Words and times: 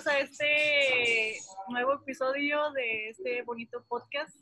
bienvenidos 0.00 0.06
a 0.06 0.18
este 0.18 1.38
nuevo 1.68 1.94
episodio 1.94 2.70
de 2.72 3.08
este 3.10 3.42
bonito 3.42 3.84
podcast. 3.88 4.36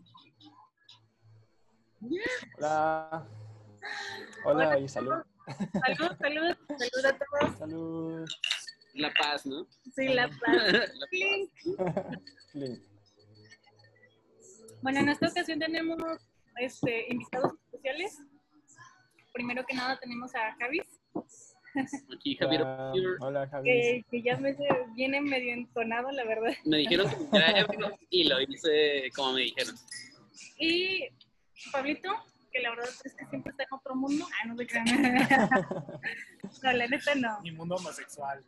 Hola. 2.57 3.27
Hola, 4.45 4.79
y 4.79 4.89
salud. 4.89 5.15
Salud, 5.47 6.17
salud, 6.19 6.57
salud 6.69 7.07
a 7.07 7.19
todos. 7.19 7.59
Salud. 7.59 8.29
La 8.95 9.13
paz, 9.15 9.47
¿no? 9.47 9.67
Sí, 9.95 10.09
la 10.09 10.29
paz. 10.47 10.93
Clink. 11.11 11.51
Link. 12.55 12.83
Bueno, 14.83 15.01
en 15.01 15.09
esta 15.09 15.29
ocasión 15.29 15.59
tenemos 15.59 15.97
este, 16.57 17.07
invitados 17.09 17.53
especiales. 17.65 18.19
Primero 19.33 19.65
que 19.67 19.75
nada 19.75 19.99
tenemos 19.99 20.35
a 20.35 20.55
Javis, 20.59 21.01
Aquí 22.15 22.37
Javier. 22.37 22.63
Hola, 22.63 23.17
hola, 23.21 23.49
Javi. 23.49 23.65
que, 23.69 24.05
que 24.11 24.23
ya 24.23 24.37
me 24.37 24.57
viene 24.95 25.21
medio 25.21 25.53
entonado, 25.53 26.11
la 26.11 26.25
verdad. 26.25 26.53
Me 26.65 26.79
dijeron 26.79 27.09
que 27.11 27.39
Javier 27.39 27.67
y 28.11 28.25
lo 28.25 28.41
hice 28.41 29.11
como 29.15 29.33
me 29.35 29.43
dijeron. 29.43 29.75
Y 30.59 31.09
Pablito, 31.73 32.11
que 32.53 32.61
la 32.61 32.71
verdad 32.71 32.89
es 33.05 33.15
que 33.15 33.27
siempre 33.27 33.51
está 33.51 33.65
en 33.65 33.73
otro 33.73 33.95
mundo. 33.95 34.27
Ah, 34.43 34.47
no 34.47 34.57
se 34.57 34.67
crean. 34.67 34.87
No, 36.63 36.73
la 36.73 36.87
neta 36.87 37.15
no. 37.15 37.41
mi 37.43 37.51
mundo 37.53 37.75
homosexual. 37.75 38.43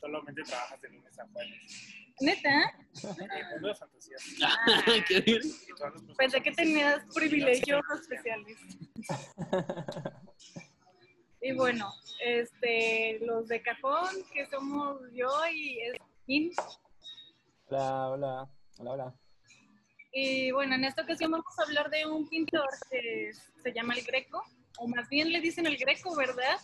Solamente 0.00 0.42
trabajas 0.42 0.80
de 0.80 0.88
lunes 0.90 1.18
a 1.18 1.26
jueves. 1.26 1.96
Neta, 2.20 2.72
Mi 3.02 3.42
mundo 3.54 3.68
de 3.68 3.74
fantasías. 3.74 4.22
Personas 5.66 6.02
pensé 6.16 6.42
que 6.42 6.52
tenías 6.52 7.02
privilegios 7.14 7.82
especiales. 8.00 8.58
Y 11.42 11.52
bueno, 11.54 11.90
este, 12.24 13.18
los 13.24 13.48
de 13.48 13.62
cajón, 13.62 14.08
que 14.32 14.46
somos 14.46 15.00
yo 15.12 15.28
y 15.52 15.78
Skin. 16.22 16.52
Hola, 17.68 18.08
hola. 18.10 18.48
Hola, 18.78 18.90
hola. 18.92 19.14
Y 20.12 20.50
bueno, 20.50 20.74
en 20.74 20.84
esta 20.84 21.02
ocasión 21.02 21.30
vamos 21.30 21.58
a 21.58 21.62
hablar 21.62 21.88
de 21.88 22.04
un 22.04 22.28
pintor 22.28 22.68
que 22.90 23.30
se 23.62 23.72
llama 23.72 23.94
el 23.94 24.04
Greco, 24.04 24.42
o 24.78 24.88
más 24.88 25.08
bien 25.08 25.32
le 25.32 25.40
dicen 25.40 25.66
el 25.66 25.76
Greco, 25.76 26.14
¿verdad? 26.16 26.58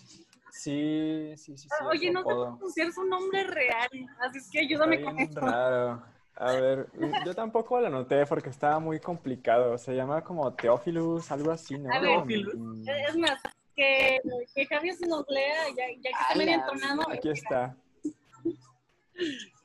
Sí, 0.50 1.32
sí, 1.36 1.56
sí. 1.56 1.68
sí. 1.68 1.84
Oye, 1.88 2.10
no 2.10 2.20
sé 2.20 2.26
pronunciar 2.26 2.92
su 2.92 3.04
nombre 3.04 3.44
real, 3.44 3.88
así 4.20 4.38
es 4.38 4.50
que 4.50 4.58
ayúdame 4.60 4.96
Está 4.96 5.10
con 5.10 5.18
esto. 5.20 5.40
raro. 5.40 6.02
A 6.38 6.52
ver, 6.52 6.86
yo 7.24 7.34
tampoco 7.34 7.80
lo 7.80 7.88
noté 7.88 8.26
porque 8.26 8.50
estaba 8.50 8.78
muy 8.78 9.00
complicado. 9.00 9.78
Se 9.78 9.94
llama 9.94 10.22
como 10.22 10.52
Teófilus, 10.52 11.30
algo 11.32 11.50
así, 11.50 11.78
¿no? 11.78 11.90
A 11.90 11.98
ver. 11.98 12.24
Mm, 12.26 12.86
Es 13.08 13.16
más, 13.16 13.40
que, 13.76 14.20
que 14.54 14.66
Javier 14.66 14.96
nos 15.06 15.24
lea, 15.28 15.68
ya, 15.68 15.84
ya 15.96 16.02
que 16.02 16.08
está 16.08 16.34
medio 16.36 16.54
entonado. 16.54 17.10
Aquí 17.10 17.28
está. 17.30 17.76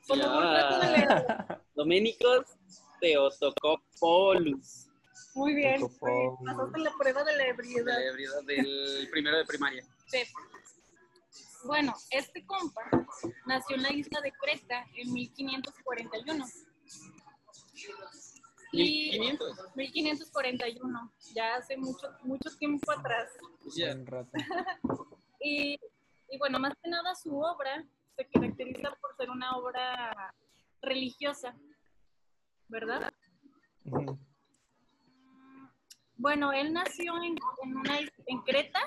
Por 0.08 0.18
favor, 0.18 0.44
trata 0.44 0.80
de 0.86 0.98
leerlo. 0.98 1.62
Doménicos 1.76 2.46
Teotocopoulos. 3.00 4.88
Muy 5.34 5.54
bien, 5.56 5.80
pasaste 5.82 6.80
la 6.80 6.92
prueba 7.00 7.24
de 7.24 7.32
la 7.38 7.44
De 7.44 7.50
ebriedad. 7.52 7.86
la 7.98 8.06
ebriedad 8.10 8.44
del 8.44 9.08
primero 9.12 9.38
de 9.38 9.46
primaria. 9.46 9.84
Sí. 10.08 10.24
Bueno, 11.64 11.94
este 12.10 12.46
compa 12.46 12.82
nació 13.46 13.76
en 13.78 13.84
la 13.84 13.94
isla 13.94 14.20
de 14.22 14.32
Creta 14.34 14.86
en 14.96 15.14
1541. 15.14 16.46
Y 18.72 19.20
1500. 19.20 19.76
1541, 19.76 21.14
ya 21.34 21.56
hace 21.56 21.78
mucho, 21.78 22.08
mucho 22.24 22.50
tiempo 22.58 22.92
atrás. 22.92 23.32
Rato. 24.06 24.32
Y, 25.44 25.74
y 26.30 26.38
bueno, 26.38 26.60
más 26.60 26.76
que 26.84 26.88
nada 26.88 27.16
su 27.16 27.36
obra 27.36 27.84
se 28.16 28.28
caracteriza 28.28 28.96
por 29.02 29.16
ser 29.18 29.32
una 29.32 29.58
obra 29.58 30.32
religiosa, 30.84 31.56
¿verdad? 32.68 33.12
Ujú. 33.86 34.20
Bueno, 36.16 36.54
él 36.54 36.72
nació 36.72 37.16
en, 37.24 37.36
en, 37.64 37.76
una, 37.76 38.00
en 38.28 38.42
Creta, 38.42 38.82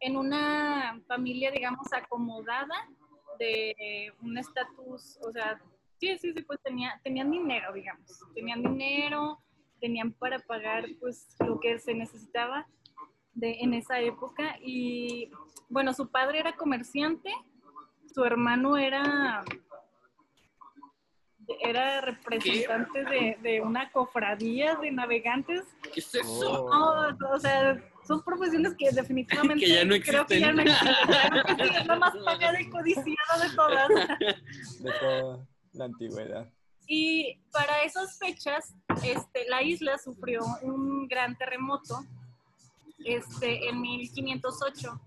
en 0.00 0.18
una 0.18 1.00
familia, 1.08 1.50
digamos, 1.50 1.90
acomodada, 1.90 2.86
de 3.38 4.12
un 4.20 4.36
estatus, 4.36 5.18
o 5.26 5.32
sea, 5.32 5.58
sí, 6.02 6.18
sí, 6.18 6.32
sí, 6.32 6.42
pues 6.42 6.60
tenía, 6.62 7.00
tenían 7.04 7.30
dinero, 7.30 7.72
digamos, 7.72 8.20
tenían 8.34 8.62
dinero, 8.62 9.38
tenían 9.80 10.12
para 10.12 10.40
pagar, 10.40 10.84
pues, 11.00 11.36
lo 11.46 11.60
que 11.60 11.78
se 11.78 11.94
necesitaba 11.94 12.66
de, 13.34 13.60
en 13.60 13.74
esa 13.74 14.00
época. 14.00 14.56
Y, 14.60 15.30
bueno, 15.68 15.94
su 15.94 16.10
padre 16.10 16.40
era 16.40 16.56
comerciante, 16.56 17.30
su 18.12 18.24
hermano 18.24 18.76
era... 18.76 19.44
Era 21.60 22.00
representante 22.00 23.04
de, 23.04 23.36
de 23.42 23.60
una 23.60 23.90
cofradía 23.90 24.76
de 24.76 24.92
navegantes 24.92 25.64
¿Qué 25.92 25.98
es 25.98 26.14
eso? 26.14 26.68
No, 26.70 27.34
o 27.34 27.38
sea, 27.40 27.82
son 28.06 28.22
profesiones 28.22 28.74
que 28.78 28.90
definitivamente 28.92 29.64
Que 29.66 29.72
ya 29.72 29.84
no 29.84 29.96
creo 30.00 30.24
que 30.24 30.40
ya 30.40 30.52
no 30.52 30.62
existen. 30.62 30.94
Claro 31.04 31.56
que 31.56 31.62
es 31.64 31.86
la 31.86 31.96
más 31.96 32.14
pagada 32.24 32.60
y 32.60 32.70
codiciada 32.70 33.38
de 33.42 33.56
todas. 33.56 33.88
De 34.80 34.92
toda 35.00 35.51
la 35.72 35.84
antigüedad. 35.86 36.50
Y 36.86 37.38
para 37.52 37.82
esas 37.82 38.18
fechas, 38.18 38.74
este, 39.04 39.48
la 39.48 39.62
isla 39.62 39.98
sufrió 39.98 40.42
un 40.62 41.06
gran 41.08 41.36
terremoto 41.38 42.04
este, 43.04 43.68
en 43.68 43.80
1508 43.80 45.00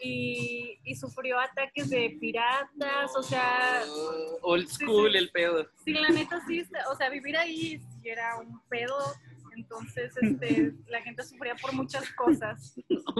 y, 0.00 0.78
y 0.84 0.94
sufrió 0.94 1.38
ataques 1.38 1.88
de 1.90 2.16
piratas, 2.20 3.14
o 3.16 3.22
sea, 3.22 3.82
Oh, 3.86 4.38
Old 4.52 4.68
school 4.68 5.14
el 5.16 5.30
pedo. 5.30 5.66
Sí, 5.84 5.92
la 5.92 6.08
neta 6.10 6.40
sí, 6.46 6.58
está- 6.60 6.90
o 6.90 6.96
sea, 6.96 7.08
vivir 7.08 7.36
ahí 7.36 7.78
sí 7.78 8.08
era 8.08 8.38
un 8.38 8.60
pedo, 8.68 8.96
entonces 9.56 10.12
este, 10.20 10.74
la 10.88 11.00
gente 11.02 11.22
sufría 11.24 11.54
por 11.56 11.72
muchas 11.72 12.08
cosas. 12.14 12.74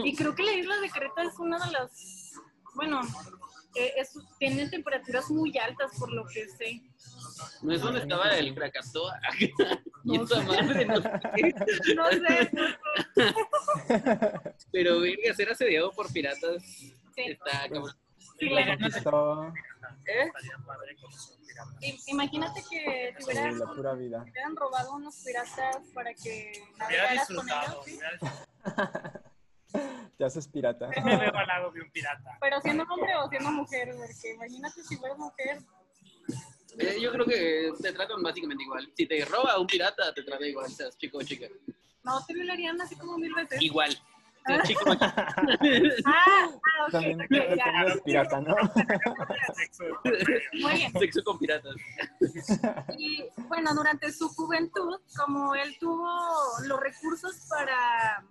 Y 0.05 0.15
creo 0.17 0.35
que 0.35 0.43
la 0.43 0.53
isla 0.55 0.79
de 0.81 0.91
Creta 0.91 1.23
es 1.23 1.39
una 1.39 1.59
de 1.65 1.73
las, 1.73 2.35
bueno, 2.75 3.01
eh, 3.77 3.93
es- 3.97 4.19
tiene 4.39 4.69
temperaturas 4.69 5.31
muy 5.31 5.57
altas 5.59 5.93
por 5.99 6.13
lo 6.13 6.25
que 6.27 6.49
sé. 6.49 6.83
¿No 7.63 7.73
es 7.75 7.81
donde 7.81 8.01
estaba 8.01 8.31
el 8.37 8.55
Krakatoa? 8.55 9.21
y 10.05 10.19
madre, 10.43 10.85
no 10.87 10.97
sé 11.03 11.11
qué. 11.35 11.55
No 11.95 12.07
sé, 12.11 12.51
no 12.53 12.67
sé. 13.15 13.35
Pero, 14.73 15.01
verga, 15.01 15.35
ser 15.35 15.51
asediado 15.51 15.91
por 15.93 16.13
piratas 16.13 16.63
Sí. 16.63 16.93
está 17.17 17.63
cabrón. 17.69 17.91
Sí, 18.39 18.49
la. 18.51 18.77
Conquistó 18.79 19.53
¿Eh? 20.07 20.31
Imagínate 22.09 22.63
que 22.71 23.15
te 23.17 23.23
sí, 23.23 23.31
hubieran, 23.31 23.59
la 23.59 23.67
pura 23.67 23.95
vida. 23.95 24.25
te 24.25 24.31
hubieran 24.31 24.57
robado 24.57 24.95
unos 24.95 25.15
piratas 25.25 25.79
para 25.95 26.13
que 26.15 26.53
Hubiera 26.87 27.15
navegaras 27.15 27.27
con 27.29 27.37
disfrutado. 27.37 27.83
ellos, 27.87 28.01
¿sí? 28.01 28.01
Te 30.17 30.25
haces 30.25 30.49
pirata. 30.49 30.89
Me 31.05 31.17
veo 31.17 31.35
al 31.37 31.47
lado 31.47 31.71
de 31.73 31.83
un 31.83 31.91
pirata. 31.91 32.39
pero 32.41 32.61
siendo 32.61 32.85
hombre 32.85 33.15
o 33.17 33.29
siendo 33.29 33.51
mujer, 33.53 33.95
porque 33.97 34.33
imagínate 34.35 34.83
si 34.83 34.97
fueras 34.97 35.19
mujer. 35.19 35.59
Eh, 36.79 36.99
yo 37.01 37.11
creo 37.13 37.25
que 37.25 37.73
te 37.83 37.93
tratan 37.93 38.23
básicamente 38.23 38.63
igual. 38.65 38.91
Si 38.95 39.07
te 39.07 39.25
roba 39.25 39.59
un 39.59 39.67
pirata, 39.67 40.13
te 40.15 40.23
trata 40.23 40.47
igual, 40.47 40.71
seas 40.71 40.97
chico 40.99 41.19
o 41.19 41.23
chica. 41.23 41.47
No, 42.03 42.25
te 42.25 42.35
violarían 42.35 42.81
así 42.81 42.97
como 42.97 43.17
mil 43.19 43.35
veces. 43.35 43.61
Igual. 43.63 43.97
Seas 44.47 44.69
chico 44.69 44.83
o 44.91 44.93
chica. 44.95 45.27
Ah, 46.07 46.49
ah, 46.49 46.85
ok, 46.87 46.93
También 46.93 47.21
ok, 47.21 47.29
te 47.29 47.57
ya. 47.57 47.65
consideras 47.65 48.01
pirata, 48.03 48.41
¿no? 48.41 48.55
Sexo. 49.55 49.85
Muy 50.61 50.73
bien. 50.75 50.93
Sexo 50.93 51.25
con 51.25 51.39
piratas. 51.39 51.75
Y 52.99 53.25
bueno, 53.49 53.75
durante 53.75 54.13
su 54.13 54.29
juventud, 54.29 55.01
como 55.17 55.55
él 55.55 55.77
tuvo 55.81 56.09
los 56.67 56.79
recursos 56.81 57.37
para, 57.49 58.25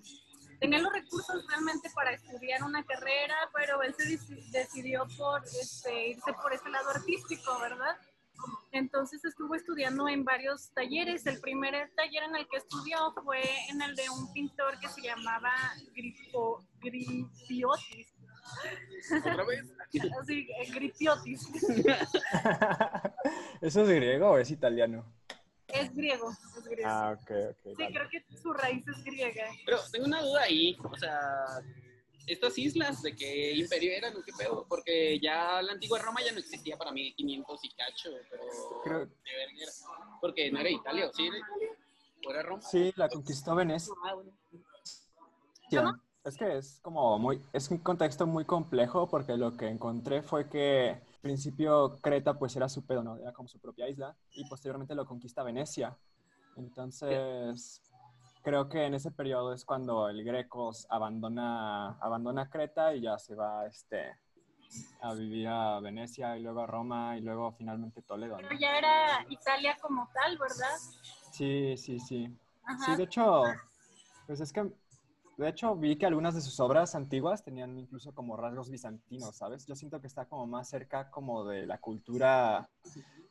tenía 0.59 0.79
los 0.79 0.91
recursos 0.93 1.45
realmente 1.47 1.89
para 1.93 2.11
estudiar 2.13 2.63
una 2.63 2.83
carrera, 2.83 3.35
pero 3.53 3.81
él 3.83 3.93
se 3.97 4.03
deci- 4.03 4.49
decidió 4.51 5.05
por 5.17 5.43
este, 5.43 6.09
irse 6.09 6.33
por 6.33 6.53
ese 6.53 6.69
lado 6.69 6.89
artístico, 6.89 7.59
¿verdad? 7.59 7.95
Entonces 8.71 9.23
estuvo 9.23 9.55
estudiando 9.55 10.07
en 10.09 10.25
varios 10.25 10.69
talleres. 10.73 11.25
El 11.25 11.39
primer 11.39 11.89
taller 11.95 12.23
en 12.23 12.35
el 12.35 12.47
que 12.49 12.57
estudió 12.57 13.13
fue 13.23 13.41
en 13.69 13.81
el 13.81 13.95
de 13.95 14.09
un 14.09 14.31
pintor 14.33 14.77
que 14.79 14.89
se 14.89 15.01
llamaba 15.01 15.53
Grifo, 15.95 16.65
Grifiotis. 16.81 18.13
¿Otra 19.17 19.43
vez? 19.45 19.63
Así, 20.21 20.47
eh, 20.59 20.71
Grifiotis. 20.71 21.47
¿Eso 23.61 23.81
es 23.81 23.89
griego 23.89 24.31
o 24.31 24.37
es 24.37 24.51
italiano? 24.51 25.05
Es 25.67 25.93
griego, 25.95 26.31
es 26.57 26.63
griego. 26.65 26.89
Ah, 26.89 27.17
ok, 27.19 27.31
ok. 27.51 27.57
Sí, 27.63 27.73
vale. 27.83 27.93
creo 27.93 28.09
que 28.09 28.37
su 28.37 28.53
raíz 28.53 28.87
es 28.87 29.03
griega. 29.03 29.45
Pero 29.65 29.77
tengo 29.91 30.05
una 30.05 30.21
duda 30.21 30.43
ahí. 30.43 30.77
O 30.83 30.95
sea, 30.97 31.19
estas 32.27 32.57
islas 32.57 33.01
de 33.01 33.15
qué 33.15 33.53
imperio 33.53 33.91
eran 33.93 34.13
qué 34.23 34.31
pedo. 34.37 34.65
Porque 34.69 35.19
ya 35.19 35.61
la 35.61 35.73
antigua 35.73 35.99
Roma 35.99 36.21
ya 36.23 36.31
no 36.31 36.39
existía 36.39 36.77
para 36.77 36.91
1500 36.91 37.63
y 37.63 37.69
cacho. 37.69 38.09
Pero. 38.29 38.43
Creo- 38.83 38.99
de 38.99 39.05
verga 39.05 39.63
era. 39.63 39.71
Porque 40.21 40.51
no 40.51 40.59
era 40.59 40.69
Italia, 40.69 41.07
¿o 41.07 41.13
sí? 41.13 41.29
¿O 42.25 42.31
era 42.31 42.43
Roma? 42.43 42.61
Sí, 42.61 42.93
la 42.95 43.09
conquistó 43.09 43.55
Venecia. 43.55 43.93
Ah, 44.05 44.13
bueno. 44.13 44.31
Es 46.23 46.37
que 46.37 46.57
es 46.57 46.79
como 46.81 47.19
muy, 47.19 47.39
es 47.53 47.69
un 47.69 47.77
contexto 47.77 48.25
muy 48.25 48.45
complejo 48.45 49.07
porque 49.07 49.37
lo 49.37 49.55
que 49.55 49.67
encontré 49.67 50.23
fue 50.23 50.49
que 50.49 50.99
principio 51.25 51.97
Creta 52.03 52.37
pues 52.37 52.55
era 52.55 52.69
su 52.69 52.85
pedo, 52.85 53.03
¿no? 53.03 53.17
Era 53.17 53.33
como 53.33 53.49
su 53.49 53.57
propia 53.59 53.89
isla 53.89 54.15
y 54.33 54.47
posteriormente 54.47 54.93
lo 54.93 55.07
conquista 55.07 55.41
Venecia. 55.41 55.97
Entonces, 56.55 57.81
creo 58.43 58.69
que 58.69 58.85
en 58.85 58.93
ese 58.93 59.09
periodo 59.09 59.51
es 59.51 59.65
cuando 59.65 60.07
el 60.07 60.23
Grecos 60.23 60.85
abandona, 60.87 61.97
abandona 61.99 62.47
Creta 62.47 62.93
y 62.93 63.01
ya 63.01 63.17
se 63.17 63.33
va 63.33 63.65
este, 63.65 64.15
a 65.01 65.15
vivir 65.15 65.47
a 65.47 65.79
Venecia 65.79 66.37
y 66.37 66.43
luego 66.43 66.61
a 66.61 66.67
Roma 66.67 67.17
y 67.17 67.21
luego 67.21 67.51
finalmente 67.53 68.03
Toledo. 68.03 68.39
¿no? 68.39 68.47
Pero 68.47 68.59
ya 68.59 68.77
era 68.77 69.25
Italia 69.27 69.75
como 69.81 70.07
tal, 70.13 70.37
¿verdad? 70.37 70.77
Sí, 71.31 71.75
sí, 71.75 71.99
sí. 71.99 72.37
Ajá. 72.65 72.85
Sí, 72.85 72.95
de 72.95 73.03
hecho, 73.03 73.45
pues 74.27 74.41
es 74.41 74.53
que, 74.53 74.71
de 75.37 75.49
hecho 75.49 75.75
vi 75.75 75.97
que 75.97 76.05
algunas 76.05 76.33
de 76.35 76.41
sus 76.41 76.59
obras 76.59 76.95
antiguas 76.95 77.43
tenían 77.43 77.77
incluso 77.77 78.13
como 78.13 78.37
rasgos 78.37 78.69
bizantinos, 78.69 79.35
¿sabes? 79.35 79.65
Yo 79.67 79.75
siento 79.75 79.99
que 79.99 80.07
está 80.07 80.25
como 80.25 80.47
más 80.47 80.69
cerca 80.69 81.09
como 81.11 81.43
de 81.45 81.65
la 81.65 81.77
cultura, 81.79 82.69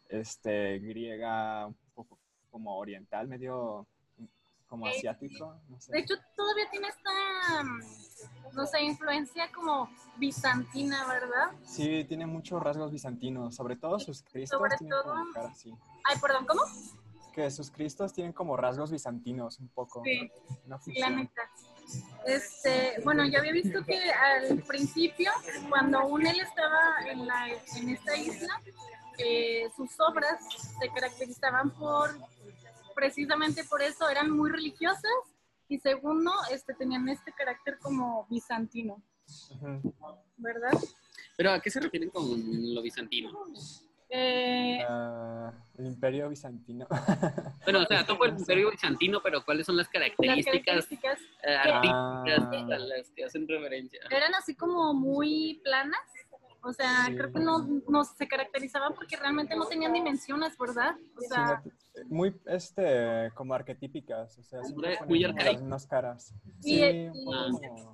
este, 0.09 0.79
griega, 0.81 1.67
un 1.67 1.77
poco 1.95 2.19
como 2.51 2.77
oriental, 2.77 3.27
medio 3.29 3.87
como 4.69 4.87
Sí. 4.87 4.99
asiático, 4.99 5.61
no 5.69 5.81
sé. 5.81 5.93
De 5.93 6.01
hecho, 6.01 6.15
todavía 6.37 6.69
tiene 6.71 6.89
esta, 6.89 7.63
mm, 7.63 8.55
no 8.57 8.67
sé, 8.67 8.83
influencia 8.83 9.51
como 9.53 9.89
bizantina, 10.19 11.07
¿verdad? 11.07 11.53
Sí, 11.65 12.05
tiene 12.05 12.27
muchos 12.27 12.61
rasgos 12.63 12.91
bizantinos, 12.91 13.55
sobre 13.55 13.77
todo 13.77 13.99
sus 14.01 14.23
cristos 14.23 14.59
Sobre 14.59 14.77
tienen 14.77 14.99
como 15.03 15.15
todo- 15.23 15.33
cara 15.33 15.49
así. 15.49 15.73
Ay, 16.05 16.17
perdón, 16.21 16.47
¿cómo? 16.47 16.63
Que 17.33 17.51
sus 17.51 17.71
cristos 17.71 18.13
tienen 18.13 18.33
como 18.33 18.57
rasgos 18.57 18.91
bizantinos 18.91 19.59
un 19.61 19.69
poco. 19.69 20.03
Sí, 20.05 20.31
Una 20.65 20.77
la 20.77 20.79
fusión. 20.79 21.17
neta. 21.17 21.43
Este, 22.27 23.01
bueno, 23.05 23.27
yo 23.27 23.39
había 23.39 23.53
visto 23.53 23.85
que 23.85 24.01
al 24.11 24.63
principio, 24.63 25.31
cuando 25.69 25.99
aún 25.99 26.27
él 26.27 26.41
estaba 26.41 26.97
en, 27.07 27.27
la, 27.27 27.49
en 27.77 27.91
esta 27.91 28.17
isla, 28.17 28.63
eh, 29.19 29.69
sus 29.77 29.91
obras 30.01 30.41
se 30.81 30.89
caracterizaban 30.89 31.71
por, 31.71 32.17
precisamente 32.95 33.65
por 33.65 33.83
eso, 33.83 34.09
eran 34.09 34.31
muy 34.31 34.51
religiosas 34.51 35.13
y 35.69 35.79
segundo, 35.79 36.33
este, 36.51 36.75
tenían 36.75 37.09
este 37.09 37.33
carácter 37.33 37.79
como 37.79 38.27
bizantino. 38.31 39.03
¿verdad? 40.37 40.73
Pero 41.37 41.53
¿a 41.53 41.61
qué 41.61 41.71
se 41.71 41.81
refieren 41.81 42.11
con 42.11 42.25
lo 42.75 42.83
bizantino? 42.83 43.31
Eh, 44.11 44.81
Ah, 44.89 45.53
el 45.79 45.87
imperio 45.87 46.29
bizantino. 46.29 46.87
Bueno, 47.65 47.81
o 47.83 47.87
sea, 47.87 48.05
toco 48.07 48.27
el 48.27 48.39
imperio 48.39 48.71
bizantino, 48.71 49.21
pero 49.23 49.45
¿cuáles 49.45 49.67
son 49.67 49.77
las 49.77 49.87
las 49.87 49.93
características 49.93 50.63
características 50.87 51.19
eh, 51.43 51.57
Ah. 51.57 52.21
artísticas 52.23 52.71
a 52.71 52.79
las 52.79 53.11
que 53.11 53.25
hacen 53.25 53.49
referencia? 53.49 54.01
eran 54.11 54.35
así 54.35 54.55
como 54.55 54.93
muy 54.95 55.61
planas. 55.65 56.01
O 56.67 56.73
sea, 56.73 57.05
Sí. 57.07 57.17
creo 57.17 57.31
que 57.31 57.41
no, 57.41 57.59
no 57.89 58.05
se 58.05 58.27
caracterizaban 58.27 58.95
porque 58.95 59.17
realmente 59.17 59.55
no 59.55 59.67
tenían 59.67 59.93
dimensiones, 59.93 60.57
¿verdad? 60.57 60.95
O 61.15 61.21
sea, 61.21 61.63
muy, 62.07 62.35
este, 62.47 63.31
como 63.35 63.53
arquetípicas, 63.53 64.39
o 64.39 64.43
sea, 64.43 64.61
Muy- 65.07 65.25
arcaico. 65.25 65.61
mismas 65.61 65.87
caras. 65.87 66.33
Sí, 66.61 66.83
y- 66.83 67.09
como-. 67.25 67.93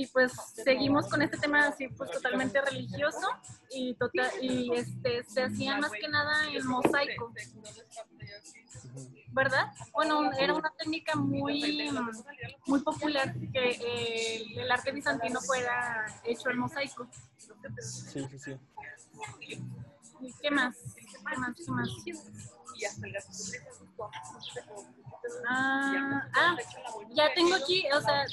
Y 0.00 0.06
pues 0.06 0.32
seguimos 0.54 1.06
con 1.08 1.20
este 1.20 1.36
tema 1.36 1.66
así 1.68 1.86
pues 1.88 2.10
totalmente 2.10 2.58
religioso 2.62 3.28
y 3.70 3.94
total 3.96 4.30
y 4.40 4.72
este 4.74 5.22
se 5.24 5.42
hacía 5.42 5.76
más 5.76 5.92
que 5.92 6.08
nada 6.08 6.50
en 6.50 6.66
mosaico. 6.66 7.34
¿verdad? 9.32 9.72
Bueno, 9.92 10.32
era 10.32 10.54
una 10.54 10.72
técnica 10.78 11.14
muy 11.16 11.90
muy 12.66 12.80
popular 12.80 13.34
que 13.52 13.70
eh, 13.72 14.44
el 14.56 14.72
arte 14.72 14.90
bizantino 14.90 15.38
fuera 15.42 16.06
hecho 16.24 16.48
en 16.48 16.58
mosaico. 16.58 17.06
Sí, 17.82 18.26
sí, 18.30 18.38
sí. 18.38 18.58
¿Y 20.20 20.32
qué 20.40 20.50
más? 20.50 20.76
¿Qué 20.96 21.18
más? 21.36 21.56
¿Qué 21.56 21.70
más? 21.70 21.88
Ah, 25.48 26.22
ah, 26.34 26.56
ya 27.12 27.32
tengo 27.34 27.54
aquí, 27.54 27.84
o 27.94 28.00
sea, 28.00 28.24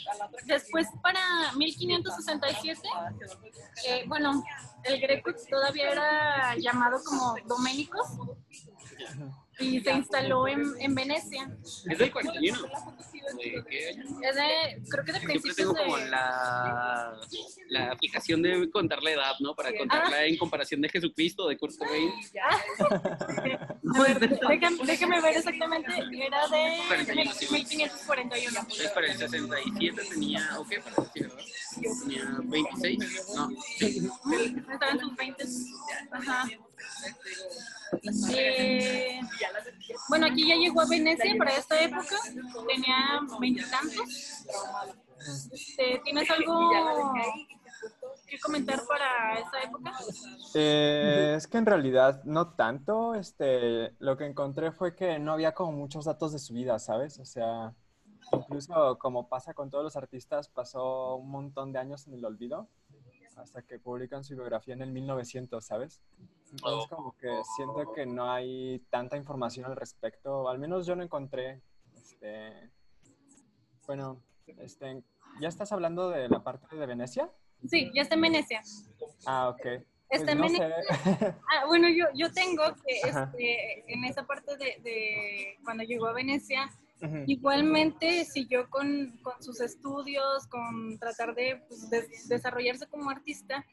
después 0.45 0.87
para 1.01 1.19
1567, 1.55 2.81
eh, 3.85 4.03
bueno, 4.07 4.43
el 4.83 4.99
greco 5.01 5.31
todavía 5.49 5.91
era 5.91 6.55
llamado 6.55 6.99
como 7.03 7.35
Doménicos 7.45 8.07
y 9.59 9.79
se 9.81 9.91
instaló 9.91 10.47
en, 10.47 10.63
en 10.79 10.95
Venecia. 10.95 11.49
¿Es 11.89 11.97
del 11.97 12.11
41? 12.11 12.61
¿De 13.37 13.63
qué 13.69 13.89
año? 13.89 14.03
Es 14.21 14.35
de, 14.35 14.81
creo 14.89 15.03
que 15.03 15.13
de 15.13 15.19
principios 15.19 15.55
tengo 15.55 15.75
como 15.75 15.97
de... 15.97 16.09
la, 16.09 17.19
la 17.69 17.91
aplicación 17.91 18.41
de 18.41 18.69
contar 18.69 19.01
la 19.03 19.11
edad, 19.11 19.33
¿no? 19.39 19.55
Para 19.55 19.75
contarla 19.75 20.25
en 20.25 20.37
comparación 20.37 20.81
de 20.81 20.89
Jesucristo, 20.89 21.47
de 21.47 21.57
Kurt 21.57 21.75
Cobain. 21.77 22.11
Déjame, 24.47 24.85
déjame 24.85 25.21
ver 25.21 25.37
exactamente, 25.37 25.91
era 26.13 26.47
de 26.47 26.79
1541. 27.51 28.59
Entonces, 28.59 28.91
para 28.91 29.07
el 29.07 29.17
67 29.17 30.01
tenía, 30.09 30.59
¿o 30.59 30.67
qué? 30.67 30.79
Para 30.79 30.95
decir, 31.03 31.27
¿verdad? 31.27 31.43
Tenía 32.03 32.37
26, 32.43 32.99
no. 33.35 33.49
Estaba 34.71 34.91
en 34.91 34.99
sus 34.99 35.15
20. 35.15 35.43
Ajá. 36.11 36.47
Eh, 38.29 39.21
bueno, 40.09 40.27
aquí 40.27 40.47
ya 40.47 40.55
llegó 40.55 40.81
a 40.81 40.87
Venecia 40.87 41.35
para 41.37 41.55
esta 41.55 41.81
época. 41.81 42.15
Tenía 42.67 43.21
veintitantos. 43.39 44.45
Este, 45.51 46.01
¿Tienes 46.03 46.29
algo 46.29 46.69
que 48.27 48.39
comentar 48.39 48.79
para 48.85 49.39
esa 49.39 49.61
época? 49.63 49.93
Eh, 50.53 51.33
es 51.37 51.47
que 51.47 51.57
en 51.57 51.65
realidad 51.65 52.23
no 52.23 52.53
tanto, 52.53 53.15
este, 53.15 53.93
lo 53.99 54.17
que 54.17 54.25
encontré 54.25 54.71
fue 54.71 54.95
que 54.95 55.19
no 55.19 55.33
había 55.33 55.53
como 55.53 55.71
muchos 55.71 56.05
datos 56.05 56.33
de 56.33 56.39
su 56.39 56.53
vida, 56.53 56.77
¿sabes? 56.79 57.19
O 57.19 57.25
sea, 57.25 57.73
incluso 58.33 58.97
como 58.99 59.27
pasa 59.29 59.53
con 59.53 59.69
todos 59.69 59.83
los 59.83 59.95
artistas, 59.95 60.49
pasó 60.49 61.15
un 61.15 61.29
montón 61.29 61.71
de 61.71 61.79
años 61.79 62.07
en 62.07 62.13
el 62.13 62.25
olvido 62.25 62.67
hasta 63.37 63.61
que 63.61 63.79
publican 63.79 64.23
su 64.23 64.33
biografía 64.33 64.73
en 64.73 64.81
el 64.81 64.91
1900, 64.91 65.63
¿sabes? 65.63 66.01
Entonces 66.51 66.89
como 66.89 67.15
que 67.17 67.41
siento 67.55 67.91
que 67.93 68.05
no 68.05 68.31
hay 68.31 68.79
tanta 68.89 69.17
información 69.17 69.65
al 69.65 69.75
respecto, 69.75 70.47
al 70.49 70.59
menos 70.59 70.85
yo 70.85 70.95
no 70.95 71.03
encontré, 71.03 71.61
este, 71.95 72.71
bueno, 73.85 74.21
este, 74.57 75.03
¿ya 75.41 75.47
estás 75.49 75.71
hablando 75.71 76.09
de 76.09 76.29
la 76.29 76.43
parte 76.43 76.75
de 76.75 76.85
Venecia? 76.85 77.31
Sí, 77.67 77.91
ya 77.93 78.03
está 78.03 78.15
en 78.15 78.21
Venecia. 78.21 78.61
Ah, 79.25 79.49
ok. 79.49 79.83
Pues 80.09 80.21
Está 80.21 80.31
en 80.31 80.37
no 80.37 80.43
Venecia. 80.45 80.85
Ah, 81.51 81.65
bueno, 81.67 81.89
yo, 81.89 82.05
yo 82.13 82.31
tengo 82.31 82.63
que 82.85 82.99
este, 83.09 83.91
en 83.91 84.05
esa 84.05 84.25
parte 84.25 84.55
de, 84.57 84.79
de 84.81 85.57
cuando 85.65 85.83
llegó 85.83 86.07
a 86.07 86.13
Venecia, 86.13 86.69
Igualmente 87.27 88.25
siguió 88.25 88.69
con, 88.69 89.17
con 89.21 89.41
sus 89.43 89.61
estudios, 89.61 90.47
con 90.47 90.97
tratar 90.99 91.35
de 91.35 91.61
pues, 91.67 91.89
des- 91.89 92.27
desarrollarse 92.27 92.87
como 92.87 93.09
artista 93.09 93.63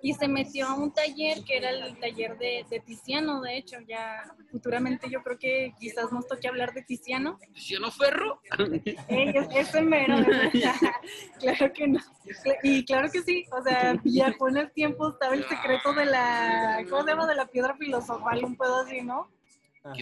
y 0.00 0.14
se 0.14 0.28
metió 0.28 0.68
a 0.68 0.74
un 0.74 0.92
taller 0.92 1.42
que 1.44 1.56
era 1.56 1.70
el 1.70 1.98
taller 1.98 2.38
de, 2.38 2.64
de 2.70 2.80
Tiziano, 2.80 3.40
de 3.40 3.56
hecho, 3.58 3.76
ya 3.88 4.22
futuramente 4.50 5.10
yo 5.10 5.22
creo 5.24 5.38
que 5.38 5.74
quizás 5.80 6.12
nos 6.12 6.26
toque 6.28 6.46
hablar 6.46 6.72
de 6.72 6.82
Tiziano. 6.82 7.36
¿Luciano 7.52 7.90
Ferro? 7.90 8.40
Ey, 9.08 9.32
es, 9.34 9.48
es 9.74 9.82
mero, 9.82 10.16
claro 11.40 11.72
que 11.72 11.88
no. 11.88 12.00
Y 12.62 12.84
claro 12.84 13.10
que 13.10 13.22
sí, 13.22 13.44
o 13.52 13.62
sea, 13.62 13.94
viajó 14.04 14.48
en 14.48 14.56
el 14.58 14.72
tiempo, 14.72 15.10
estaba 15.10 15.34
el 15.34 15.44
secreto 15.48 15.92
de 15.94 16.06
la, 16.06 16.84
¿cómo 16.88 17.02
se 17.02 17.10
llama? 17.10 17.26
De 17.26 17.34
la 17.34 17.46
piedra 17.46 17.74
filosofal, 17.76 18.44
un 18.44 18.56
pedo 18.56 18.78
así, 18.80 19.02
¿no? 19.02 19.28
Ah. 19.86 19.92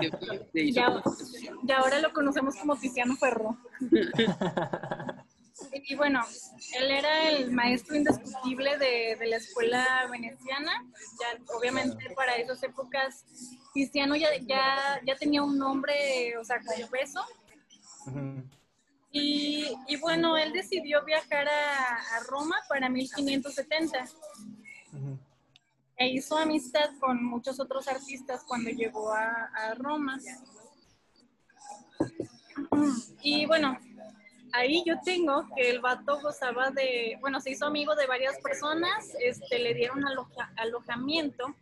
¿Qué 0.00 0.10
fue? 0.10 0.48
¿Le 0.52 0.62
hizo 0.62 0.80
Ya, 0.80 0.86
como- 0.86 1.16
y 1.66 1.72
ahora 1.72 1.98
lo 2.00 2.12
conocemos 2.12 2.56
como 2.56 2.76
Tiziano 2.76 3.16
Ferro. 3.16 3.56
Y 5.74 5.94
bueno, 5.94 6.20
él 6.76 6.90
era 6.90 7.30
el 7.30 7.52
maestro 7.52 7.94
indiscutible 7.94 8.78
de, 8.78 9.16
de 9.16 9.26
la 9.26 9.36
escuela 9.36 10.08
veneciana. 10.10 10.72
Ya, 11.20 11.54
obviamente 11.56 12.10
para 12.16 12.34
esas 12.36 12.62
épocas, 12.64 13.24
Tiziano 13.72 14.16
ya, 14.16 14.28
ya, 14.40 15.00
ya 15.06 15.14
tenía 15.16 15.42
un 15.42 15.56
nombre, 15.58 16.36
o 16.36 16.44
sea, 16.44 16.56
con 16.60 16.88
peso. 16.90 17.24
Ujú. 18.06 18.42
Y, 19.12 19.76
y 19.86 19.96
bueno, 19.96 20.36
él 20.36 20.52
decidió 20.52 21.04
viajar 21.04 21.46
a, 21.48 21.96
a 22.16 22.20
Roma 22.28 22.56
para 22.68 22.88
1570 22.88 24.04
Ujú. 24.92 25.18
E 26.02 26.08
hizo 26.08 26.36
amistad 26.36 26.90
con 26.98 27.24
muchos 27.24 27.60
otros 27.60 27.86
artistas 27.86 28.42
cuando 28.44 28.70
llegó 28.70 29.12
a, 29.12 29.72
Roma. 29.76 30.18
Y 33.22 33.46
bueno, 33.46 33.78
ahí 34.52 34.82
yo 34.84 34.96
tengo 35.04 35.46
que 35.54 35.70
el 35.70 35.80
vato 35.80 36.20
gozaba 36.20 36.70
de, 36.70 37.18
bueno, 37.20 37.40
se 37.40 37.50
hizo 37.50 37.66
amigo 37.66 37.94
de 37.94 38.08
varias 38.08 38.36
personas, 38.40 39.12
este, 39.20 39.60
le 39.60 39.74
dieron 39.74 40.04
aloja- 40.04 40.52
alojamiento 40.56 41.54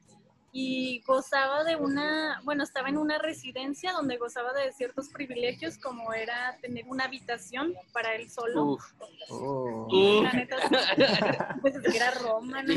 y 0.53 1.01
gozaba 1.07 1.63
de 1.65 1.77
una, 1.77 2.41
bueno, 2.45 2.65
estaba 2.65 2.89
en 2.89 2.99
una 2.99 3.19
residencia 3.19 3.93
donde 3.93 4.17
gozaba 4.17 4.53
de 4.53 4.73
ciertos 4.73 5.09
privilegios 5.11 5.79
como 5.79 6.13
era 6.13 6.57
tener 6.61 6.85
una 6.89 7.05
habitación 7.05 7.73
para 7.93 8.15
él 8.17 8.29
solo. 8.31 8.65
Uf. 8.73 8.85
Oh. 9.31 10.23
La 10.25 10.33
neta, 10.33 10.57
pues 11.61 11.77
es 11.77 11.83
que 11.93 11.97
era 11.97 12.11
Roma, 12.13 12.63
¿no? 12.65 12.73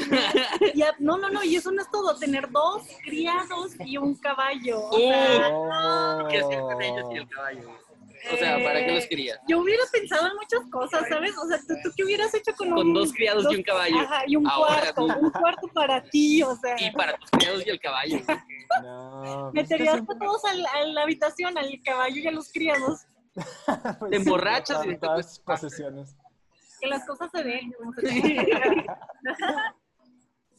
Y 0.73 0.81
a- 0.83 0.95
no, 0.99 1.17
no, 1.17 1.29
no, 1.29 1.43
y 1.43 1.55
eso 1.55 1.71
no 1.71 1.81
es 1.81 1.89
todo, 1.89 2.15
tener 2.17 2.49
dos 2.51 2.83
criados 3.03 3.71
y 3.79 3.97
un 3.97 4.15
caballo. 4.15 4.79
o 4.89 4.97
sea, 4.97 5.49
Oh. 5.51 6.27
¿Qué 6.29 6.39
hacían 6.39 6.61
con 6.61 6.81
ellos 6.81 7.05
y 7.11 7.17
el 7.17 7.27
caballo? 7.29 7.69
O 8.31 8.37
sea, 8.37 8.57
¿para 8.63 8.85
qué 8.85 8.91
los 8.93 9.05
querías? 9.07 9.39
Yo 9.47 9.59
hubiera 9.59 9.83
pensado 9.91 10.27
en 10.27 10.33
muchas 10.35 10.69
cosas, 10.71 11.07
¿sabes? 11.09 11.33
O 11.37 11.47
sea, 11.47 11.57
¿tú, 11.59 11.73
tú 11.83 11.91
qué 11.95 12.03
hubieras 12.05 12.33
hecho 12.33 12.53
con, 12.55 12.69
Con 12.71 12.87
un- 12.87 12.93
dos 12.93 13.11
criados 13.11 13.45
y 13.51 13.55
un 13.57 13.63
caballo. 13.63 13.99
Ajá, 13.99 14.23
y 14.27 14.35
un 14.37 14.47
Ahora 14.47 14.93
cuarto, 14.93 15.07
tú. 15.07 15.25
un 15.25 15.31
cuarto 15.31 15.67
para 15.73 16.03
ti, 16.03 16.41
o 16.43 16.55
sea. 16.55 16.75
Y 16.79 16.91
para 16.91 17.17
tus 17.17 17.29
criados 17.31 17.65
y 17.65 17.69
el 17.69 17.79
caballo. 17.79 18.17
No, 18.81 19.49
pues 19.51 19.69
Meterías 19.69 20.01
a 20.01 20.17
todos 20.17 20.43
al- 20.45 20.65
a 20.65 20.83
la 20.87 21.03
habitación, 21.03 21.55
al 21.59 21.69
caballo 21.83 22.15
y 22.21 22.27
a 22.27 22.31
los 22.31 22.51
criados. 22.51 23.01
pues 23.35 23.45
te 24.09 24.09
sí, 24.09 24.15
emborrachas 24.15 24.83
y 24.85 24.89
te 24.89 24.97
tantas 24.97 25.39
posesiones. 25.39 26.15
Que 26.81 26.87
las 26.87 27.05
cosas 27.05 27.29
se 27.31 27.43
que 27.43 27.69
ver. 28.01 28.85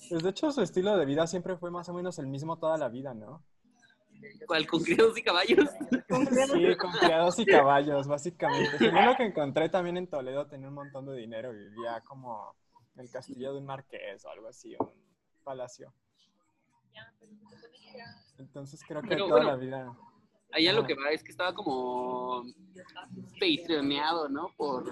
Pues 0.09 0.23
de 0.23 0.30
hecho 0.30 0.50
su 0.52 0.61
estilo 0.62 0.97
de 0.97 1.04
vida 1.06 1.26
siempre 1.26 1.56
fue 1.56 1.71
más 1.71 1.88
o 1.88 1.94
menos 1.94 2.18
el 2.18 2.26
mismo 2.26 2.56
toda 2.59 2.76
la 2.78 2.88
vida, 2.88 3.14
¿no? 3.14 3.42
¿Cuál? 4.47 4.66
¿Con 4.66 4.83
criados 4.83 5.16
y 5.19 5.23
caballos? 5.23 5.69
Sí, 6.52 6.76
con 6.76 6.93
criados 6.93 7.38
y 7.38 7.47
caballos, 7.47 8.07
básicamente. 8.07 8.78
Según 8.78 9.04
lo 9.04 9.16
que 9.16 9.25
encontré 9.25 9.69
también 9.69 9.97
en 9.97 10.07
Toledo, 10.07 10.47
tenía 10.47 10.69
un 10.69 10.75
montón 10.75 11.07
de 11.07 11.16
dinero 11.16 11.52
y 11.52 11.57
vivía 11.57 12.00
como 12.07 12.54
en 12.95 13.00
el 13.00 13.11
castillo 13.11 13.52
de 13.52 13.59
un 13.59 13.66
marqués 13.66 14.25
o 14.25 14.28
algo 14.31 14.47
así, 14.49 14.76
un 14.78 14.90
palacio. 15.43 15.93
Entonces 18.38 18.81
creo 18.87 19.02
que 19.02 19.09
Pero 19.09 19.26
toda 19.26 19.37
bueno. 19.45 19.50
la 19.50 19.57
vida... 19.57 19.97
Allá 20.52 20.73
lo 20.73 20.87
que 20.87 20.95
va 20.95 21.11
es 21.11 21.25
que 21.25 21.33
estaba 21.33 21.52
como 21.52 22.45
patreoneado, 23.40 24.28
¿no? 24.28 24.52
Por, 24.57 24.85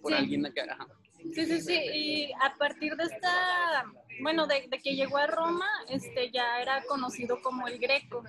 por 0.00 0.12
Sí. 0.12 0.18
alguien 0.18 0.46
acá. 0.46 0.76
Sí, 1.32 1.46
sí, 1.46 1.60
sí. 1.60 1.74
Y 1.92 2.32
a 2.32 2.54
partir 2.58 2.96
de 2.96 3.04
esta, 3.04 3.84
bueno, 4.22 4.46
de, 4.46 4.66
de 4.68 4.78
que 4.78 4.94
llegó 4.94 5.16
a 5.16 5.26
Roma, 5.26 5.66
este 5.88 6.30
ya 6.30 6.60
era 6.60 6.82
conocido 6.84 7.40
como 7.42 7.66
el 7.66 7.78
Greco. 7.78 8.24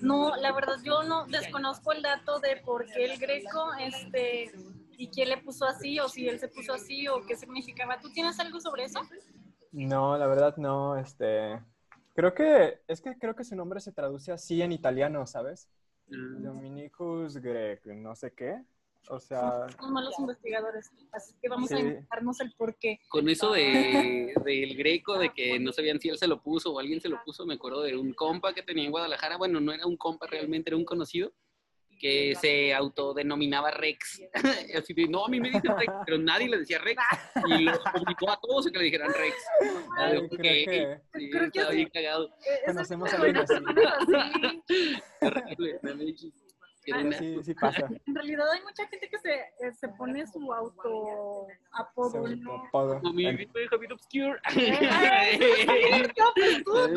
No, 0.00 0.34
la 0.36 0.52
verdad 0.52 0.76
yo 0.82 1.02
no 1.02 1.26
desconozco 1.26 1.92
el 1.92 2.02
dato 2.02 2.40
de 2.40 2.56
por 2.64 2.86
qué 2.86 3.04
el 3.04 3.18
Greco, 3.18 3.72
este, 3.80 4.50
y 4.96 5.08
quién 5.08 5.28
le 5.28 5.38
puso 5.38 5.66
así, 5.66 6.00
o 6.00 6.08
si 6.08 6.28
él 6.28 6.40
se 6.40 6.48
puso 6.48 6.72
así, 6.72 7.06
o 7.08 7.24
qué 7.26 7.36
significaba. 7.36 8.00
¿Tú 8.00 8.10
tienes 8.10 8.38
algo 8.40 8.60
sobre 8.60 8.84
eso? 8.84 9.00
No, 9.72 10.16
la 10.16 10.26
verdad 10.26 10.56
no, 10.56 10.96
este... 10.96 11.60
Creo 12.14 12.34
que, 12.34 12.80
es 12.88 13.00
que 13.00 13.16
creo 13.16 13.36
que 13.36 13.44
su 13.44 13.54
nombre 13.54 13.78
se 13.78 13.92
traduce 13.92 14.32
así 14.32 14.60
en 14.60 14.72
italiano, 14.72 15.24
¿sabes? 15.24 15.68
Mm. 16.08 16.42
Dominicus 16.42 17.36
Grec, 17.36 17.86
no 17.86 18.16
sé 18.16 18.32
qué. 18.32 18.60
O 19.10 19.18
sea, 19.18 19.68
Somos 19.70 19.90
malos 19.90 20.18
investigadores, 20.18 20.90
así 21.12 21.34
que 21.40 21.48
vamos 21.48 21.72
a 21.72 21.78
inventarnos 21.78 22.40
el 22.40 22.52
por 22.52 22.76
qué. 22.78 23.00
Con 23.08 23.28
eso 23.28 23.52
de, 23.52 24.34
del 24.44 24.76
greco, 24.76 25.18
de 25.18 25.32
que 25.32 25.58
no 25.58 25.72
sabían 25.72 25.98
si 25.98 26.10
él 26.10 26.18
se 26.18 26.26
lo 26.26 26.42
puso 26.42 26.72
o 26.72 26.78
alguien 26.78 27.00
se 27.00 27.08
lo 27.08 27.22
puso, 27.24 27.46
me 27.46 27.54
acuerdo 27.54 27.82
de 27.82 27.96
un 27.96 28.12
compa 28.12 28.52
que 28.52 28.62
tenía 28.62 28.84
en 28.84 28.90
Guadalajara. 28.90 29.38
Bueno, 29.38 29.60
no 29.60 29.72
era 29.72 29.86
un 29.86 29.96
compa 29.96 30.26
realmente, 30.26 30.70
era 30.70 30.76
un 30.76 30.84
conocido 30.84 31.32
que 31.98 32.34
se 32.40 32.72
autodenominaba 32.72 33.70
Rex. 33.70 34.22
Así 34.78 34.94
de, 34.94 35.08
no, 35.08 35.26
a 35.26 35.28
mí 35.28 35.40
me 35.40 35.50
dicen 35.50 35.76
Rex, 35.76 35.92
pero 36.06 36.18
nadie 36.18 36.48
le 36.48 36.58
decía 36.58 36.78
Rex. 36.78 37.02
Y 37.46 37.64
los 37.64 37.78
obligó 37.94 38.30
a 38.30 38.40
todos 38.40 38.66
a 38.66 38.70
que 38.70 38.78
le 38.78 38.84
dijeran 38.84 39.12
Rex. 39.12 39.36
Ah, 39.98 40.06
Ay, 40.06 40.28
creo 40.28 40.30
que 40.38 41.00
Sí, 41.14 41.30
Creo 41.30 41.50
que 41.50 41.74
bien 41.74 41.90
cagado. 41.92 42.30
Conocemos 42.66 43.12
a 43.12 43.16
alguien 43.16 43.36
así. 43.36 43.54
no 46.92 47.04
me 47.04 47.14
Ah, 47.16 47.18
sí, 47.18 47.42
sí 47.42 47.54
pasa. 47.60 47.88
En 48.06 48.14
realidad 48.14 48.50
hay 48.50 48.62
mucha 48.62 48.86
gente 48.88 49.08
que 49.08 49.18
se, 49.18 49.32
eh, 49.34 49.72
se 49.74 49.88
pone 49.88 50.26
su 50.26 50.52
auto 50.52 51.46
apodo, 51.72 52.26
¿no? 52.28 52.64
apodo. 52.66 53.00
Mi 53.12 53.24
grito 53.32 53.58
de 53.58 53.68
Javier 53.68 53.92
Obscure. 53.92 54.38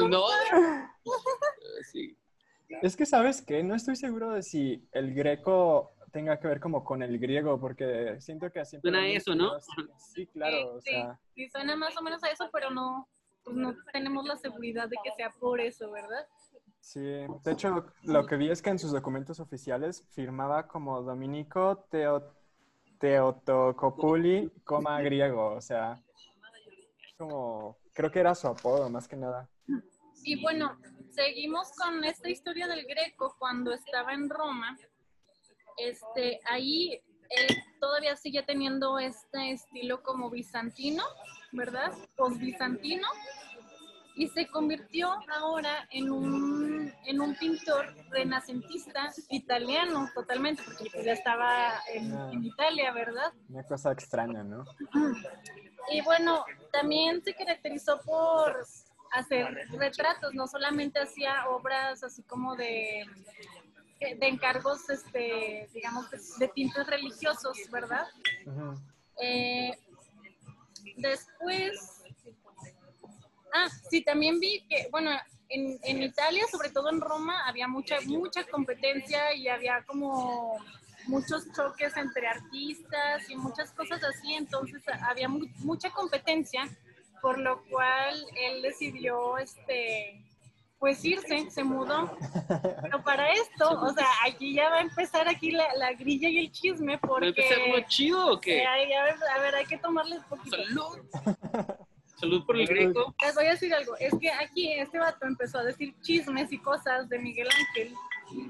No. 0.10 0.24
Sí. 1.92 2.18
Es 2.82 2.96
que, 2.96 3.06
¿sabes 3.06 3.42
qué? 3.42 3.64
No 3.64 3.76
estoy 3.76 3.96
seguro 3.96 4.32
de 4.32 4.44
si 4.44 4.88
el 4.94 5.14
greco 5.14 5.92
tenga 6.12 6.40
que 6.40 6.48
ver 6.48 6.60
como 6.60 6.84
con 6.84 7.02
el 7.02 7.20
griego, 7.20 7.60
porque 7.60 8.20
siento 8.20 8.52
que 8.52 8.64
siempre... 8.66 8.92
Suena 8.92 9.08
eso, 9.08 9.36
¿no? 9.36 9.60
Sí, 9.98 10.26
claro, 10.28 10.76
o 10.76 10.82
Sí, 10.82 10.92
sea... 10.92 11.20
sí, 11.36 11.50
suena 11.50 11.76
más 11.76 11.96
o 11.98 12.02
menos 12.02 12.24
a 12.24 12.30
eso, 12.30 12.50
pero 12.52 12.70
no, 12.70 13.08
pues 13.44 13.56
no 13.56 13.76
tenemos 13.94 14.26
la 14.26 14.38
seguridad 14.38 14.88
de 14.90 14.98
que 15.04 15.12
sea 15.16 15.30
por 15.40 15.60
eso, 15.62 15.92
¿verdad? 15.92 16.28
Sí, 16.82 17.00
de 17.00 17.52
hecho, 17.52 17.86
lo 18.04 18.26
que 18.26 18.36
vi 18.36 18.50
es 18.50 18.62
que 18.62 18.72
en 18.72 18.80
sus 18.80 18.92
documentos 18.92 19.40
oficiales 19.40 20.04
firmaba 20.10 20.68
como 20.68 21.02
Dominico 21.04 21.86
Teo, 21.90 22.34
Teotocopuli, 23.00 24.52
coma 24.64 25.00
griego, 25.02 25.54
o 25.54 25.62
sea, 25.62 26.02
como, 27.18 27.78
creo 27.94 28.12
que 28.12 28.20
era 28.20 28.34
su 28.34 28.48
apodo 28.48 28.90
más 28.90 29.08
que 29.08 29.16
nada. 29.16 29.48
Y 30.24 30.42
bueno, 30.42 30.78
seguimos 31.12 31.72
con 31.74 32.04
esta 32.04 32.30
historia 32.30 32.68
del 32.68 32.86
Greco 32.86 33.36
cuando 33.38 33.72
estaba 33.72 34.14
en 34.14 34.30
Roma. 34.30 34.78
Este, 35.78 36.40
ahí 36.46 37.02
él 37.30 37.58
todavía 37.80 38.16
sigue 38.16 38.44
teniendo 38.44 39.00
este 39.00 39.52
estilo 39.52 40.04
como 40.04 40.30
bizantino, 40.30 41.04
¿verdad? 41.52 41.94
Post-bizantino. 42.18 43.08
Y 44.16 44.28
se 44.28 44.48
convirtió 44.48 45.10
ahora 45.34 45.88
en 45.90 46.12
un, 46.12 46.94
en 47.06 47.22
un 47.22 47.36
pintor 47.36 47.94
renacentista 48.10 49.12
italiano 49.30 50.10
totalmente, 50.14 50.62
porque 50.64 50.86
pues 50.92 51.06
ya 51.06 51.14
estaba 51.14 51.82
en, 51.94 52.14
en 52.32 52.44
Italia, 52.44 52.92
¿verdad? 52.92 53.32
Una 53.50 53.64
cosa 53.64 53.92
extraña, 53.92 54.44
¿no? 54.44 54.66
Y 55.92 56.02
bueno, 56.02 56.46
también 56.72 57.24
se 57.24 57.34
caracterizó 57.34 58.00
por 58.02 58.66
hacer 59.12 59.68
retratos, 59.72 60.34
no 60.34 60.48
solamente 60.48 61.00
hacía 61.00 61.48
obras 61.50 62.04
así 62.04 62.24
como 62.24 62.56
de, 62.56 63.06
de 64.00 64.28
encargos, 64.28 64.90
este, 64.90 65.70
digamos, 65.74 66.10
de, 66.40 66.48
tintes 66.50 66.88
religiosos, 66.88 67.58
¿verdad? 67.72 68.08
Eh, 69.22 69.78
después, 70.98 71.91
ah, 73.54 73.68
sí, 73.90 74.04
también 74.04 74.40
vi 74.40 74.66
que, 74.70 74.88
bueno, 74.92 75.12
en, 75.50 75.78
en 75.84 76.04
Italia, 76.04 76.46
sobre 76.52 76.70
todo 76.70 76.90
en 76.90 77.02
Roma, 77.02 77.48
había 77.48 77.68
mucha, 77.68 77.98
mucha 78.06 78.44
competencia 78.46 79.34
y 79.34 79.48
había 79.48 79.84
como 79.86 80.58
muchos 81.08 81.46
choques 81.56 81.98
entre 81.98 82.28
artistas 82.28 83.30
y 83.30 83.36
muchas 83.36 83.72
cosas 83.72 84.02
así, 84.04 84.34
entonces 84.36 84.82
había 85.10 85.28
mu- 85.28 85.48
mucha 85.60 85.90
competencia, 85.92 86.62
por 87.22 87.38
lo 87.40 87.64
cual 87.66 88.24
él 88.36 88.62
decidió, 88.62 89.38
este, 89.38 90.24
pues 90.80 91.04
irse, 91.04 91.50
se 91.52 91.64
mudó. 91.64 92.18
Pero 92.82 93.04
para 93.04 93.32
esto, 93.34 93.70
o 93.82 93.94
sea, 93.94 94.08
aquí 94.28 94.54
ya 94.56 94.70
va 94.70 94.78
a 94.78 94.82
empezar 94.82 95.28
aquí 95.28 95.52
la, 95.52 95.68
la 95.76 95.92
grilla 95.94 96.30
y 96.30 96.38
el 96.40 96.52
chisme, 96.52 96.98
¿Va 96.98 97.18
a 97.20 97.26
empezar 97.28 97.58
porque... 97.58 97.72
muy 97.72 97.86
chido 97.88 98.34
o 98.34 98.40
qué? 98.40 98.60
eh, 98.64 98.66
a, 98.68 99.04
ver, 99.04 99.16
a 99.36 99.42
ver, 99.42 99.56
hay 99.56 99.66
que 99.66 99.78
tomarle 99.78 100.18
un 100.18 100.24
poquito. 100.24 100.56
Salud. 100.56 100.98
Salud 102.22 102.46
por 102.46 102.56
el 102.56 102.68
greco. 102.68 103.16
Les 103.20 103.34
voy 103.34 103.48
a 103.48 103.50
decir 103.50 103.74
algo, 103.74 103.96
es 103.98 104.14
que 104.22 104.30
aquí 104.30 104.72
este 104.74 105.00
vato 105.00 105.26
empezó 105.26 105.58
a 105.58 105.64
decir 105.64 105.96
chismes 106.02 106.54
y 106.54 106.60
cosas 106.60 107.10
de 107.10 107.18
Miguel 107.18 107.48
Ángel. 107.50 107.96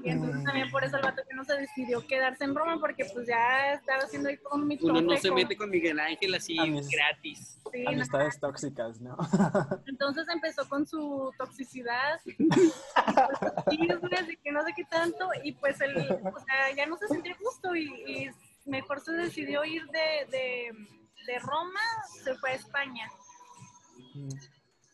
Y 0.04 0.10
entonces 0.10 0.44
también 0.44 0.70
por 0.70 0.84
eso 0.84 0.98
el 0.98 1.02
vato 1.02 1.22
que 1.26 1.34
no 1.34 1.42
se 1.42 1.54
decidió 1.56 2.06
quedarse 2.06 2.44
en 2.44 2.54
Roma, 2.54 2.78
porque 2.78 3.06
pues 3.14 3.26
ya 3.26 3.72
estaba 3.72 4.02
haciendo 4.02 4.28
ahí 4.28 4.36
todo 4.36 4.56
un 4.56 4.68
mitote. 4.68 4.90
Uno 4.90 5.00
no 5.00 5.16
se 5.16 5.30
mete 5.30 5.56
con 5.56 5.70
Miguel 5.70 5.98
Ángel 6.00 6.34
así 6.34 6.54
gratis. 6.54 7.58
sí. 7.72 7.84
Amistades 7.86 8.38
tóxicas, 8.38 9.00
¿no? 9.00 9.16
Entonces 9.86 10.28
empezó 10.28 10.68
con 10.68 10.86
su 10.86 11.32
toxicidad, 11.38 12.20
chismes 13.70 14.28
y 14.28 14.36
que 14.36 14.52
no 14.52 14.62
sé 14.64 14.74
qué 14.76 14.84
tanto, 14.84 15.30
y 15.42 15.52
pues 15.52 15.80
él, 15.80 15.96
o 15.96 16.40
sea, 16.40 16.76
ya 16.76 16.84
no 16.84 16.98
se 16.98 17.08
sentía 17.08 17.34
justo 17.36 17.74
y, 17.74 17.86
y 17.86 18.30
mejor 18.66 19.00
se 19.00 19.12
decidió 19.12 19.64
ir 19.64 19.82
de, 19.86 20.26
de, 20.30 20.72
de 21.26 21.38
Roma, 21.38 21.80
se 22.22 22.34
fue 22.34 22.50
a 22.50 22.54
España. 22.54 23.10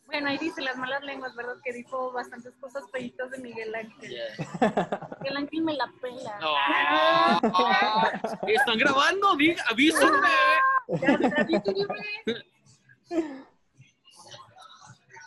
Bueno, 0.06 0.30
ahí 0.30 0.38
dice 0.38 0.62
las 0.62 0.76
malas 0.76 1.02
lenguas, 1.02 1.34
¿verdad? 1.36 1.56
Que 1.62 1.72
dijo 1.72 2.10
bastantes 2.12 2.54
cosas 2.56 2.84
feitas 2.90 3.30
de 3.30 3.38
Miguel 3.38 3.74
Ángel. 3.74 4.16
Miguel 5.20 5.36
Ángel 5.36 5.62
me 5.62 5.74
la 5.74 5.92
pela. 6.00 6.38
Ah, 6.40 8.10
¿Están 8.46 8.78
grabando? 8.78 9.36
Diga, 9.36 9.62
avísenme. 9.68 10.28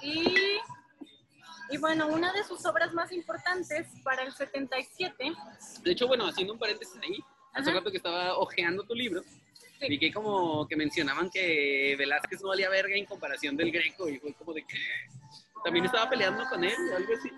Y, 0.02 0.58
y 1.70 1.78
bueno, 1.78 2.08
una 2.08 2.34
de 2.34 2.44
sus 2.44 2.66
obras 2.66 2.92
más 2.94 3.12
importantes 3.12 3.88
para 4.04 4.24
el 4.24 4.34
77, 4.34 5.32
De 5.84 5.92
hecho, 5.92 6.08
bueno, 6.08 6.26
haciendo 6.26 6.54
un 6.54 6.60
paréntesis 6.60 7.00
ahí, 7.04 7.24
hace 7.54 7.72
rato 7.72 7.92
que 7.92 7.98
estaba 7.98 8.36
hojeando 8.36 8.84
tu 8.84 8.96
libro, 8.96 9.22
Sí. 9.82 9.90
vi 9.90 10.00
que 10.00 10.14
como 10.14 10.68
que 10.68 10.76
mencionaban 10.76 11.30
que 11.30 11.96
Velázquez 11.98 12.42
no 12.42 12.50
valía 12.50 12.70
verga 12.70 12.96
en 12.96 13.06
comparación 13.06 13.58
del 13.58 13.72
Greco 13.72 14.08
y 14.08 14.20
fue 14.20 14.34
como 14.36 14.54
de 14.54 14.64
que... 14.64 14.78
También 15.64 15.86
estaba 15.86 16.10
peleando 16.10 16.44
con 16.50 16.64
él 16.64 16.74
o 16.92 16.96
algo 16.98 17.14
así. 17.14 17.30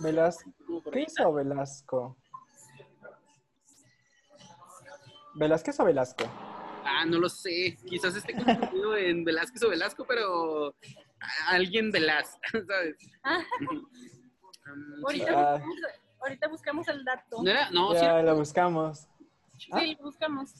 Velasco. 0.00 0.50
¿Qué 0.92 1.00
hizo 1.02 1.32
Velasco? 1.32 2.16
¿Velázquez 5.34 5.78
o 5.80 5.84
Velasco? 5.84 6.24
Ah, 6.84 7.04
no 7.06 7.18
lo 7.18 7.28
sé. 7.28 7.76
Quizás 7.88 8.16
esté 8.16 8.34
confundido 8.34 8.96
en 8.96 9.24
Velázquez 9.24 9.62
o 9.62 9.68
Velasco, 9.70 10.04
pero 10.06 10.74
alguien 11.48 11.90
Velaz, 11.90 12.38
¿sabes? 12.66 12.96
Ah. 13.24 13.42
Um, 14.72 15.04
Ahorita, 15.04 15.32
Ah. 15.32 15.52
buscamos, 15.54 15.78
ahorita 16.20 16.48
buscamos 16.48 16.88
el 16.88 17.04
dato. 17.04 17.42
¿No 17.42 17.50
era? 17.50 17.70
No, 17.70 17.92
sí. 17.92 18.00
Ya 18.02 18.22
lo 18.22 18.36
buscamos. 18.36 19.08
Ah. 19.72 19.80
Sí, 19.80 19.96
lo 19.98 20.04
buscamos. 20.04 20.52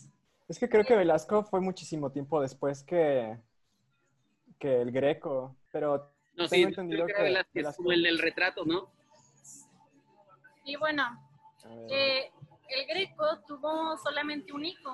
Es 0.51 0.59
que 0.59 0.69
creo 0.69 0.85
que 0.85 0.97
Velasco 0.97 1.45
fue 1.45 1.61
muchísimo 1.61 2.11
tiempo 2.11 2.43
después 2.43 2.83
que, 2.83 3.39
que 4.59 4.83
el 4.83 4.91
Greco, 4.91 5.55
pero 5.71 6.13
No, 6.35 6.49
sí, 6.49 6.57
tengo 6.57 6.69
entendido 6.71 7.05
creo 7.05 7.17
que 7.19 7.23
Velasco- 7.23 7.77
como 7.77 7.93
el 7.93 8.03
del 8.03 8.19
retrato, 8.19 8.65
¿no? 8.65 8.91
Y 10.65 10.75
bueno, 10.75 11.05
eh, 11.89 12.33
el 12.69 12.87
Greco 12.89 13.27
tuvo 13.47 13.97
solamente 13.99 14.53
un 14.53 14.65
hijo 14.65 14.93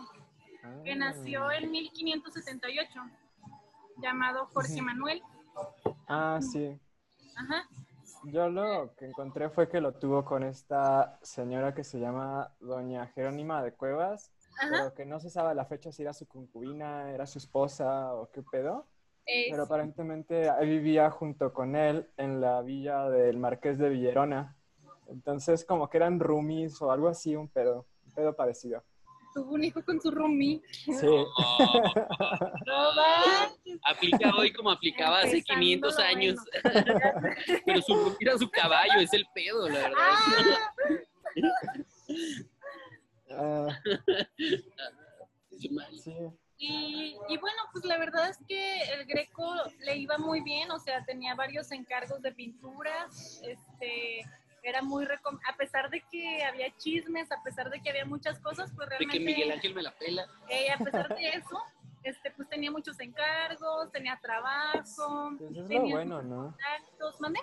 que 0.85 0.93
ah. 0.93 0.97
nació 0.97 1.51
en 1.51 1.71
1578, 1.71 3.01
llamado 3.97 4.51
Jorge. 4.53 4.83
Manuel. 4.83 5.23
Ah, 6.07 6.39
sí. 6.43 6.79
Ajá. 7.35 7.67
Yo 8.25 8.51
lo 8.51 8.95
que 8.95 9.07
encontré 9.07 9.49
fue 9.49 9.71
que 9.71 9.81
lo 9.81 9.95
tuvo 9.95 10.23
con 10.23 10.43
esta 10.43 11.19
señora 11.23 11.75
que 11.75 11.83
se 11.83 11.99
llama 11.99 12.53
Doña 12.61 13.07
Jerónima 13.07 13.63
de 13.63 13.73
Cuevas, 13.73 14.36
Ajá. 14.59 14.69
pero 14.71 14.95
que 14.95 15.05
no 15.07 15.21
se 15.21 15.31
sabe 15.31 15.51
a 15.51 15.55
la 15.55 15.65
fecha 15.67 15.93
si 15.93 16.03
era 16.03 16.13
su 16.13 16.27
concubina, 16.27 17.11
era 17.13 17.27
su 17.27 17.39
esposa 17.39 18.15
o 18.15 18.31
qué 18.31 18.43
pedo. 18.43 18.87
Es- 19.27 19.47
Pero 19.51 19.65
aparentemente 19.65 20.49
él 20.61 20.69
vivía 20.69 21.11
junto 21.11 21.53
con 21.53 21.75
él 21.77 22.09
en 22.17 22.41
la 22.41 22.63
villa 22.63 23.09
del 23.11 23.37
Marqués 23.39 23.77
de 23.79 23.89
Villerona. 23.89 24.57
Entonces 25.09 25.65
como 25.65 25.89
que 25.91 25.97
eran 25.99 26.19
roomies 26.21 26.81
o 26.83 26.91
algo 26.91 27.09
así, 27.09 27.35
un 27.37 27.49
pedo, 27.49 27.87
un 28.07 28.13
pedo 28.13 28.35
parecido. 28.37 28.83
tuvo 29.35 29.53
un 29.55 29.65
hijo 29.65 29.85
con 29.85 30.01
su 30.01 30.11
roomie. 30.11 30.63
Sí. 30.71 31.07
Oh, 31.07 31.83
No 32.67 32.95
manches. 32.95 33.79
aplica 33.85 34.31
hoy 34.39 34.51
como 34.53 34.71
aplicaba 34.71 35.19
hace 35.19 35.39
Empezando 35.39 35.61
500 35.61 35.97
lo 35.99 36.05
años. 36.05 36.37
bueno. 36.63 37.35
Pero 37.67 37.83
su, 37.83 38.17
era 38.21 38.39
su 38.39 38.49
caballo, 38.51 38.99
es 39.01 39.13
el 39.13 39.27
pedo, 39.35 39.69
la 39.69 39.75
verdad. 39.81 39.97
Ah, 39.99 40.73
Ah, 43.39 43.69
sí. 45.51 45.71
y, 46.59 47.17
y 47.29 47.37
bueno, 47.39 47.59
pues 47.73 47.85
la 47.85 47.99
verdad 47.99 48.29
es 48.31 48.39
que 48.49 48.83
el 48.95 49.05
Greco 49.07 49.55
le 49.81 49.97
iba 49.97 50.19
muy 50.19 50.41
bien, 50.43 50.71
o 50.71 50.79
sea, 50.79 51.05
tenía 51.05 51.35
varios 51.35 51.71
encargos 51.73 52.23
de 52.23 52.33
pinturas, 52.33 53.43
este, 53.47 54.23
era 54.63 54.83
muy 54.83 55.05
recom- 55.05 55.39
a 55.49 55.57
pesar 55.57 55.91
de 55.91 56.01
que 56.11 56.43
había 56.45 56.75
chismes, 56.77 57.31
a 57.31 57.43
pesar 57.43 57.71
de 57.71 57.81
que 57.81 57.91
había 57.91 58.05
muchas 58.05 58.39
cosas, 58.41 58.73
pues 58.75 58.89
De 58.89 58.97
realmente 58.97 59.19
que 59.19 59.25
Miguel 59.25 59.53
Ángel 59.53 59.75
me 59.75 59.83
la 59.83 59.93
pela. 59.93 60.27
eh, 60.49 60.71
a 60.73 60.79
pesar 60.79 61.09
de 61.15 61.29
eso, 61.29 61.63
este, 62.03 62.31
pues 62.33 62.49
tenía 62.49 62.71
muchos 62.71 62.99
encargos, 63.01 63.93
tenía 63.93 64.19
trabajo, 64.21 65.33
Pues 65.39 65.51
es 65.51 65.57
lo 65.57 65.67
tenía 65.69 65.95
bueno, 65.95 66.23
¿no? 66.23 66.43
contactos, 66.53 67.21
¿mande? 67.21 67.41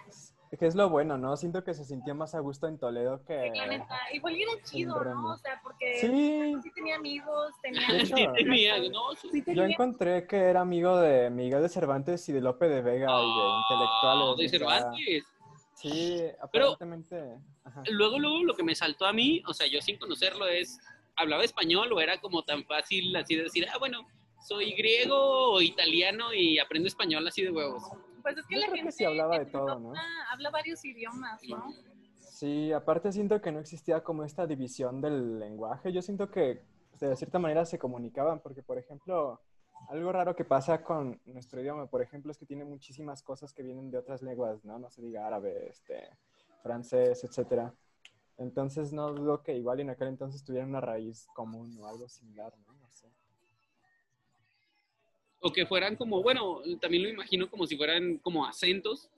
Que 0.60 0.68
es 0.68 0.76
lo 0.76 0.90
bueno, 0.90 1.18
¿no? 1.18 1.36
Siento 1.36 1.64
que 1.64 1.74
se 1.74 1.84
sintió 1.84 2.14
más 2.14 2.36
a 2.36 2.40
gusto 2.40 2.68
en 2.68 2.78
Toledo 2.78 3.24
que... 3.26 3.52
La 3.56 3.66
neta, 3.66 4.00
igual 4.14 4.36
era 4.36 4.52
chido, 4.64 5.00
Roma. 5.00 5.22
¿no? 5.22 5.34
O 5.34 5.38
sea, 5.38 5.60
porque 5.64 5.98
Sí, 6.00 6.56
sí 6.62 6.72
tenía 6.76 6.96
amigos, 6.98 7.54
tenía... 7.62 7.88
De 7.88 8.02
hecho, 8.02 8.16
Sí, 8.16 8.28
tenía, 8.36 8.78
no, 8.90 9.16
sí. 9.16 9.30
Sí 9.32 9.44
yo 9.56 9.64
encontré 9.64 10.28
que 10.28 10.38
era 10.38 10.62
amigo 10.62 10.98
de 10.98 11.30
Miguel 11.32 11.62
de 11.64 11.70
Cervantes 11.70 12.28
y 12.30 12.34
de 12.34 12.42
Lope 12.42 12.68
de 12.70 12.82
Vega 12.82 13.08
y 13.10 13.26
de 13.26 13.50
intelectuales. 13.62 14.24
Oh, 14.26 14.36
de 14.36 14.46
o 14.46 14.50
sea, 14.50 14.60
Cervantes. 14.60 15.24
Sí, 15.74 16.18
Pero- 16.52 16.68
aparentemente. 16.74 17.38
ajá. 17.64 17.82
Luego, 17.90 18.20
luego, 18.20 18.44
lo 18.44 18.54
que 18.54 18.64
me 18.64 18.76
saltó 18.76 19.06
a 19.08 19.14
mí, 19.14 19.42
o 19.48 19.54
sea, 19.54 19.66
yo 19.68 19.82
sin 19.82 19.98
conocerlo, 19.98 20.46
es, 20.48 20.80
¿hablaba 21.16 21.44
español 21.44 21.92
o 21.92 22.00
era 22.00 22.22
como 22.22 22.44
tan 22.44 22.64
fácil 22.66 23.16
así 23.16 23.36
de 23.36 23.44
decir, 23.44 23.66
ah, 23.74 23.78
bueno, 23.80 24.08
soy 24.48 24.74
griego 24.74 25.54
o 25.54 25.62
italiano 25.62 26.32
y 26.34 26.60
aprendo 26.60 26.88
español 26.88 27.28
así 27.28 27.42
de 27.42 27.50
huevos? 27.52 27.82
Pues 28.24 28.38
es 28.38 28.48
que 28.48 28.56
Yo 28.56 28.62
la 28.62 28.66
creo 28.68 28.74
que 28.74 28.78
gente 28.80 28.92
sí 28.94 29.06
hablaba 29.06 29.38
de 29.38 29.46
todo, 29.46 29.80
¿no? 29.80 29.94
habla 30.32 30.50
varios 30.50 30.84
idiomas, 30.84 31.42
¿no? 31.48 31.74
Sí, 32.16 32.72
aparte 32.72 33.12
siento 33.12 33.40
que 33.42 33.52
no 33.52 33.60
existía 33.60 34.04
como 34.04 34.24
esta 34.24 34.48
división 34.48 35.02
del 35.02 35.40
lenguaje. 35.40 35.94
Yo 35.94 36.02
siento 36.02 36.32
que 36.32 36.64
de 37.00 37.16
cierta 37.16 37.38
manera 37.38 37.66
se 37.66 37.78
comunicaban, 37.78 38.40
porque 38.40 38.64
por 38.64 38.78
ejemplo, 38.78 39.42
algo 39.90 40.12
raro 40.12 40.36
que 40.36 40.46
pasa 40.46 40.84
con 40.84 41.20
nuestro 41.26 41.62
idioma, 41.62 41.88
por 41.88 42.02
ejemplo, 42.02 42.32
es 42.32 42.38
que 42.38 42.46
tiene 42.46 42.66
muchísimas 42.66 43.22
cosas 43.22 43.54
que 43.54 43.62
vienen 43.62 43.92
de 43.92 43.98
otras 43.98 44.22
lenguas, 44.22 44.64
¿no? 44.64 44.80
No 44.80 44.90
se 44.90 45.02
diga 45.02 45.28
árabe, 45.28 45.70
este, 45.70 46.10
francés, 46.62 47.24
etcétera. 47.24 47.74
Entonces 48.38 48.94
no 48.94 49.14
dudo 49.14 49.44
que 49.44 49.56
igual 49.56 49.80
en 49.82 49.90
aquel 49.90 50.08
entonces 50.08 50.44
tuvieran 50.44 50.70
una 50.70 50.82
raíz 50.82 51.28
común 51.36 51.78
o 51.80 51.88
algo 51.88 52.08
similar, 52.08 52.54
¿no? 52.66 52.73
O 55.46 55.52
que 55.52 55.66
fueran 55.66 55.96
como, 55.98 56.24
bueno, 56.24 56.62
también 56.80 57.04
lo 57.04 57.10
imagino 57.10 57.50
como 57.50 57.68
si 57.68 57.76
fueran 57.76 58.18
como 58.20 58.46
acentos 58.46 59.10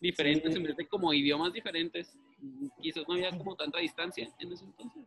diferentes 0.00 0.52
Sí. 0.52 0.58
en 0.58 0.64
vez 0.64 0.76
de 0.76 0.86
como 0.86 1.12
idiomas 1.12 1.52
diferentes. 1.52 2.16
Quizás 2.80 3.06
no 3.08 3.14
había 3.14 3.36
como 3.36 3.56
tanta 3.56 3.78
distancia 3.80 4.32
en 4.38 4.52
ese 4.52 4.64
entonces. 4.64 5.04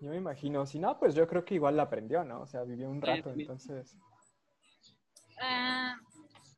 Yo 0.00 0.10
me 0.10 0.16
imagino, 0.16 0.66
si 0.66 0.78
no, 0.78 0.98
pues 0.98 1.14
yo 1.14 1.26
creo 1.28 1.44
que 1.44 1.54
igual 1.54 1.76
la 1.76 1.84
aprendió, 1.84 2.24
¿no? 2.24 2.42
O 2.42 2.46
sea, 2.46 2.64
vivió 2.64 2.88
un 2.90 3.00
Sí, 3.00 3.06
rato, 3.06 3.30
entonces... 3.30 3.96
Ah, 5.40 5.96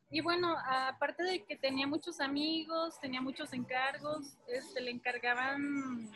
y 0.09 0.21
bueno, 0.21 0.55
aparte 0.65 1.23
de 1.23 1.43
que 1.45 1.55
tenía 1.55 1.85
muchos 1.87 2.19
amigos, 2.19 2.99
tenía 2.99 3.21
muchos 3.21 3.53
encargos, 3.53 4.37
este, 4.47 4.81
le 4.81 4.91
encargaban 4.91 6.11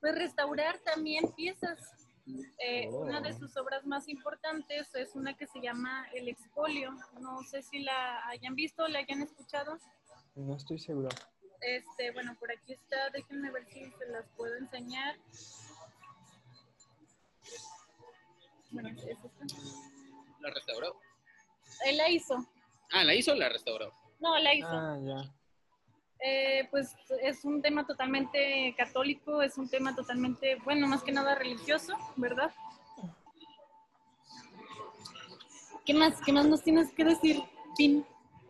pues 0.00 0.14
restaurar 0.14 0.78
también 0.78 1.24
piezas. 1.36 2.05
Eh, 2.58 2.88
Oh. 2.90 3.00
Una 3.02 3.20
de 3.20 3.32
sus 3.32 3.56
obras 3.56 3.86
más 3.86 4.08
importantes 4.08 4.92
es 4.94 5.14
una 5.14 5.36
que 5.36 5.46
se 5.46 5.60
llama 5.60 6.06
El 6.12 6.28
Expolio. 6.28 6.92
No 7.20 7.42
sé 7.44 7.62
si 7.62 7.80
la 7.80 8.26
hayan 8.28 8.54
visto, 8.54 8.86
la 8.88 8.98
hayan 9.00 9.22
escuchado. 9.22 9.78
No 10.34 10.56
estoy 10.56 10.78
seguro. 10.78 11.08
Este, 11.60 12.10
bueno, 12.12 12.36
por 12.38 12.50
aquí 12.52 12.72
está, 12.72 13.10
déjenme 13.10 13.50
ver 13.50 13.64
si 13.66 13.90
se 13.92 14.06
las 14.08 14.26
puedo 14.36 14.56
enseñar. 14.56 15.16
Bueno, 18.70 18.88
es 18.90 19.04
esta. 19.04 19.28
¿La 20.40 20.50
restauró? 20.50 21.00
Él 21.86 21.96
la 21.96 22.10
hizo. 22.10 22.46
Ah, 22.92 23.04
¿la 23.04 23.14
hizo 23.14 23.32
o 23.32 23.34
la 23.34 23.48
restauró? 23.48 23.92
No, 24.20 24.36
la 24.38 24.54
hizo. 24.54 24.68
Ah, 24.68 24.98
ya. 25.02 25.32
Eh, 26.20 26.66
pues 26.70 26.96
es 27.22 27.44
un 27.44 27.60
tema 27.60 27.86
totalmente 27.86 28.74
católico, 28.76 29.42
es 29.42 29.58
un 29.58 29.68
tema 29.68 29.94
totalmente, 29.94 30.56
bueno, 30.64 30.86
más 30.86 31.02
que 31.02 31.12
nada 31.12 31.34
religioso, 31.34 31.94
¿verdad? 32.16 32.50
¿Qué 35.84 35.94
más? 35.94 36.20
¿Qué 36.24 36.32
más 36.32 36.46
nos 36.46 36.62
tienes 36.62 36.90
que 36.92 37.04
decir, 37.04 37.42
Pin? 37.76 38.04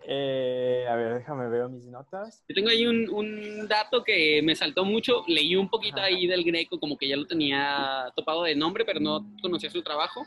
Eh, 0.09 0.87
a 0.89 0.95
ver, 0.95 1.15
déjame 1.15 1.49
ver 1.49 1.69
mis 1.69 1.85
notas. 1.87 2.45
Yo 2.49 2.55
tengo 2.55 2.69
ahí 2.69 2.87
un, 2.87 3.11
un 3.11 3.67
dato 3.67 4.05
que 4.05 4.41
me 4.43 4.55
saltó 4.55 4.85
mucho. 4.85 5.25
Leí 5.27 5.57
un 5.57 5.69
poquito 5.69 5.97
Ajá. 5.97 6.07
ahí 6.07 6.29
del 6.29 6.45
Greco, 6.45 6.79
como 6.79 6.97
que 6.97 7.09
ya 7.09 7.17
lo 7.17 7.27
tenía 7.27 8.11
topado 8.15 8.45
de 8.45 8.55
nombre, 8.55 8.85
pero 8.85 9.01
no 9.01 9.27
conocía 9.43 9.69
su 9.69 9.83
trabajo. 9.83 10.25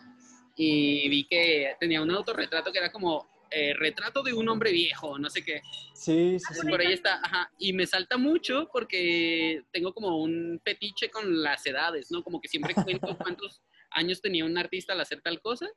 Y 0.56 1.08
vi 1.08 1.24
que 1.24 1.76
tenía 1.80 2.02
un 2.02 2.12
autorretrato 2.12 2.72
que 2.74 2.78
era 2.78 2.92
como 2.92 3.26
eh, 3.52 3.74
retrato 3.74 4.24
de 4.24 4.34
un 4.34 4.48
hombre 4.50 4.72
viejo, 4.72 5.18
no 5.20 5.30
sé 5.30 5.44
qué. 5.44 5.62
Sí, 5.94 6.38
sí, 6.40 6.54
sí. 6.62 6.68
Por 6.68 6.80
ahí 6.82 6.94
está, 6.94 7.16
ajá. 7.24 7.52
Y 7.58 7.74
me 7.74 7.86
salta 7.86 8.18
mucho 8.18 8.70
porque 8.72 9.64
tengo 9.72 9.94
como 9.94 10.22
un 10.22 10.62
fetiche 10.64 11.10
con 11.10 11.42
las 11.42 11.66
edades, 11.66 12.12
¿no? 12.12 12.24
Como 12.24 12.40
que 12.42 12.48
siempre 12.48 12.74
cuento 13.16 13.18
cuántos 13.18 13.62
años 13.92 14.22
tenía 14.22 14.46
un 14.46 14.58
artista 14.58 14.94
al 14.94 15.02
hacer 15.02 15.22
tal 15.22 15.42
cosa. 15.42 15.68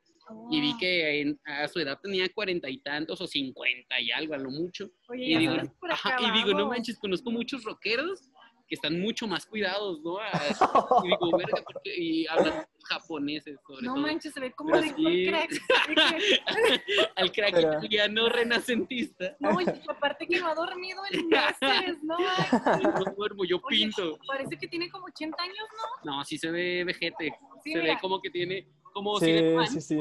Y 0.49 0.61
vi 0.61 0.77
que 0.77 1.21
en- 1.21 1.39
a 1.45 1.67
su 1.67 1.79
edad 1.79 1.99
tenía 2.01 2.29
cuarenta 2.33 2.69
y 2.69 2.77
tantos 2.77 3.19
o 3.19 3.27
cincuenta 3.27 3.99
y 3.99 4.11
algo, 4.11 4.33
a 4.33 4.37
lo 4.37 4.51
mucho. 4.51 4.89
Oye, 5.09 5.25
Y 5.25 5.37
digo, 5.37 5.55
ajá, 5.89 6.15
y 6.21 6.31
digo, 6.31 6.57
no 6.57 6.67
manches, 6.67 6.97
conozco 6.97 7.29
muchos 7.31 7.63
rockeros 7.63 8.29
que 8.73 8.75
están 8.75 8.99
mucho 8.99 9.27
más 9.27 9.45
cuidados, 9.45 10.01
¿no? 10.01 10.17
A- 10.17 10.23
y 11.05 11.07
digo, 11.07 11.37
verga, 11.37 11.61
¿por 11.63 11.79
qué? 11.83 11.95
Y 11.95 12.25
hablan 12.27 12.65
japoneses, 12.85 13.59
sobre 13.67 13.85
No 13.85 13.93
todo. 13.93 14.01
manches, 14.03 14.33
se 14.33 14.39
ve 14.39 14.51
como 14.53 14.75
de 14.75 14.89
sí. 14.89 15.25
crack. 15.27 15.51
Al 17.15 17.31
crack 17.31 17.53
Pero- 17.53 17.73
italiano 17.77 18.29
renacentista. 18.29 19.35
No, 19.39 19.61
y 19.61 19.65
aparte 19.87 20.25
que 20.27 20.39
no 20.39 20.47
ha 20.47 20.55
dormido 20.55 21.01
en 21.11 21.27
meses, 21.29 21.97
¿no? 22.03 22.17
Ay, 22.17 22.81
No 22.83 23.13
duermo, 23.15 23.45
yo 23.45 23.57
Oye, 23.57 23.77
pinto. 23.77 24.17
Parece 24.27 24.57
que 24.57 24.67
tiene 24.67 24.89
como 24.89 25.05
80 25.05 25.41
años, 25.43 25.67
¿no? 26.03 26.17
No, 26.17 26.25
sí 26.25 26.37
se 26.39 26.49
ve 26.49 26.83
vejete. 26.83 27.31
Sí, 27.63 27.73
se 27.73 27.79
mira. 27.79 27.93
ve 27.93 27.99
como 28.01 28.19
que 28.21 28.29
tiene, 28.31 28.67
como 28.93 29.19
Sí, 29.19 29.25
Cineman. 29.25 29.67
sí, 29.67 29.81
sí. 29.81 29.99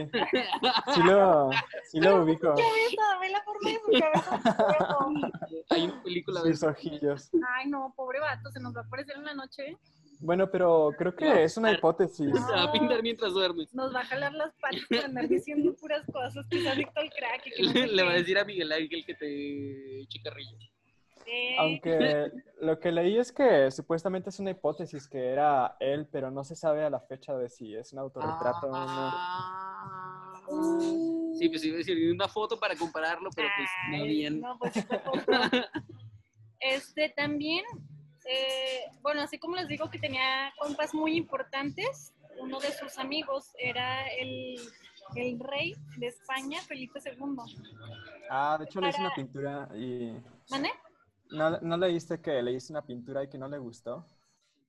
Sí 0.95 1.03
lo, 1.05 1.51
sí 1.91 2.01
lo 2.01 2.23
ubico. 2.23 2.49
Cabeza, 2.49 3.19
ve 3.21 3.29
la 3.31 3.43
forma 3.43 3.71
de 3.71 3.81
su 3.81 4.01
cabeza. 4.01 5.33
Hay 5.71 5.85
una 5.85 6.03
película 6.03 6.43
de 6.43 6.53
Sus 6.55 6.63
ojillos. 6.65 7.31
Ay, 7.57 7.69
no, 7.69 7.93
pobre 7.97 8.21
vato, 8.21 8.51
se 8.51 8.61
nos 8.61 8.75
va 8.77 8.81
a 8.81 8.85
aparecer 8.85 9.17
en 9.17 9.25
la 9.25 9.35
noche. 9.35 9.77
Bueno, 10.21 10.49
pero 10.49 10.91
creo 10.97 11.17
que 11.17 11.43
es 11.43 11.57
una 11.57 11.73
hipótesis. 11.73 12.31
Se 12.33 12.53
va 12.53 12.63
a 12.65 12.73
pintar 12.73 13.03
mientras 13.03 13.33
duermes. 13.33 13.75
Nos 13.75 13.93
va 13.93 14.01
a 14.01 14.05
jalar 14.05 14.33
las 14.35 14.55
patas 14.55 14.81
por 14.89 14.99
andar 14.99 15.27
diciendo 15.29 15.75
puras 15.75 16.05
cosas, 16.13 16.47
que 16.49 16.69
adicto 16.69 17.01
al 17.01 17.11
crack. 17.11 17.47
Y 17.47 17.51
que 17.51 17.63
no 17.65 17.73
sé 17.73 17.79
Le, 17.87 17.87
le 17.89 18.03
va 18.05 18.11
a 18.13 18.15
decir 18.15 18.39
a 18.39 18.45
Miguel 18.45 18.71
Ángel 18.71 19.05
que 19.05 19.15
te 19.15 20.01
eche 20.03 20.21
carrillo. 20.23 20.57
Aunque 21.59 22.31
lo 22.61 22.79
que 22.79 22.93
leí 22.93 23.19
es 23.19 23.33
que 23.33 23.71
supuestamente 23.71 24.31
es 24.31 24.39
una 24.41 24.51
hipótesis 24.51 25.09
que 25.09 25.29
era 25.33 25.77
él, 25.81 26.09
pero 26.11 26.31
no 26.31 26.45
se 26.45 26.55
sabe 26.57 26.85
a 26.85 26.91
la 26.91 27.01
fecha 27.01 27.37
de 27.37 27.49
si 27.49 27.75
es 27.75 27.93
un 27.93 27.99
autorretrato 28.01 28.67
o 28.67 28.71
no. 28.71 28.77
Ah. 28.79 30.33
uh, 30.49 31.35
Sí, 31.39 31.49
pues 31.49 31.65
iba 31.65 31.75
a 31.75 31.79
decir 31.79 32.13
una 32.13 32.29
foto 32.29 32.59
para 32.61 32.77
compararlo, 32.77 33.31
pero 33.35 33.49
pues 33.57 33.69
no 33.91 33.97
ay, 34.05 34.09
bien. 34.09 34.41
No, 34.41 34.59
pues. 34.59 34.75
Este 36.61 37.09
también, 37.09 37.65
eh, 38.25 38.83
bueno, 39.01 39.23
así 39.23 39.37
como 39.39 39.57
les 39.57 39.67
digo 39.67 39.91
que 39.91 39.99
tenía 39.99 40.53
compas 40.61 40.95
muy 40.95 41.17
importantes, 41.17 42.15
uno 42.39 42.61
de 42.61 42.71
sus 42.73 42.99
amigos 42.99 43.51
era 43.59 44.07
el, 44.13 44.55
el 45.17 45.41
rey 45.41 45.75
de 45.97 46.07
España, 46.07 46.61
Felipe 46.61 47.01
II. 47.05 47.37
Ah, 48.31 48.57
de 48.61 48.65
hecho 48.67 48.81
le 48.81 48.91
hice 48.91 49.01
una 49.01 49.09
Para- 49.09 49.17
pintura 49.23 49.69
y... 49.75 50.17
¿Mane? 50.51 50.71
¿No, 51.33 51.59
¿No 51.61 51.77
leíste 51.77 52.21
que 52.21 52.43
le 52.43 52.53
hice 52.53 52.73
una 52.73 52.85
pintura 52.85 53.23
y 53.25 53.29
que 53.29 53.39
no 53.39 53.49
le 53.49 53.59
gustó? 53.59 54.07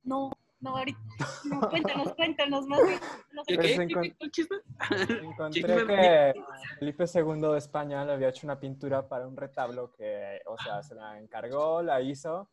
No, 0.03 0.31
no, 0.61 0.77
ahorita. 0.77 0.99
No, 1.45 1.59
cuéntanos, 1.69 2.13
cuéntanos 2.13 2.67
más. 2.67 2.81
bien, 2.87 2.99
no 3.33 3.43
sé 3.43 3.53
¿Qué, 3.53 3.55
Pues 3.55 3.67
qué, 3.67 3.75
se 3.75 3.87
qué, 3.87 3.93
encon- 3.93 4.01
qué, 4.03 4.15
qué 4.19 4.31
chisme? 4.31 4.57
Encontré 5.21 5.85
que 5.85 6.33
Felipe 6.79 7.05
II 7.13 7.41
de 7.51 7.57
España 7.57 8.05
le 8.05 8.13
había 8.13 8.29
hecho 8.29 8.47
una 8.47 8.59
pintura 8.59 9.07
para 9.07 9.27
un 9.27 9.35
retablo 9.37 9.91
que, 9.91 10.41
o 10.45 10.57
sea, 10.57 10.81
se 10.83 10.95
la 10.95 11.19
encargó, 11.19 11.81
la 11.81 12.01
hizo 12.01 12.49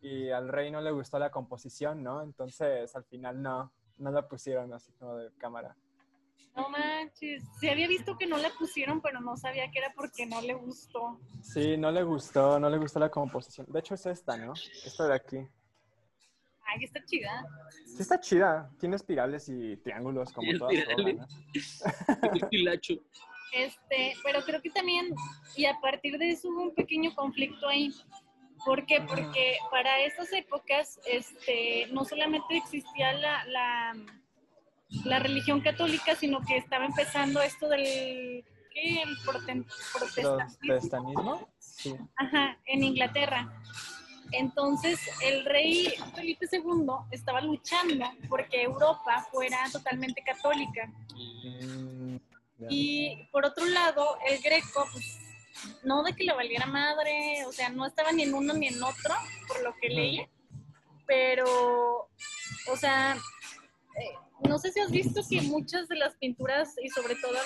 y 0.00 0.30
al 0.30 0.48
rey 0.48 0.70
no 0.70 0.80
le 0.80 0.90
gustó 0.90 1.18
la 1.18 1.30
composición, 1.30 2.02
¿no? 2.02 2.22
Entonces 2.22 2.94
al 2.94 3.04
final 3.04 3.40
no, 3.42 3.72
no 3.98 4.10
la 4.10 4.26
pusieron 4.28 4.72
así 4.72 4.92
como 4.92 5.16
de 5.16 5.32
cámara. 5.38 5.76
No 6.54 6.68
manches. 6.68 7.42
Sí 7.58 7.68
había 7.68 7.88
visto 7.88 8.16
que 8.18 8.26
no 8.26 8.36
la 8.36 8.50
pusieron, 8.58 9.00
pero 9.00 9.20
no 9.20 9.36
sabía 9.36 9.70
que 9.70 9.78
era 9.78 9.92
porque 9.94 10.26
no 10.26 10.40
le 10.42 10.54
gustó. 10.54 11.18
Sí, 11.40 11.76
no 11.76 11.90
le 11.90 12.02
gustó, 12.02 12.60
no 12.60 12.68
le 12.68 12.78
gustó 12.78 12.98
la 12.98 13.10
composición. 13.10 13.66
De 13.70 13.80
hecho 13.80 13.94
es 13.94 14.06
esta, 14.06 14.36
¿no? 14.36 14.52
Esta 14.84 15.06
de 15.06 15.14
aquí. 15.14 15.36
Ay, 16.64 16.84
está 16.84 17.04
chida. 17.04 17.44
Sí 17.86 17.96
está 18.00 18.20
chida, 18.20 18.70
tiene 18.78 18.96
espirales 18.96 19.48
y 19.48 19.76
triángulos 19.78 20.32
como 20.32 20.52
todas 20.58 20.74
espirales. 20.74 21.16
¿no? 21.16 21.26
Este, 23.52 24.14
pero 24.24 24.40
creo 24.44 24.62
que 24.62 24.70
también, 24.70 25.14
y 25.56 25.66
a 25.66 25.78
partir 25.78 26.16
de 26.16 26.30
eso 26.30 26.48
hubo 26.48 26.62
un 26.62 26.74
pequeño 26.74 27.14
conflicto 27.14 27.68
ahí. 27.68 27.92
¿Por 28.64 28.86
qué? 28.86 29.02
Porque 29.06 29.58
para 29.70 30.00
esas 30.00 30.32
épocas, 30.32 30.98
este, 31.04 31.86
no 31.92 32.04
solamente 32.06 32.56
existía 32.56 33.12
la, 33.12 33.44
la, 33.44 33.92
la 35.04 35.18
religión 35.18 35.60
católica, 35.60 36.14
sino 36.14 36.40
que 36.42 36.56
estaba 36.56 36.86
empezando 36.86 37.40
esto 37.40 37.68
del 37.68 38.44
¿qué? 38.72 39.02
el 39.02 39.16
protestantismo. 40.60 41.48
Sí. 41.58 41.94
Ajá, 42.16 42.58
en 42.66 42.84
Inglaterra. 42.84 43.52
Entonces, 44.32 44.98
el 45.22 45.44
rey 45.44 45.92
Felipe 46.14 46.46
II 46.50 46.86
estaba 47.10 47.40
luchando 47.40 48.10
porque 48.28 48.62
Europa 48.62 49.26
fuera 49.30 49.58
totalmente 49.70 50.22
católica. 50.22 50.90
Mm. 51.44 52.16
Y 52.70 53.28
por 53.30 53.44
otro 53.44 53.66
lado, 53.66 54.16
el 54.26 54.40
greco, 54.40 54.86
pues, 54.92 55.18
no 55.84 56.02
de 56.02 56.14
que 56.14 56.24
le 56.24 56.32
valiera 56.32 56.66
madre, 56.66 57.44
o 57.46 57.52
sea, 57.52 57.68
no 57.68 57.84
estaba 57.86 58.12
ni 58.12 58.22
en 58.22 58.34
uno 58.34 58.54
ni 58.54 58.68
en 58.68 58.82
otro, 58.82 59.14
por 59.48 59.62
lo 59.62 59.74
que 59.74 59.88
Ujú. 59.88 59.96
leí, 59.96 60.26
pero, 61.06 62.08
o 62.68 62.76
sea, 62.76 63.16
eh, 63.96 64.14
no 64.48 64.58
sé 64.58 64.72
si 64.72 64.80
has 64.80 64.90
visto 64.90 65.20
que 65.28 65.40
muchas 65.42 65.88
de 65.88 65.96
las 65.96 66.14
pinturas, 66.16 66.74
y 66.82 66.88
sobre 66.90 67.14
todo, 67.16 67.36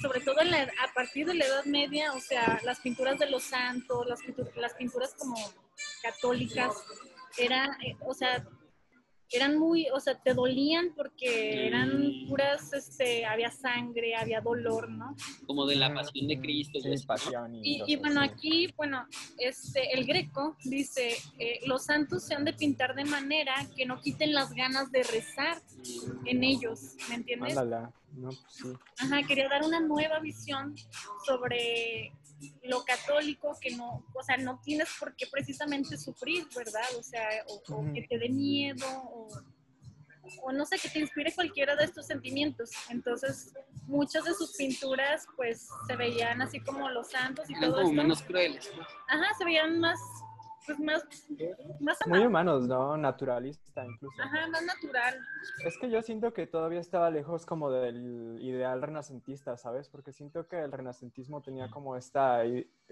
sobre 0.00 0.20
todo 0.20 0.40
en 0.40 0.50
la- 0.50 0.62
a 0.64 0.92
partir 0.94 1.26
de 1.26 1.34
la 1.34 1.44
Edad 1.46 1.64
Media, 1.64 2.12
o 2.12 2.20
sea, 2.20 2.60
las 2.64 2.80
pinturas 2.80 3.18
de 3.18 3.30
los 3.30 3.42
santos, 3.44 4.06
las, 4.06 4.20
pintu- 4.20 4.52
las 4.56 4.74
pinturas 4.74 5.14
como 5.18 5.36
católicas, 6.02 6.74
era, 7.38 7.76
eh, 7.84 7.96
o 8.00 8.14
sea, 8.14 8.46
eran 9.32 9.58
muy, 9.58 9.88
o 9.90 10.00
sea, 10.00 10.18
te 10.18 10.34
dolían 10.34 10.92
porque 10.94 11.66
eran 11.66 12.26
puras, 12.28 12.72
este, 12.72 13.24
había 13.24 13.50
sangre, 13.50 14.14
había 14.14 14.40
dolor, 14.40 14.90
¿no? 14.90 15.16
Como 15.46 15.66
de 15.66 15.76
la 15.76 15.92
pasión 15.92 16.28
de 16.28 16.38
Cristo. 16.40 16.78
y 16.78 16.82
Sí, 16.82 16.88
así, 16.92 17.02
¿no? 17.02 17.06
pasión 17.06 17.54
y, 17.54 17.60
Y, 17.60 17.74
y 17.74 17.78
cosas 17.78 18.00
bueno, 18.00 18.20
aquí, 18.20 18.74
bueno, 18.76 19.06
este, 19.38 19.92
el 19.94 20.04
greco 20.04 20.56
dice, 20.64 21.16
eh, 21.38 21.60
los 21.66 21.84
santos 21.84 22.24
se 22.24 22.34
han 22.34 22.44
de 22.44 22.52
pintar 22.52 22.94
de 22.94 23.04
manera 23.04 23.54
que 23.76 23.86
no 23.86 24.00
quiten 24.00 24.32
las 24.34 24.52
ganas 24.52 24.90
de 24.90 25.02
rezar 25.02 25.62
en 26.26 26.44
ellos, 26.44 26.96
¿me 27.08 27.16
entiendes? 27.16 27.56
Ándala. 27.56 27.92
No, 28.14 28.28
pues 28.28 28.40
sí. 28.48 28.68
Ajá, 28.98 29.22
quería 29.26 29.48
dar 29.48 29.62
una 29.64 29.80
nueva 29.80 30.20
visión 30.20 30.74
sobre 31.26 32.12
lo 32.64 32.84
católico 32.84 33.56
que 33.60 33.74
no, 33.76 34.04
o 34.14 34.22
sea, 34.22 34.36
no 34.36 34.60
tienes 34.62 34.88
por 34.98 35.14
qué 35.16 35.26
precisamente 35.26 35.96
sufrir, 35.96 36.46
¿verdad? 36.56 36.84
O 36.98 37.02
sea, 37.02 37.28
o, 37.48 37.62
que 37.92 38.02
te 38.08 38.18
dé 38.18 38.28
miedo, 38.28 38.86
o, 38.86 39.28
o 40.42 40.52
no 40.52 40.64
sé, 40.64 40.78
que 40.78 40.88
te 40.88 41.00
inspire 41.00 41.34
cualquiera 41.34 41.74
de 41.76 41.84
estos 41.84 42.06
sentimientos. 42.06 42.70
Entonces, 42.90 43.52
muchas 43.86 44.24
de 44.24 44.34
sus 44.34 44.56
pinturas, 44.56 45.26
pues, 45.36 45.68
se 45.86 45.96
veían 45.96 46.40
así 46.42 46.60
como 46.60 46.88
los 46.88 47.10
santos 47.10 47.48
y 47.50 47.52
Eran 47.54 47.62
todo 47.64 47.74
como 47.82 47.88
esto. 47.90 48.02
menos 48.02 48.22
crueles. 48.22 48.70
¿no? 48.76 48.82
Ajá, 49.08 49.34
se 49.36 49.44
veían 49.44 49.78
más, 49.80 49.98
pues, 50.66 50.78
más, 50.80 51.04
más 51.80 51.98
Muy 52.06 52.20
humanos, 52.20 52.66
¿no? 52.66 52.96
Naturalista 52.96 53.84
incluso. 53.84 54.20
Ajá, 54.22 54.46
más 54.48 54.64
natural. 54.64 55.18
Es 55.64 55.78
que 55.78 55.90
yo 55.90 56.02
siento 56.02 56.32
que 56.32 56.46
todavía 56.46 56.80
estaba 56.80 57.10
lejos 57.10 57.46
como 57.46 57.70
del 57.70 58.38
ideal 58.40 58.82
renacentista, 58.82 59.56
¿sabes? 59.56 59.88
Porque 59.88 60.12
siento 60.12 60.46
que 60.46 60.60
el 60.60 60.72
renacentismo 60.72 61.42
tenía 61.42 61.70
como 61.70 61.96
esta 61.96 62.42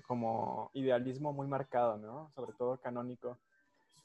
como 0.07 0.71
idealismo 0.75 1.33
muy 1.33 1.47
marcado, 1.47 1.99
¿no? 1.99 2.31
Sobre 2.35 2.53
todo 2.53 2.79
canónico. 2.79 3.39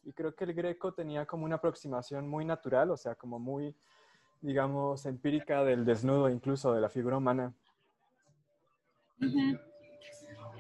Y 0.04 0.14
creo 0.14 0.36
que 0.36 0.44
el 0.44 0.54
greco 0.54 0.94
tenía 0.94 1.26
como 1.26 1.46
una 1.46 1.56
aproximación 1.56 2.28
muy 2.28 2.46
natural, 2.46 2.92
o 2.92 2.98
sea, 2.98 3.16
como 3.16 3.40
muy, 3.40 3.76
digamos, 4.42 5.06
empírica 5.08 5.64
del 5.64 5.84
desnudo, 5.84 6.30
incluso 6.30 6.74
de 6.74 6.82
la 6.82 6.90
figura 6.90 7.18
humana. 7.18 7.54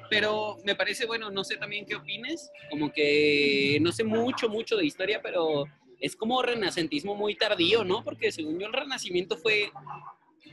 Pero 0.09 0.57
me 0.63 0.75
parece, 0.75 1.05
bueno, 1.05 1.31
no 1.31 1.43
sé 1.43 1.57
también 1.57 1.85
qué 1.85 1.95
opines, 1.95 2.51
como 2.69 2.91
que 2.91 3.77
no 3.81 3.91
sé 3.91 4.03
mucho, 4.03 4.49
mucho 4.49 4.77
de 4.77 4.85
historia, 4.85 5.21
pero 5.21 5.65
es 5.99 6.15
como 6.15 6.41
renacentismo 6.41 7.15
muy 7.15 7.35
tardío, 7.35 7.83
¿no? 7.83 8.03
Porque 8.03 8.31
según 8.31 8.59
yo 8.59 8.67
el 8.67 8.73
renacimiento 8.73 9.37
fue 9.37 9.71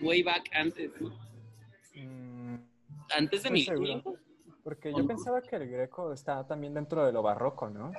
way 0.00 0.22
back 0.22 0.48
antes, 0.54 0.90
¿no? 1.00 1.10
Mm, 1.94 2.56
Antes 3.16 3.42
de 3.42 3.50
mi 3.50 3.62
seguro. 3.64 3.84
tiempo. 3.84 4.16
porque 4.64 4.92
yo 4.96 5.06
pensaba 5.06 5.42
que 5.42 5.56
el 5.56 5.68
greco 5.68 6.12
está 6.12 6.46
también 6.46 6.72
dentro 6.72 7.04
de 7.04 7.12
lo 7.12 7.20
barroco, 7.22 7.68
¿no? 7.68 7.92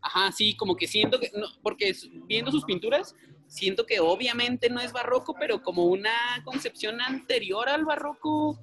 Ajá, 0.00 0.32
sí, 0.32 0.56
como 0.56 0.74
que 0.76 0.86
siento 0.86 1.20
que, 1.20 1.30
no, 1.34 1.46
porque 1.62 1.94
viendo 2.26 2.50
sus 2.50 2.64
pinturas, 2.64 3.14
siento 3.48 3.84
que 3.86 4.00
obviamente 4.00 4.70
no 4.70 4.80
es 4.80 4.92
barroco, 4.92 5.34
pero 5.38 5.62
como 5.62 5.84
una 5.84 6.42
concepción 6.44 7.00
anterior 7.00 7.68
al 7.68 7.84
barroco, 7.84 8.58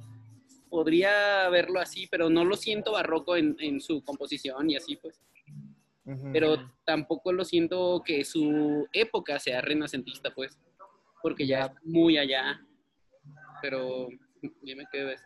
podría 0.74 1.48
verlo 1.50 1.80
así, 1.80 2.08
pero 2.08 2.32
no 2.32 2.44
lo 2.44 2.56
siento 2.56 2.94
barroco 2.94 3.36
en, 3.36 3.56
en 3.60 3.80
su 3.80 4.04
composición 4.04 4.72
y 4.72 4.76
así, 4.76 4.96
pues. 4.96 5.22
Pero 6.34 6.58
tampoco 6.84 7.32
lo 7.32 7.46
siento 7.46 8.02
que 8.04 8.26
su 8.26 8.88
época 8.92 9.38
sea 9.38 9.62
renacentista, 9.62 10.34
pues, 10.34 10.58
porque 11.22 11.46
ya 11.46 11.66
es 11.66 11.72
muy 11.84 12.18
allá. 12.18 12.60
Pero 13.62 14.08
dime 14.64 14.86
qué 14.92 15.04
ves. 15.04 15.22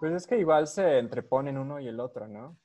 Pues 0.00 0.14
es 0.14 0.26
que 0.26 0.38
igual 0.38 0.66
se 0.66 0.96
entreponen 0.96 1.58
uno 1.58 1.78
y 1.80 1.88
el 1.88 2.00
otro, 2.00 2.26
¿no? 2.26 2.58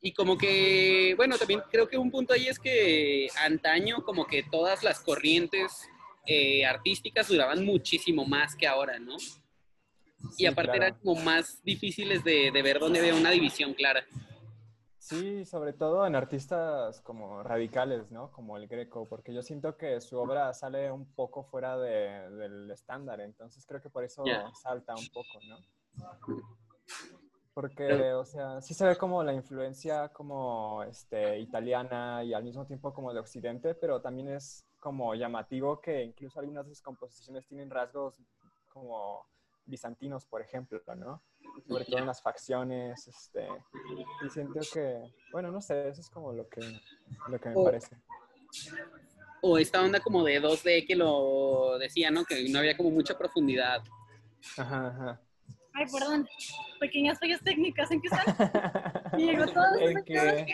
Y 0.00 0.14
como 0.14 0.38
que, 0.38 1.12
bueno, 1.18 1.36
también 1.36 1.60
creo 1.70 1.86
que 1.86 1.98
un 1.98 2.10
punto 2.10 2.32
ahí 2.32 2.48
es 2.48 2.58
que 2.58 3.28
antaño 3.44 4.02
como 4.04 4.26
que 4.26 4.42
todas 4.42 4.82
las 4.82 5.00
corrientes 5.00 5.86
eh, 6.26 6.64
artísticas 6.64 7.28
duraban 7.28 7.62
muchísimo 7.62 8.24
más 8.24 8.56
que 8.56 8.66
ahora, 8.66 8.98
¿no? 8.98 9.18
Y 10.38 10.46
aparte 10.46 10.72
claro. 10.72 10.84
eran 10.84 10.98
como 11.00 11.20
más 11.22 11.62
difíciles 11.62 12.22
de, 12.24 12.50
de 12.50 12.62
ver 12.62 12.78
donde 12.78 13.00
había 13.00 13.14
una 13.14 13.30
división 13.30 13.74
clara. 13.74 14.04
Sí, 14.98 15.44
sobre 15.44 15.72
todo 15.72 16.06
en 16.06 16.14
artistas 16.14 17.00
como 17.00 17.42
radicales, 17.42 18.10
¿no? 18.12 18.30
Como 18.30 18.56
el 18.56 18.68
Greco, 18.68 19.08
porque 19.08 19.34
yo 19.34 19.42
siento 19.42 19.76
que 19.76 20.00
su 20.00 20.16
obra 20.16 20.54
sale 20.54 20.92
un 20.92 21.12
poco 21.14 21.42
fuera 21.42 21.76
de- 21.76 22.30
del 22.30 22.70
estándar, 22.70 23.20
entonces 23.20 23.66
creo 23.66 23.82
que 23.82 23.90
por 23.90 24.04
eso 24.04 24.24
salta 24.62 24.94
un 24.94 25.08
poco, 25.08 25.40
¿no? 25.48 25.58
Porque, 27.52 28.12
o 28.14 28.24
sea, 28.24 28.62
sí 28.62 28.72
se 28.72 28.86
ve 28.86 28.96
como 28.96 29.22
la 29.22 29.34
influencia 29.34 30.08
como 30.08 30.82
este, 30.84 31.38
italiana 31.40 32.24
y 32.24 32.32
al 32.32 32.44
mismo 32.44 32.64
tiempo 32.64 32.94
como 32.94 33.12
de 33.12 33.20
Occidente, 33.20 33.74
pero 33.74 34.00
también 34.00 34.28
es 34.28 34.64
como 34.78 35.14
llamativo 35.14 35.80
que 35.80 36.02
incluso 36.02 36.40
algunas 36.40 36.64
de 36.66 36.74
sus 36.74 36.82
composiciones 36.82 37.46
tienen 37.46 37.68
rasgos 37.68 38.22
como 38.68 39.26
bizantinos, 39.66 40.24
por 40.26 40.42
ejemplo, 40.42 40.80
¿no? 40.96 41.22
Sobre 41.68 41.84
todo 41.84 41.98
en 42.00 42.06
las 42.06 42.22
facciones, 42.22 43.06
este, 43.06 43.48
y 44.20 44.30
siento 44.30 44.60
que, 44.72 45.12
bueno, 45.30 45.50
no 45.50 45.60
sé, 45.60 45.88
eso 45.88 46.00
es 46.00 46.10
como 46.10 46.32
lo 46.32 46.48
que, 46.48 46.60
lo 47.28 47.38
que 47.40 47.48
me 47.50 47.56
O- 47.56 47.64
parece. 47.64 47.96
O 49.42 49.58
esta 49.58 49.82
onda 49.82 49.98
como 50.00 50.22
de 50.22 50.40
2D 50.40 50.86
que 50.86 50.94
lo 50.94 51.76
decía, 51.78 52.10
¿no? 52.10 52.24
Que 52.24 52.48
no 52.48 52.60
había 52.60 52.76
como 52.76 52.90
mucha 52.90 53.18
profundidad. 53.18 53.82
Ajá, 54.56 54.86
ajá. 54.88 55.20
Ay, 55.74 55.86
perdón. 55.90 56.28
Pequeñas 56.78 57.18
fallas 57.18 57.40
técnicas. 57.42 57.90
¿En 57.90 58.00
qué 58.00 58.08
están? 58.08 58.24
Y 59.14 59.26
llegó 59.26 59.44
todo. 59.46 59.78
en, 59.78 60.02
que, 60.04 60.46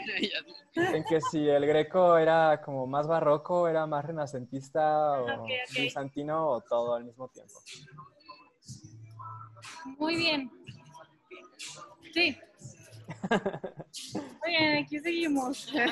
en 0.75 1.05
que 1.05 1.21
si 1.21 1.49
el 1.49 1.65
greco 1.65 2.17
era 2.19 2.61
como 2.61 2.89
más 2.89 3.07
barroco, 3.07 3.69
era 3.69 3.87
más 3.87 4.05
renacentista 4.05 5.21
o 5.23 5.45
Ok, 5.45 5.51
ok. 5.71 5.81
bizantino 5.81 6.49
o 6.49 6.61
todo 6.63 6.95
al 6.95 7.05
mismo 7.05 7.29
tiempo. 7.29 7.53
Muy 9.99 10.17
bien. 10.17 10.51
Sí. 12.13 12.37
Muy 14.15 14.51
bien, 14.51 14.85
aquí 14.85 14.99
seguimos. 15.01 15.73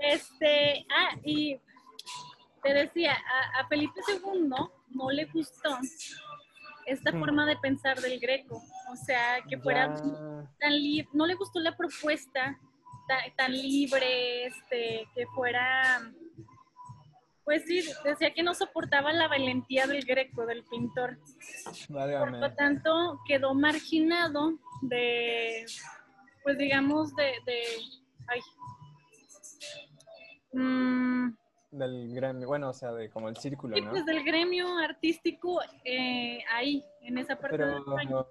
Este, 0.00 0.86
ah, 0.90 1.16
y 1.24 1.60
te 2.62 2.72
decía, 2.72 3.14
a, 3.14 3.60
a 3.60 3.66
Felipe 3.66 4.00
II 4.08 4.48
no 4.90 5.10
le 5.10 5.24
gustó 5.24 5.76
esta 6.86 7.10
Hmm. 7.10 7.18
forma 7.18 7.46
de 7.46 7.56
pensar 7.56 8.00
del 8.00 8.20
greco. 8.20 8.62
O 8.92 8.96
sea, 8.96 9.40
que 9.48 9.58
fuera 9.58 9.88
Ya, 9.96 10.50
tan 10.60 10.72
libre, 10.72 11.08
no 11.12 11.26
le 11.26 11.34
gustó 11.34 11.58
la 11.58 11.76
propuesta 11.76 12.56
ta- 13.08 13.24
tan, 13.36 13.52
libre, 13.52 14.46
este, 14.46 15.08
que 15.16 15.26
fuera, 15.34 16.00
pues 17.48 17.64
sí, 17.64 17.80
decía 18.04 18.34
que 18.34 18.42
no 18.42 18.52
soportaba 18.52 19.10
la 19.10 19.26
valentía 19.26 19.86
del 19.86 20.04
greco, 20.04 20.44
del 20.44 20.64
pintor. 20.64 21.18
Por 21.88 22.32
lo 22.32 22.54
tanto, 22.54 23.20
quedó 23.26 23.54
marginado 23.54 24.58
de, 24.82 25.64
pues 26.42 26.58
digamos, 26.58 27.16
de, 27.16 27.32
de 27.46 27.62
ay, 28.26 28.40
Mm, 30.52 31.30
Del 31.70 32.14
gremio, 32.14 32.46
bueno, 32.46 32.68
o 32.68 32.74
sea, 32.74 32.92
de 32.92 33.08
como 33.08 33.30
el 33.30 33.36
círculo, 33.36 33.76
sí, 33.76 33.82
¿no? 33.82 33.90
pues 33.92 34.04
del 34.04 34.24
gremio 34.24 34.76
artístico 34.78 35.60
eh, 35.84 36.40
ahí, 36.52 36.84
en 37.00 37.16
esa 37.16 37.36
parte. 37.36 37.56
Pero 37.56 38.28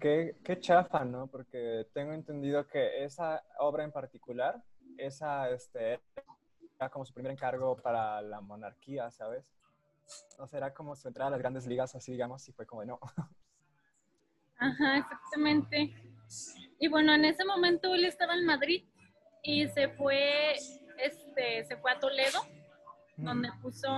qué, 0.00 0.36
qué 0.44 0.58
chafa, 0.58 1.04
¿no? 1.04 1.28
Porque 1.28 1.86
tengo 1.92 2.12
entendido 2.12 2.66
que 2.66 3.04
esa 3.04 3.44
obra 3.58 3.84
en 3.84 3.92
particular, 3.92 4.60
esa, 4.98 5.50
este, 5.50 6.00
como 6.90 7.04
su 7.04 7.12
primer 7.12 7.32
encargo 7.32 7.76
para 7.76 8.20
la 8.22 8.40
monarquía, 8.40 9.10
¿sabes? 9.10 9.44
O 10.38 10.46
sea, 10.46 10.58
era 10.58 10.74
como 10.74 10.94
su 10.94 11.08
entrada 11.08 11.28
a 11.28 11.30
las 11.32 11.40
grandes 11.40 11.66
ligas, 11.66 11.94
así 11.94 12.12
digamos, 12.12 12.46
y 12.48 12.52
fue 12.52 12.66
como, 12.66 12.82
de, 12.82 12.88
no. 12.88 13.00
Ajá, 14.58 14.98
exactamente. 14.98 15.94
Y 16.78 16.88
bueno, 16.88 17.14
en 17.14 17.24
ese 17.24 17.44
momento 17.44 17.94
él 17.94 18.04
estaba 18.04 18.34
en 18.34 18.44
Madrid 18.44 18.84
y 19.42 19.68
se 19.68 19.88
fue, 19.88 20.54
este, 20.98 21.64
se 21.66 21.76
fue 21.78 21.92
a 21.92 21.98
Toledo, 21.98 22.40
donde 23.16 23.50
puso 23.62 23.88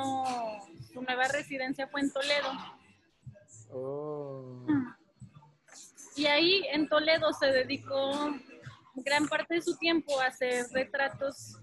su 0.92 1.02
nueva 1.02 1.28
residencia 1.28 1.88
fue 1.88 2.00
en 2.00 2.12
Toledo. 2.12 2.50
Oh. 3.70 4.66
Y 6.16 6.26
ahí 6.26 6.64
en 6.72 6.88
Toledo 6.88 7.32
se 7.32 7.46
dedicó 7.46 8.34
gran 8.94 9.28
parte 9.28 9.54
de 9.54 9.62
su 9.62 9.76
tiempo 9.76 10.20
a 10.20 10.26
hacer 10.26 10.66
retratos. 10.72 11.56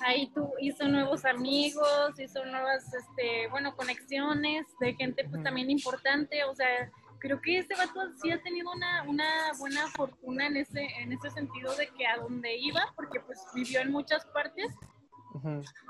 Ahí 0.00 0.30
tu, 0.30 0.52
hizo 0.60 0.88
nuevos 0.88 1.24
amigos, 1.24 2.18
hizo 2.18 2.44
nuevas, 2.46 2.92
este, 2.94 3.48
bueno, 3.48 3.76
conexiones 3.76 4.66
de 4.80 4.94
gente 4.94 5.28
pues 5.28 5.42
también 5.42 5.70
importante. 5.70 6.44
O 6.44 6.54
sea, 6.54 6.90
creo 7.18 7.40
que 7.40 7.58
este 7.58 7.76
vato 7.76 8.00
sí 8.20 8.30
ha 8.30 8.42
tenido 8.42 8.72
una, 8.72 9.02
una 9.04 9.52
buena 9.58 9.86
fortuna 9.88 10.46
en 10.46 10.56
ese, 10.56 10.82
en 10.98 11.12
ese 11.12 11.30
sentido 11.30 11.74
de 11.76 11.88
que 11.88 12.06
a 12.06 12.16
donde 12.16 12.56
iba, 12.56 12.92
porque 12.96 13.20
pues 13.20 13.38
vivió 13.54 13.80
en 13.80 13.92
muchas 13.92 14.24
partes, 14.26 14.72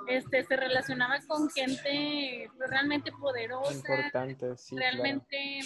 este, 0.08 0.44
se 0.44 0.56
relacionaba 0.56 1.18
con 1.26 1.48
gente 1.50 2.50
pues, 2.56 2.70
realmente 2.70 3.10
poderosa, 3.12 3.72
Importante, 3.72 4.56
sí, 4.56 4.76
claro. 4.76 4.92
realmente, 4.92 5.60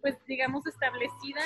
pues 0.00 0.16
digamos, 0.26 0.66
establecida. 0.66 1.42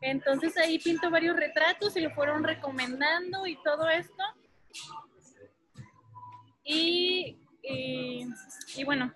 Entonces 0.00 0.56
ahí 0.56 0.78
pintó 0.78 1.10
varios 1.10 1.36
retratos 1.36 1.96
y 1.96 2.00
lo 2.00 2.10
fueron 2.10 2.42
recomendando 2.42 3.46
y 3.46 3.56
todo 3.62 3.88
esto. 3.88 4.22
Y, 6.68 7.38
y, 7.62 8.26
y 8.76 8.84
bueno, 8.84 9.12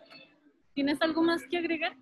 ¿tienes 0.73 1.03
algo 1.03 1.21
más 1.21 1.43
que 1.51 1.59
agregar? 1.59 1.97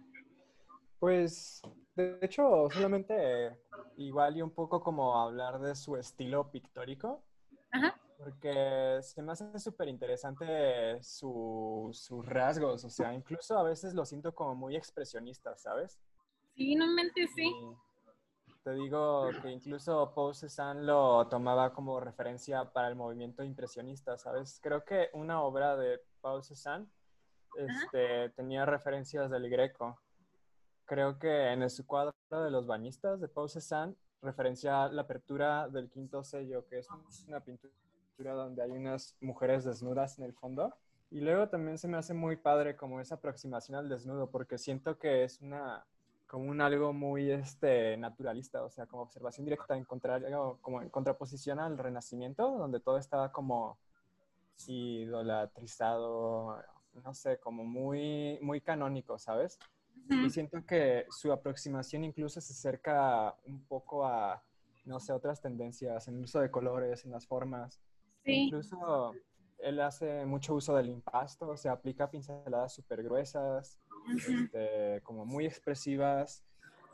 Pues, 0.99 1.63
de 1.97 2.19
hecho, 2.21 2.69
solamente 2.71 3.57
igual 3.97 4.37
y 4.37 4.43
un 4.43 4.51
poco 4.51 4.83
como 4.83 5.19
hablar 5.19 5.59
de 5.59 5.75
su 5.75 5.97
estilo 5.97 6.51
pictórico, 6.51 7.25
Ajá. 7.71 7.99
porque 8.19 8.99
se 9.01 9.23
me 9.23 9.33
hace 9.33 9.59
súper 9.59 9.89
interesante 9.89 11.03
su, 11.03 11.89
sus 11.95 12.27
rasgos, 12.27 12.85
o 12.85 12.91
sea, 12.91 13.15
incluso 13.15 13.59
a 13.59 13.63
veces 13.63 13.95
lo 13.95 14.05
siento 14.05 14.35
como 14.35 14.55
muy 14.55 14.77
expresionista, 14.77 15.57
¿sabes? 15.57 15.99
Sí, 16.55 16.75
no 16.75 16.87
mentes, 16.89 17.31
sí. 17.35 17.47
Y 17.47 17.65
te 18.69 18.75
digo 18.75 19.31
que 19.41 19.51
incluso 19.51 20.13
Paul 20.15 20.35
Cézanne 20.35 20.83
lo 20.83 21.27
tomaba 21.29 21.73
como 21.73 22.01
referencia 22.01 22.71
para 22.71 22.89
el 22.89 22.97
movimiento 22.97 23.43
impresionista, 23.43 24.19
¿sabes? 24.19 24.61
Creo 24.63 24.85
que 24.85 25.09
una 25.15 25.41
obra 25.41 25.75
de 25.75 26.03
Paul 26.21 26.45
Cézanne 26.45 26.87
este, 27.57 28.29
tenía 28.37 28.67
referencias 28.67 29.31
del 29.31 29.49
Greco. 29.49 29.99
Creo 30.85 31.19
que 31.19 31.51
en 31.51 31.71
su 31.71 31.87
cuadro 31.87 32.13
de 32.31 32.51
los 32.51 32.67
bañistas 32.67 33.23
de 33.23 33.29
Paul 33.29 33.49
Cézanne 33.49 33.97
referencia 34.21 34.89
la 34.89 35.01
apertura 35.01 35.67
del 35.71 35.89
quinto 35.89 36.23
sello, 36.23 36.67
que 36.67 36.81
es 36.81 36.89
una 37.27 37.41
pintura 37.41 38.35
donde 38.35 38.63
hay 38.63 38.73
unas 38.73 39.17
mujeres 39.23 39.65
desnudas 39.65 40.19
en 40.19 40.27
el 40.27 40.35
fondo. 40.35 40.77
Y 41.09 41.23
luego 41.23 41.49
también 41.49 41.79
se 41.79 41.89
me 41.89 41.97
hace 41.97 42.13
muy 42.13 42.37
padre 42.37 42.77
como 42.77 43.01
esa 43.01 43.15
aproximación 43.15 43.79
al 43.79 43.89
desnudo, 43.89 44.31
porque 44.31 44.59
siento 44.59 44.99
que 44.99 45.25
es 45.25 45.41
una 45.41 45.87
como 46.29 46.51
un 46.51 46.61
algo 46.61 46.93
muy 46.93 47.31
este, 47.31 47.97
naturalista, 47.97 48.63
o 48.63 48.71
sea, 48.71 48.87
como 48.87 49.03
observación 49.03 49.47
directa, 49.47 49.77
en 49.77 49.85
contrario, 49.85 50.59
como 50.61 50.83
en 50.83 50.91
contraposición 50.91 51.59
al 51.59 51.79
Renacimiento, 51.79 52.57
donde 52.59 52.81
todo 52.81 52.99
estaba 52.99 53.33
como 53.33 53.79
idolatrizado, 54.67 56.63
no 57.03 57.15
sé, 57.15 57.39
como 57.39 57.65
muy, 57.65 58.39
muy 58.43 58.61
canónico, 58.61 59.19
¿sabes? 59.19 59.59
Y 60.11 60.31
siento 60.31 60.65
que 60.65 61.07
su 61.11 61.33
aproximación 61.33 62.05
incluso 62.05 62.41
se 62.41 62.53
acerca 62.53 63.35
un 63.47 63.65
poco 63.65 64.07
a, 64.07 64.43
no 64.85 65.01
sé, 65.01 65.13
otras 65.13 65.41
tendencias 65.41 66.09
en 66.09 66.17
el 66.17 66.25
uso 66.25 66.41
de 66.41 66.51
colores, 66.51 67.05
en 67.05 67.11
las 67.11 67.27
formas. 67.27 67.81
Sí, 68.25 68.45
Incluso 68.45 69.15
él 69.59 69.81
hace 69.81 70.25
mucho 70.25 70.55
uso 70.55 70.75
del 70.77 70.89
impasto, 70.89 71.49
o 71.49 71.57
sea, 71.57 71.73
aplica 71.73 72.11
pinceladas 72.11 72.75
súper 72.75 73.03
gruesas. 73.03 73.79
Este, 74.17 75.01
como 75.03 75.25
muy 75.25 75.47
expresivas. 75.47 76.45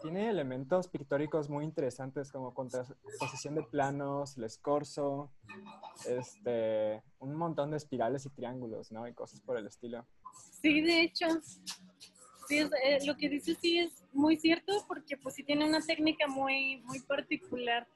Tiene 0.03 0.29
elementos 0.29 0.89
pictóricos 0.89 1.49
muy 1.49 1.65
interesantes 1.65 2.31
como 2.31 2.53
contraposición 2.53 3.55
de 3.55 3.63
planos, 3.63 4.37
el 4.37 4.45
escorzo, 4.45 5.31
este, 6.07 7.03
un 7.21 7.35
montón 7.35 7.71
de 7.71 7.79
espirales 7.79 8.27
y 8.27 8.31
triángulos, 8.31 8.93
¿no? 8.93 9.09
Y 9.09 9.15
cosas 9.15 9.41
por 9.41 9.57
el 9.57 9.67
estilo. 9.67 10.07
Sí, 10.61 10.83
de 10.83 11.03
hecho, 11.03 11.27
sí 12.49 12.59
es, 12.59 12.71
eh, 12.85 12.99
lo 13.07 13.17
que 13.17 13.29
dices 13.31 13.57
sí 13.61 13.79
es 13.79 14.05
muy 14.13 14.37
cierto 14.37 14.85
porque 14.87 15.17
pues 15.17 15.37
sí 15.37 15.43
tiene 15.43 15.67
una 15.67 15.81
técnica 15.81 16.27
muy, 16.27 16.83
muy 16.83 17.01
particular. 17.01 17.89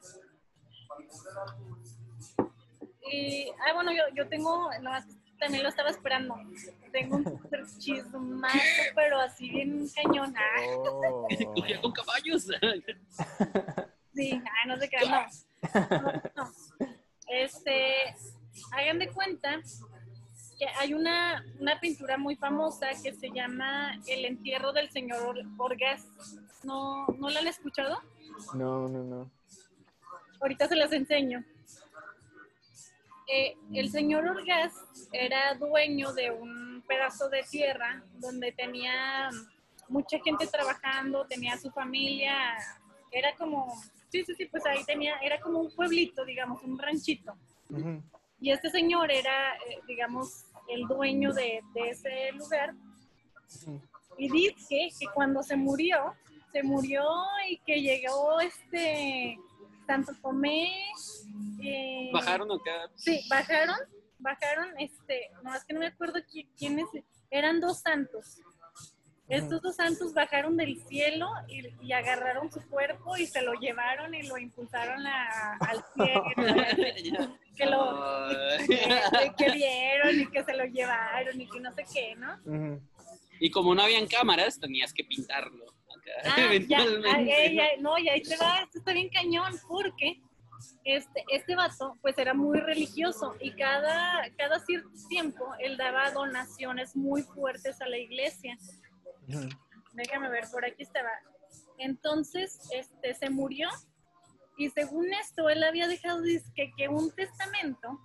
Y, 3.10 3.48
ah, 3.50 3.74
bueno, 3.74 3.92
yo, 3.92 4.02
yo 4.14 4.28
tengo, 4.28 4.70
no, 4.82 4.90
también 5.38 5.62
lo 5.62 5.68
estaba 5.68 5.90
esperando, 5.90 6.34
tengo 6.92 7.16
un 7.16 7.24
super 7.24 7.64
chismazo, 7.78 8.58
pero 8.94 9.18
así 9.20 9.48
bien 9.50 9.86
cañón. 9.94 10.34
Ah, 10.36 10.62
Oh. 10.90 11.26
Cogía 11.54 11.80
con 11.80 11.92
caballos. 11.92 12.48
sí, 14.14 14.42
no 14.66 14.76
se 14.76 14.88
crean, 14.88 15.10
no. 15.10 15.90
No, 15.90 16.12
no. 16.36 16.52
Este, 17.28 17.94
hagan 18.72 18.98
de 18.98 19.08
cuenta 19.08 19.60
que 20.58 20.66
hay 20.80 20.94
una, 20.94 21.44
una 21.60 21.78
pintura 21.80 22.16
muy 22.18 22.34
famosa 22.36 22.88
que 23.02 23.12
se 23.14 23.30
llama 23.30 23.92
El 24.06 24.24
entierro 24.24 24.72
del 24.72 24.90
señor 24.90 25.20
Or- 25.22 25.44
Orgaz. 25.58 26.04
¿No, 26.64 27.06
¿No 27.18 27.28
la 27.30 27.40
han 27.40 27.46
escuchado? 27.46 28.00
No, 28.54 28.88
no, 28.88 29.04
no. 29.04 29.30
Ahorita 30.40 30.66
se 30.68 30.76
las 30.76 30.92
enseño. 30.92 31.44
Eh, 33.30 33.56
el 33.74 33.90
señor 33.90 34.26
Orgaz 34.26 34.72
era 35.12 35.54
dueño 35.54 36.12
de 36.14 36.30
un 36.30 36.82
pedazo 36.88 37.28
de 37.28 37.42
tierra 37.42 38.02
donde 38.14 38.52
tenía 38.52 39.28
mucha 39.88 40.18
gente 40.20 40.46
trabajando, 40.46 41.26
tenía 41.26 41.58
su 41.58 41.70
familia, 41.70 42.56
era 43.12 43.34
como, 43.36 43.74
sí, 44.10 44.24
sí, 44.24 44.34
sí, 44.34 44.46
pues 44.46 44.64
ahí 44.66 44.82
tenía, 44.84 45.16
era 45.18 45.38
como 45.40 45.60
un 45.60 45.70
pueblito, 45.74 46.24
digamos, 46.24 46.62
un 46.62 46.78
ranchito. 46.78 47.34
Y 48.40 48.50
este 48.50 48.70
señor 48.70 49.10
era, 49.10 49.56
eh, 49.56 49.80
digamos, 49.86 50.44
el 50.68 50.86
dueño 50.86 51.32
de, 51.32 51.60
de 51.74 51.90
ese 51.90 52.32
lugar. 52.32 52.74
Y 54.16 54.30
dice 54.30 54.88
que 54.98 55.06
cuando 55.12 55.42
se 55.42 55.56
murió, 55.56 56.14
se 56.52 56.62
murió 56.62 57.04
y 57.48 57.58
que 57.58 57.80
llegó 57.80 58.40
este 58.40 59.38
Santo 59.86 60.12
Tomé. 60.22 60.70
Eh, 61.62 62.10
Bajaron 62.12 62.50
acá. 62.52 62.90
Sí, 62.96 63.20
bajaron 63.28 63.76
bajaron, 64.20 64.76
este, 64.80 65.30
no 65.44 65.54
es 65.54 65.64
que 65.64 65.72
no 65.74 65.78
me 65.80 65.86
acuerdo 65.86 66.18
qui- 66.20 66.48
quiénes, 66.58 66.86
eran 67.30 67.60
dos 67.60 67.78
santos. 67.80 68.40
Estos 69.28 69.60
dos 69.62 69.76
santos 69.76 70.12
bajaron 70.14 70.56
del 70.56 70.80
cielo 70.88 71.28
y, 71.48 71.62
y 71.86 71.92
agarraron 71.92 72.50
su 72.50 72.60
cuerpo 72.68 73.16
y 73.16 73.26
se 73.26 73.42
lo 73.42 73.52
llevaron 73.60 74.14
y 74.14 74.22
lo 74.22 74.36
impulsaron 74.38 75.06
a- 75.06 75.56
al 75.60 75.84
cielo. 75.94 76.24
que 77.56 77.66
lo 77.66 78.28
que, 78.66 79.32
que 79.44 79.50
vieron 79.52 80.20
y 80.20 80.26
que 80.30 80.42
se 80.42 80.54
lo 80.54 80.64
llevaron 80.64 81.40
y 81.40 81.48
que 81.48 81.60
no 81.60 81.72
sé 81.72 81.84
qué, 81.92 82.16
¿no? 82.16 82.80
Y 83.38 83.50
como 83.50 83.74
no 83.74 83.82
habían 83.82 84.06
cámaras, 84.08 84.58
tenías 84.58 84.92
que 84.92 85.04
pintarlo. 85.04 85.64
acá, 85.64 86.10
Ah, 86.24 86.34
ya, 86.38 86.44
eventualmente. 86.46 87.08
ah, 87.08 87.48
ya, 87.52 87.66
no, 87.80 87.98
y 87.98 88.08
ahí 88.08 88.22
te 88.22 88.36
va, 88.36 88.60
esto 88.62 88.78
está 88.78 88.92
bien 88.92 89.10
cañón, 89.10 89.52
porque 89.68 90.20
este, 90.84 91.24
este 91.32 91.54
vato, 91.56 91.96
pues 92.02 92.16
era 92.18 92.34
muy 92.34 92.58
religioso 92.60 93.34
y 93.40 93.52
cada, 93.52 94.22
cada 94.36 94.58
cierto 94.60 94.90
tiempo 95.08 95.44
él 95.58 95.76
daba 95.76 96.10
donaciones 96.10 96.94
muy 96.96 97.22
fuertes 97.22 97.80
a 97.80 97.86
la 97.88 97.98
iglesia. 97.98 98.56
Déjame 99.92 100.28
ver, 100.28 100.44
por 100.50 100.64
aquí 100.64 100.82
estaba. 100.82 101.10
Entonces, 101.78 102.58
este, 102.72 103.14
se 103.14 103.30
murió 103.30 103.68
y 104.56 104.70
según 104.70 105.06
esto, 105.14 105.48
él 105.48 105.62
había 105.62 105.86
dejado 105.86 106.20
dizque, 106.22 106.72
que 106.76 106.88
un 106.88 107.10
testamento 107.14 108.00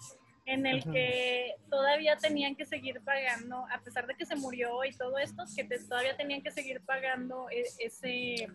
en 0.46 0.66
el 0.68 0.84
que 0.92 1.56
todavía 1.70 2.18
tenían 2.18 2.56
que 2.56 2.66
seguir 2.66 3.02
pagando, 3.02 3.66
a 3.72 3.80
pesar 3.82 4.06
de 4.08 4.14
que 4.16 4.26
se 4.26 4.36
murió 4.36 4.84
y 4.84 4.92
todo 4.92 5.18
esto, 5.18 5.44
que 5.56 5.64
te- 5.64 5.80
todavía 5.88 6.16
tenían 6.18 6.42
que 6.44 6.52
seguir 6.52 6.82
pagando 6.86 7.50
e- 7.50 7.64
ese, 7.80 8.48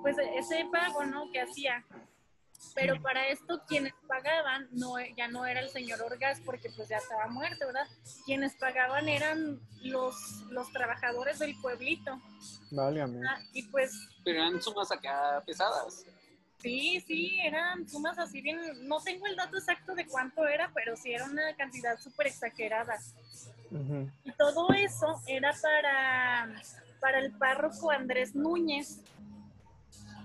pues 0.00 0.16
ese 0.36 0.64
pago, 0.70 1.04
¿no? 1.04 1.30
Que 1.32 1.40
hacía. 1.40 1.84
Pero 2.74 3.00
para 3.02 3.28
esto 3.28 3.62
quienes 3.66 3.92
pagaban 4.08 4.68
no, 4.72 4.94
ya 5.16 5.28
no 5.28 5.44
era 5.46 5.60
el 5.60 5.68
señor 5.70 6.00
Orgaz 6.02 6.40
porque 6.44 6.70
pues 6.70 6.88
ya 6.88 6.96
estaba 6.96 7.26
muerto, 7.28 7.66
¿verdad? 7.66 7.86
Quienes 8.24 8.54
pagaban 8.56 9.08
eran 9.08 9.60
los, 9.82 10.14
los 10.50 10.70
trabajadores 10.72 11.38
del 11.38 11.54
pueblito. 11.60 12.20
Válgame. 12.70 13.20
Ah, 13.28 13.38
y 13.52 13.64
pues 13.64 13.92
Pero 14.24 14.38
eran 14.40 14.62
sumas 14.62 14.90
acá 14.90 15.42
pesadas. 15.44 16.04
sí, 16.58 17.00
sí, 17.06 17.38
eran 17.42 17.88
sumas 17.88 18.18
así 18.18 18.40
bien, 18.40 18.58
no 18.88 19.00
tengo 19.02 19.26
el 19.26 19.36
dato 19.36 19.56
exacto 19.58 19.94
de 19.94 20.06
cuánto 20.06 20.46
era, 20.46 20.70
pero 20.74 20.96
sí 20.96 21.12
era 21.12 21.24
una 21.26 21.54
cantidad 21.56 21.98
súper 21.98 22.28
exagerada. 22.28 22.96
Y 24.24 24.32
todo 24.32 24.68
eso 24.74 25.20
era 25.26 25.52
para, 25.60 26.62
para 27.00 27.18
el 27.18 27.32
párroco 27.32 27.90
Andrés 27.90 28.34
Núñez, 28.34 29.00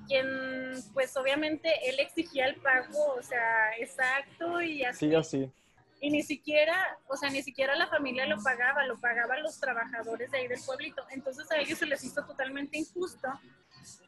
quien 0.08 0.74
pues 0.94 1.16
obviamente 1.18 1.72
él 1.90 2.00
exigía 2.00 2.48
el 2.48 2.56
pago, 2.56 3.14
o 3.16 3.22
sea, 3.24 3.72
exacto 3.78 4.62
y 4.62 4.84
así. 4.84 5.12
Sí. 5.24 5.52
Y 6.00 6.12
ni 6.12 6.22
siquiera, 6.22 6.98
o 7.08 7.18
sea, 7.18 7.30
ni 7.32 7.42
siquiera 7.42 7.76
la 7.76 7.88
familia 7.88 8.26
lo 8.28 8.38
pagaba, 8.44 8.86
lo 8.86 8.98
pagaban 9.00 9.42
los 9.42 9.60
trabajadores 9.60 10.30
de 10.32 10.38
ahí 10.40 10.48
del 10.48 10.62
pueblito. 10.64 11.04
Entonces 11.10 11.50
a 11.52 11.58
ellos 11.58 11.80
se 11.80 11.88
les 11.88 12.04
hizo 12.04 12.24
totalmente 12.24 12.78
injusto, 12.78 13.28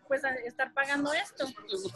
pues 0.08 0.24
a- 0.24 0.36
estar 0.36 0.72
pagando 0.74 1.12
esto. 1.14 1.46
Estamos 1.48 1.92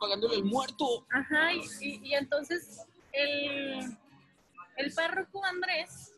pagándole, 0.00 0.36
al 0.36 0.44
muerto. 0.44 1.06
Ajá, 1.10 1.52
y, 1.52 1.60
y- 1.80 2.00
y 2.08 2.14
entonces 2.14 2.80
el, 3.12 3.96
el 4.76 4.92
párroco 4.94 5.44
Andrés 5.44 6.12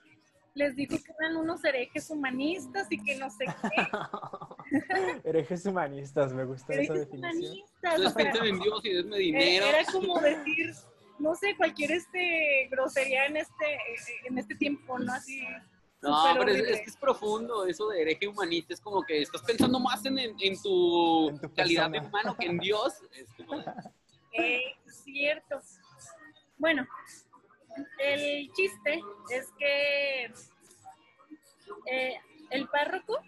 les 0.54 0.74
dijo 0.76 0.96
que 0.96 1.12
eran 1.20 1.36
unos 1.36 1.64
herejes 1.64 2.10
humanistas 2.10 2.86
y 2.90 3.02
que 3.02 3.16
no 3.16 3.30
sé 3.30 3.44
qué. 3.62 5.20
Herejes 5.24 5.64
humanistas, 5.66 6.32
me 6.32 6.44
gusta 6.44 6.74
esa 6.74 6.94
definición. 6.94 7.52
humanistas. 7.82 8.40
o 8.40 8.44
en 8.44 8.60
Dios 8.60 8.80
y 8.84 8.92
denme 8.94 9.16
eh, 9.16 9.20
dinero. 9.20 9.66
era 9.66 9.84
como 9.92 10.20
decir, 10.20 10.72
no 11.18 11.34
sé, 11.34 11.56
cualquier 11.56 11.92
este 11.92 12.68
grosería 12.70 13.26
en 13.26 13.36
este, 13.36 13.78
en 14.28 14.38
este 14.38 14.54
tiempo, 14.54 14.98
¿no? 14.98 15.12
Así. 15.12 15.40
No, 16.02 16.34
pero 16.38 16.50
es, 16.50 16.62
que 16.80 16.84
es 16.90 16.96
profundo 16.96 17.66
eso 17.66 17.88
de 17.90 18.00
hereje 18.00 18.26
humanista. 18.26 18.72
Es 18.72 18.80
como 18.80 19.02
que 19.02 19.20
estás 19.20 19.42
pensando 19.42 19.78
más 19.78 20.04
en, 20.06 20.18
en- 20.18 20.34
en 20.40 20.62
tu, 20.62 21.28
En 21.28 21.38
tu 21.40 21.52
calidad 21.52 21.90
de 21.90 22.00
humano 22.00 22.34
que 22.38 22.46
en 22.46 22.58
Dios. 22.58 22.94
Es 23.12 23.28
como- 23.46 23.62
Eh, 24.32 24.60
cierto. 24.86 25.60
Bueno, 26.56 26.86
el 27.98 28.50
chiste 28.52 29.00
es 29.30 29.48
que 29.58 30.24
eh, 31.86 32.20
el 32.50 32.68
párroco 32.68 33.18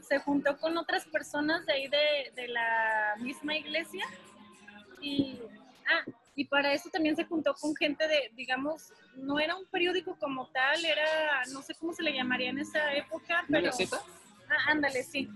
se 0.00 0.18
juntó 0.18 0.58
con 0.58 0.76
otras 0.76 1.04
personas 1.06 1.64
de 1.66 1.72
ahí 1.72 1.88
de, 1.88 2.32
de 2.34 2.48
la 2.48 3.14
misma 3.18 3.56
iglesia 3.56 4.04
y, 5.00 5.40
ah, 5.88 6.04
y 6.34 6.44
para 6.44 6.72
eso 6.72 6.88
también 6.90 7.16
se 7.16 7.24
juntó 7.24 7.54
con 7.54 7.74
gente 7.76 8.06
de, 8.06 8.30
digamos, 8.34 8.92
no 9.14 9.38
era 9.38 9.56
un 9.56 9.66
periódico 9.66 10.16
como 10.18 10.46
tal, 10.48 10.84
era, 10.84 11.42
no 11.52 11.62
sé 11.62 11.74
cómo 11.74 11.92
se 11.92 12.02
le 12.02 12.14
llamaría 12.14 12.50
en 12.50 12.58
esa 12.58 12.94
época, 12.94 13.44
¿Una 13.48 13.58
pero... 13.58 13.66
gaceta? 13.66 14.00
Ah, 14.48 14.70
ándale, 14.70 15.02
sí. 15.02 15.28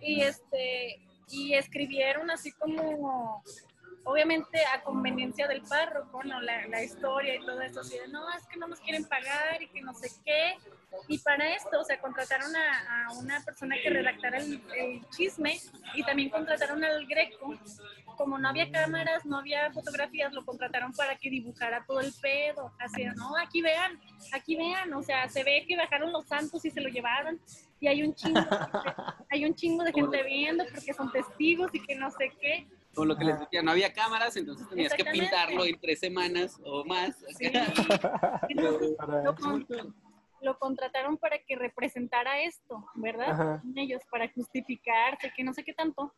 Y 0.00 0.22
este, 0.22 1.00
y 1.28 1.54
escribieron 1.54 2.30
así 2.30 2.52
como, 2.52 3.42
obviamente 4.04 4.58
a 4.74 4.82
conveniencia 4.82 5.46
del 5.46 5.62
párroco, 5.62 6.22
¿no? 6.24 6.40
La, 6.40 6.66
la 6.66 6.82
historia 6.82 7.36
y 7.36 7.44
todo 7.44 7.60
eso, 7.60 7.80
así 7.80 7.98
de, 7.98 8.08
no, 8.08 8.28
es 8.32 8.46
que 8.46 8.58
no 8.58 8.66
nos 8.66 8.80
quieren 8.80 9.04
pagar 9.04 9.62
y 9.62 9.68
que 9.68 9.82
no 9.82 9.94
sé 9.94 10.10
qué. 10.24 10.56
Y 11.08 11.18
para 11.18 11.54
esto, 11.54 11.80
o 11.80 11.84
sea, 11.84 12.00
contrataron 12.00 12.54
a, 12.56 13.06
a 13.06 13.12
una 13.12 13.40
persona 13.42 13.76
que 13.80 13.90
redactara 13.90 14.38
el, 14.38 14.62
el 14.76 15.08
chisme 15.10 15.58
y 15.94 16.02
también 16.02 16.30
contrataron 16.30 16.82
al 16.82 17.06
Greco. 17.06 17.54
Como 18.16 18.38
no 18.38 18.48
había 18.48 18.70
cámaras, 18.70 19.24
no 19.24 19.38
había 19.38 19.72
fotografías, 19.72 20.32
lo 20.32 20.44
contrataron 20.44 20.92
para 20.92 21.16
que 21.16 21.30
dibujara 21.30 21.84
todo 21.86 22.00
el 22.00 22.12
pedo. 22.20 22.72
Así, 22.78 23.04
de, 23.04 23.14
no, 23.14 23.36
aquí 23.36 23.62
vean, 23.62 23.98
aquí 24.32 24.56
vean, 24.56 24.92
o 24.92 25.02
sea, 25.02 25.28
se 25.28 25.44
ve 25.44 25.64
que 25.66 25.76
bajaron 25.76 26.12
los 26.12 26.26
santos 26.26 26.64
y 26.64 26.70
se 26.70 26.80
lo 26.80 26.88
llevaron. 26.88 27.40
Y 27.78 27.86
hay 27.86 28.02
un 28.02 28.14
chingo, 28.14 28.40
hay 29.30 29.44
un 29.44 29.54
chingo 29.54 29.84
de 29.84 29.92
gente 29.92 30.22
viendo 30.24 30.64
porque 30.72 30.92
son 30.92 31.10
testigos 31.10 31.70
y 31.74 31.80
que 31.80 31.94
no 31.94 32.10
sé 32.10 32.32
qué. 32.40 32.66
Como 32.94 33.06
lo 33.06 33.16
que 33.16 33.24
les 33.24 33.38
decía, 33.38 33.62
no 33.62 33.70
había 33.70 33.92
cámaras, 33.92 34.36
entonces 34.36 34.68
tenías 34.68 34.92
que 34.94 35.04
pintarlo 35.04 35.64
en 35.64 35.78
tres 35.80 36.00
semanas 36.00 36.58
o 36.64 36.84
más. 36.84 37.16
Sí. 37.38 37.50
Lo, 39.24 39.34
con- 39.36 39.66
lo 40.42 40.58
contrataron 40.58 41.16
para 41.18 41.38
que 41.38 41.54
representara 41.54 42.40
esto, 42.42 42.84
¿verdad? 42.94 43.30
Ajá. 43.30 43.62
Ellos, 43.76 44.02
para 44.10 44.28
justificarse, 44.32 45.30
que 45.36 45.44
no 45.44 45.52
sé 45.52 45.62
qué 45.64 45.74
tanto. 45.74 46.14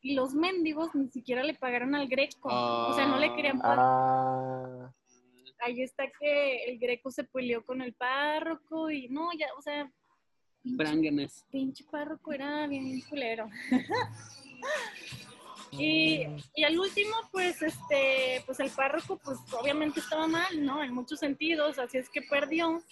Y 0.00 0.14
los 0.14 0.34
mendigos 0.34 0.94
ni 0.94 1.08
siquiera 1.10 1.42
le 1.44 1.54
pagaron 1.54 1.94
al 1.94 2.08
Greco. 2.08 2.48
O 2.50 2.92
sea, 2.92 3.06
no 3.06 3.18
le 3.18 3.34
querían 3.34 3.58
pagar. 3.60 3.78
Ah, 3.80 4.92
Ahí 5.60 5.80
está 5.82 6.04
que 6.20 6.64
el 6.64 6.78
Greco 6.78 7.10
se 7.10 7.24
peleó 7.24 7.64
con 7.64 7.80
el 7.80 7.94
párroco 7.94 8.90
y 8.90 9.08
no, 9.08 9.30
ya, 9.38 9.46
o 9.56 9.62
sea, 9.62 9.90
pinche, 10.62 11.28
pinche 11.50 11.84
párroco 11.90 12.32
era 12.32 12.66
bien 12.66 13.00
culero. 13.08 13.48
Y, 15.72 16.26
y 16.54 16.64
al 16.64 16.78
último, 16.78 17.14
pues, 17.32 17.60
este, 17.62 18.42
pues 18.46 18.60
el 18.60 18.70
párroco, 18.70 19.18
pues 19.18 19.38
obviamente 19.60 20.00
estaba 20.00 20.26
mal, 20.26 20.64
¿no? 20.64 20.82
En 20.82 20.94
muchos 20.94 21.18
sentidos, 21.18 21.78
así 21.78 21.98
es 21.98 22.08
que 22.08 22.22
perdió 22.22 22.82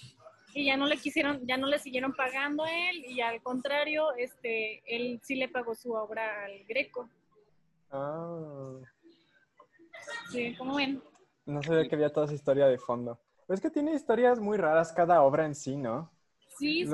y 0.54 0.66
ya 0.66 0.76
no 0.76 0.87
le 0.87 0.96
quisieron, 0.96 1.46
ya 1.46 1.56
no 1.56 1.66
le 1.66 1.78
siguieron 1.78 2.12
pagando 2.14 2.64
a 2.64 2.70
él 2.70 3.04
y 3.06 3.20
al 3.20 3.42
contrario, 3.42 4.14
este, 4.16 4.82
él 4.87 5.20
sí 5.22 5.34
le 5.34 5.48
pagó 5.48 5.74
su 5.74 5.92
obra 5.92 6.44
al 6.44 6.64
Greco. 6.64 7.08
ah. 7.90 8.78
Sí, 10.30 10.54
como 10.56 10.76
ven. 10.76 11.02
No 11.46 11.62
sabía 11.62 11.88
que 11.88 11.94
había 11.94 12.12
toda 12.12 12.26
esa 12.26 12.34
historia 12.34 12.66
de 12.66 12.78
fondo. 12.78 13.18
Pero 13.46 13.54
es 13.54 13.60
que 13.60 13.70
tiene 13.70 13.94
historias 13.94 14.38
muy 14.38 14.56
raras 14.56 14.92
cada 14.92 15.22
obra 15.22 15.46
en 15.46 15.54
sí, 15.54 15.76
¿no? 15.76 16.10
Sí, 16.58 16.87
sí. 16.87 16.90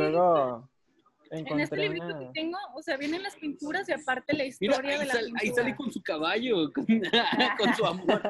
En 1.31 1.61
este 1.61 1.77
librito 1.77 2.09
que 2.19 2.31
tengo, 2.35 2.59
o 2.75 2.83
sea, 2.83 2.97
vienen 2.97 3.23
las 3.23 3.37
pinturas 3.37 3.89
y 3.89 3.93
aparte 3.93 4.33
la 4.35 4.45
historia 4.45 4.99
de 4.99 5.07
la 5.07 5.13
sal- 5.15 5.25
pintura. 5.27 5.41
ahí 5.43 5.51
sale 5.55 5.77
con 5.77 5.93
su 5.93 6.03
caballo, 6.03 6.73
con, 6.75 6.85
con 6.87 7.75
su 7.77 7.87
amor. 7.87 8.21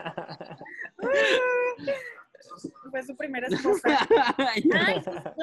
Fue 2.91 3.03
su 3.03 3.17
primera 3.17 3.47
esposa. 3.47 4.07
¡Ay, 4.37 4.61
esclavo! 4.61 5.35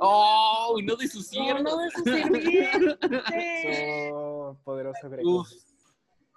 ¡Oh! 0.00 0.74
Uno 0.78 0.96
de 0.96 1.06
sus 1.06 1.32
No, 1.32 1.44
siervos. 1.44 1.62
no, 1.62 1.78
de 1.78 1.90
su 1.90 2.02
sirviente. 2.04 4.10
Oh, 4.12 4.56
poderoso 4.64 5.08
greco. 5.10 5.30
Uf, 5.40 5.48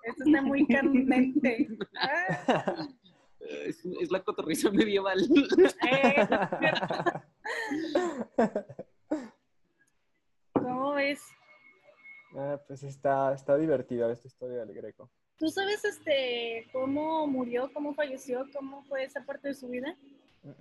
Esto 0.03 0.23
está 0.25 0.41
muy 0.41 0.67
candente. 0.67 1.67
Ah, 1.99 2.87
es, 3.65 3.83
es 3.99 4.11
la 4.11 4.21
cotorriza 4.23 4.69
medieval. 4.71 5.19
eh, 5.89 6.27
¿Cómo 10.91 10.99
ves? 10.99 11.21
Ah, 12.35 12.59
pues 12.67 12.83
está, 12.83 13.33
está 13.33 13.55
divertida 13.55 14.11
esta 14.11 14.27
historia 14.27 14.57
del 14.57 14.73
greco. 14.73 15.09
¿Tú 15.37 15.47
sabes 15.47 15.85
este 15.85 16.67
cómo 16.73 17.25
murió, 17.27 17.71
cómo 17.73 17.93
falleció, 17.93 18.45
cómo 18.53 18.83
fue 18.83 19.05
esa 19.05 19.23
parte 19.23 19.47
de 19.47 19.53
su 19.53 19.69
vida? 19.69 19.95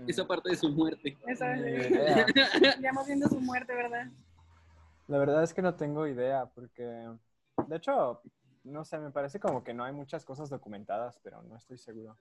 Esa 0.07 0.25
parte 0.25 0.51
de 0.51 0.57
su 0.57 0.69
muerte. 0.69 1.19
Esa, 1.27 1.57
idea. 1.57 2.27
ya 2.81 2.93
más 2.93 3.09
viendo 3.09 3.29
su 3.29 3.41
muerte, 3.41 3.75
¿verdad? 3.75 4.07
La 5.09 5.19
verdad 5.19 5.43
es 5.43 5.53
que 5.53 5.63
no 5.63 5.75
tengo 5.75 6.07
idea, 6.07 6.47
porque 6.47 6.85
de 7.67 7.77
hecho, 7.77 8.23
no 8.63 8.85
sé, 8.85 9.01
me 9.01 9.11
parece 9.11 9.41
como 9.41 9.65
que 9.65 9.75
no 9.75 9.83
hay 9.83 9.93
muchas 9.93 10.25
cosas 10.25 10.49
documentadas, 10.49 11.19
pero 11.25 11.43
no 11.43 11.57
estoy 11.57 11.77
seguro. 11.77 12.17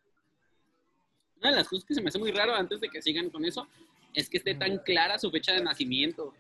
Una 1.42 1.52
de 1.52 1.58
las 1.58 1.70
cosas 1.70 1.86
que 1.86 1.94
se 1.94 2.02
me 2.02 2.08
hace 2.08 2.18
muy 2.18 2.32
raro 2.32 2.56
antes 2.56 2.82
de 2.82 2.90
que 2.90 3.04
sigan 3.04 3.30
con 3.30 3.46
eso 3.46 3.68
es 4.16 4.28
que 4.28 4.38
esté 4.38 4.56
tan 4.56 4.80
clara 4.80 5.20
su 5.20 5.30
fecha 5.30 5.54
de 5.54 5.62
nacimiento. 5.62 6.34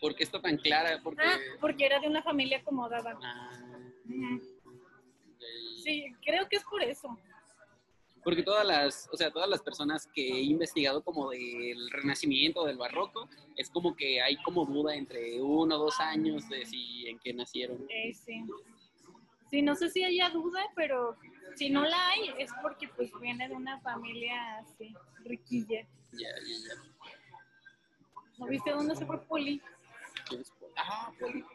¿Por 0.00 0.14
qué 0.14 0.24
está 0.24 0.40
tan 0.40 0.56
clara? 0.56 1.00
Porque, 1.02 1.22
Ah, 1.24 1.38
porque 1.60 1.86
era 1.86 2.00
de 2.00 2.08
una 2.08 2.22
familia 2.22 2.58
acomodada. 2.58 3.18
Ah. 3.22 3.50
Sí, 5.82 6.12
creo 6.24 6.48
que 6.48 6.56
es 6.56 6.64
por 6.64 6.82
eso. 6.82 7.18
Porque 8.22 8.42
todas 8.42 8.66
las, 8.66 9.08
o 9.12 9.16
sea, 9.16 9.30
todas 9.30 9.48
las 9.48 9.62
personas 9.62 10.06
que 10.14 10.28
he 10.28 10.42
investigado 10.42 11.02
como 11.02 11.30
del 11.30 11.90
Renacimiento, 11.90 12.66
del 12.66 12.76
Barroco, 12.76 13.28
es 13.56 13.70
como 13.70 13.96
que 13.96 14.20
hay 14.20 14.36
como 14.42 14.66
duda 14.66 14.94
entre 14.94 15.40
uno 15.40 15.76
o 15.76 15.84
dos 15.84 16.00
años 16.00 16.46
de 16.48 16.66
si 16.66 17.06
en 17.08 17.18
qué 17.18 17.32
nacieron. 17.32 17.86
Eh, 17.88 18.12
sí. 18.12 18.44
Sí, 19.50 19.62
no 19.62 19.74
sé 19.74 19.90
si 19.90 20.04
haya 20.04 20.28
duda, 20.30 20.62
pero 20.76 21.16
si 21.56 21.70
no 21.70 21.84
la 21.84 22.08
hay 22.08 22.30
es 22.38 22.50
porque 22.62 22.88
pues 22.88 23.10
viene 23.20 23.48
de 23.48 23.54
una 23.54 23.80
familia 23.80 24.58
así, 24.58 24.94
riquilla. 25.24 25.86
Ya, 26.12 26.28
ya, 26.28 26.56
ya. 26.68 26.74
¿No 28.38 28.46
viste 28.46 28.70
dónde 28.70 28.94
se 28.96 29.06
fue 29.06 29.20
Poli? 29.26 29.60
Ah, 30.76 31.12
Polito. 31.18 31.48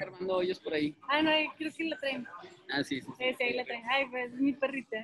Armando 0.00 0.36
hoyos 0.36 0.58
por 0.58 0.72
ahí. 0.74 0.96
Ah, 1.08 1.22
no, 1.22 1.30
creo 1.56 1.72
que 1.76 1.84
la 1.84 1.98
traen. 1.98 2.26
Ah, 2.72 2.82
sí, 2.82 3.00
sí. 3.00 3.06
sí. 3.06 3.12
Sí, 3.18 3.34
sí, 3.36 3.42
ahí 3.44 3.54
la 3.54 3.64
traen. 3.64 3.84
Ay, 3.88 4.06
pues 4.10 4.32
mi 4.32 4.52
perrita. 4.52 4.96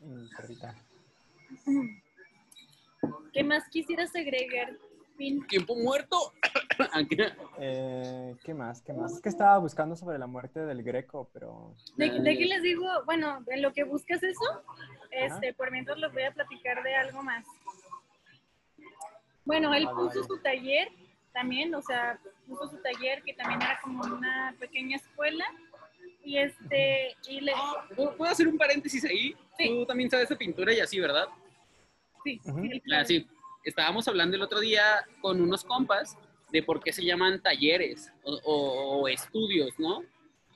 Mm, 0.00 0.28
perrita. 0.36 0.74
¿Qué 3.32 3.44
más 3.44 3.68
quisieras 3.68 4.14
agregar, 4.16 4.72
Pin? 5.16 5.46
Tiempo 5.46 5.74
muerto. 5.76 6.32
Aunque- 6.92 7.32
Eh, 7.58 8.34
¿Qué 8.44 8.54
más? 8.54 8.82
¿Qué 8.82 8.92
más? 8.92 9.12
Es 9.14 9.20
que 9.20 9.28
estaba 9.28 9.58
buscando 9.58 9.94
sobre 9.96 10.18
la 10.18 10.26
muerte 10.26 10.60
del 10.60 10.82
Greco, 10.82 11.28
pero... 11.32 11.74
¿De, 11.96 12.10
de 12.10 12.36
qué 12.38 12.46
les 12.46 12.62
digo? 12.62 12.86
Bueno, 13.04 13.42
en 13.48 13.62
lo 13.62 13.72
que 13.72 13.84
buscas 13.84 14.22
eso, 14.22 14.62
este, 15.10 15.54
por 15.54 15.70
mientras 15.70 15.98
les 15.98 16.12
voy 16.12 16.22
a 16.22 16.32
platicar 16.32 16.82
de 16.82 16.94
algo 16.96 17.22
más. 17.22 17.44
Bueno, 19.46 19.72
él 19.72 19.86
Vale, 19.86 19.96
puso 19.96 20.24
su 20.24 20.38
taller 20.42 20.88
también, 21.32 21.74
o 21.74 21.80
sea, 21.80 22.18
puso 22.46 22.68
su 22.68 22.76
taller 22.82 23.22
que 23.22 23.32
también 23.32 23.62
era 23.62 23.78
como 23.82 24.04
una 24.04 24.54
pequeña 24.60 24.96
escuela. 24.96 25.44
Y 26.22 26.38
este, 26.38 27.14
y 27.28 27.40
le, 27.40 27.52
Ah, 27.54 27.86
¿Puedo 27.94 28.24
hacer 28.24 28.48
un 28.48 28.58
paréntesis 28.58 29.04
ahí? 29.04 29.34
Sí. 29.56 29.68
Tú 29.68 29.86
también 29.86 30.10
sabes 30.10 30.28
de 30.28 30.36
pintura 30.36 30.74
y 30.74 30.80
así, 30.80 30.98
¿verdad? 31.00 31.26
sí, 32.24 32.40
Ujú. 32.44 32.62
sí, 33.06 33.26
Ah. 33.28 33.32
Estábamos 33.64 34.06
hablando 34.08 34.36
el 34.36 34.42
otro 34.42 34.60
día 34.60 35.04
con 35.20 35.40
unos 35.40 35.64
compas 35.64 36.16
de 36.50 36.62
por 36.62 36.82
qué 36.82 36.92
se 36.92 37.04
llaman 37.04 37.40
talleres 37.42 38.12
o, 38.22 38.34
o- 38.44 39.00
o 39.02 39.08
estudios, 39.08 39.70
¿no? 39.78 40.02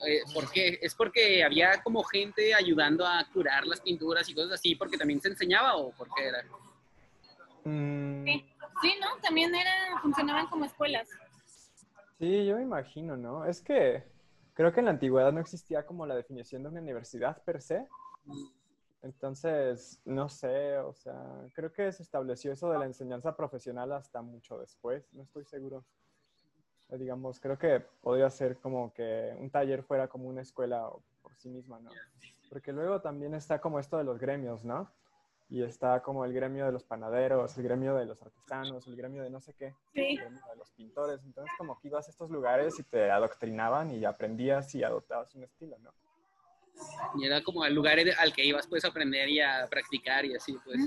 Eh, 0.07 0.21
¿Por 0.33 0.51
qué? 0.51 0.79
Es 0.81 0.95
porque 0.95 1.43
había 1.45 1.83
como 1.83 2.03
gente 2.05 2.55
ayudando 2.55 3.05
a 3.07 3.25
curar 3.33 3.67
las 3.67 3.81
pinturas 3.81 4.29
y 4.29 4.35
cosas 4.35 4.53
así, 4.53 4.75
porque 4.77 4.97
también 4.97 5.21
se 5.21 5.29
enseñaba 5.29 5.77
o 5.77 5.91
por 5.93 6.09
qué 6.15 6.25
era. 6.25 6.43
Mm, 7.65 8.25
sí, 8.25 8.45
sí, 8.81 8.95
¿no? 9.01 9.21
También 9.23 9.55
era, 9.55 10.01
funcionaban 10.03 10.47
como 10.49 10.65
escuelas. 10.65 11.09
Sí, 12.19 12.47
yo 12.47 12.57
me 12.57 12.63
imagino, 12.63 13.17
¿no? 13.17 13.45
Es 13.45 13.61
que 13.61 14.05
creo 14.55 14.73
que 14.73 14.81
en 14.81 14.87
la 14.87 14.93
antigüedad 14.93 15.33
no 15.33 15.41
existía 15.41 15.87
como 15.87 16.07
la 16.07 16.15
definición 16.15 16.63
de 16.63 16.69
una 16.69 16.81
universidad 16.81 17.43
per 17.45 17.63
se. 17.63 17.89
Entonces, 19.03 20.01
no 20.05 20.29
sé, 20.29 20.77
o 20.79 20.93
sea, 20.93 21.17
creo 21.55 21.73
que 21.73 21.91
se 21.93 22.03
estableció 22.03 22.53
eso 22.53 22.71
de 22.71 22.79
la 22.79 22.85
enseñanza 22.85 23.35
profesional 23.35 23.93
hasta 23.93 24.21
mucho 24.21 24.59
después, 24.59 25.11
no 25.15 25.23
estoy 25.23 25.47
seguro. 25.47 25.85
Digamos, 26.91 27.41
creo 27.41 27.57
que 27.57 27.81
podría 28.03 28.29
ser 28.29 28.59
como 28.59 28.93
que 28.93 29.35
un 29.39 29.49
taller 29.49 29.83
fuera 29.85 30.09
como 30.09 30.29
una 30.29 30.43
escuela 30.43 30.91
por 31.23 31.35
sí 31.37 31.49
misma, 31.49 31.81
¿no? 31.81 31.91
Porque 32.51 32.73
luego 32.73 33.01
también 33.01 33.33
está 33.33 33.61
como 33.61 33.79
esto 33.79 33.97
de 33.97 34.05
los 34.05 34.19
gremios, 34.19 34.65
¿no? 34.65 34.91
Y 35.51 35.65
está 35.65 36.01
como 36.01 36.25
el 36.25 36.33
gremio 36.33 36.65
de 36.65 36.73
los 36.73 36.85
panaderos, 36.85 37.59
el 37.59 37.65
gremio 37.65 37.97
de 37.97 38.07
los 38.07 38.23
artesanos, 38.23 38.87
el 38.87 38.95
gremio 38.95 39.25
de 39.25 39.31
no 39.31 39.41
sé 39.41 39.53
qué 39.55 39.75
Sí, 39.93 40.01
el 40.01 40.19
gremio 40.19 40.41
de 40.49 40.57
los 40.57 40.71
pintores. 40.71 41.21
Entonces, 41.25 41.53
como 41.59 41.79
que 41.81 41.89
ibas 41.89 42.07
a 42.07 42.11
estos 42.11 42.31
lugares 42.31 42.79
y 42.79 42.85
te 42.85 43.11
adoctrinaban 43.11 43.91
y 43.91 44.05
aprendías 44.05 44.73
y 44.77 44.85
adoptabas 44.85 45.35
un 45.35 45.43
estilo, 45.43 45.77
¿no? 45.81 45.93
Y 47.17 47.27
era 47.27 47.43
como 47.43 47.65
el 47.65 47.75
lugar 47.75 47.99
al 48.19 48.33
que 48.33 48.45
ibas 48.45 48.67
pues 48.69 48.85
a 48.85 48.89
aprender 48.89 49.29
y 49.29 49.41
a 49.41 49.67
practicar 49.69 50.25
y 50.25 50.37
así, 50.37 50.57
pues. 50.65 50.79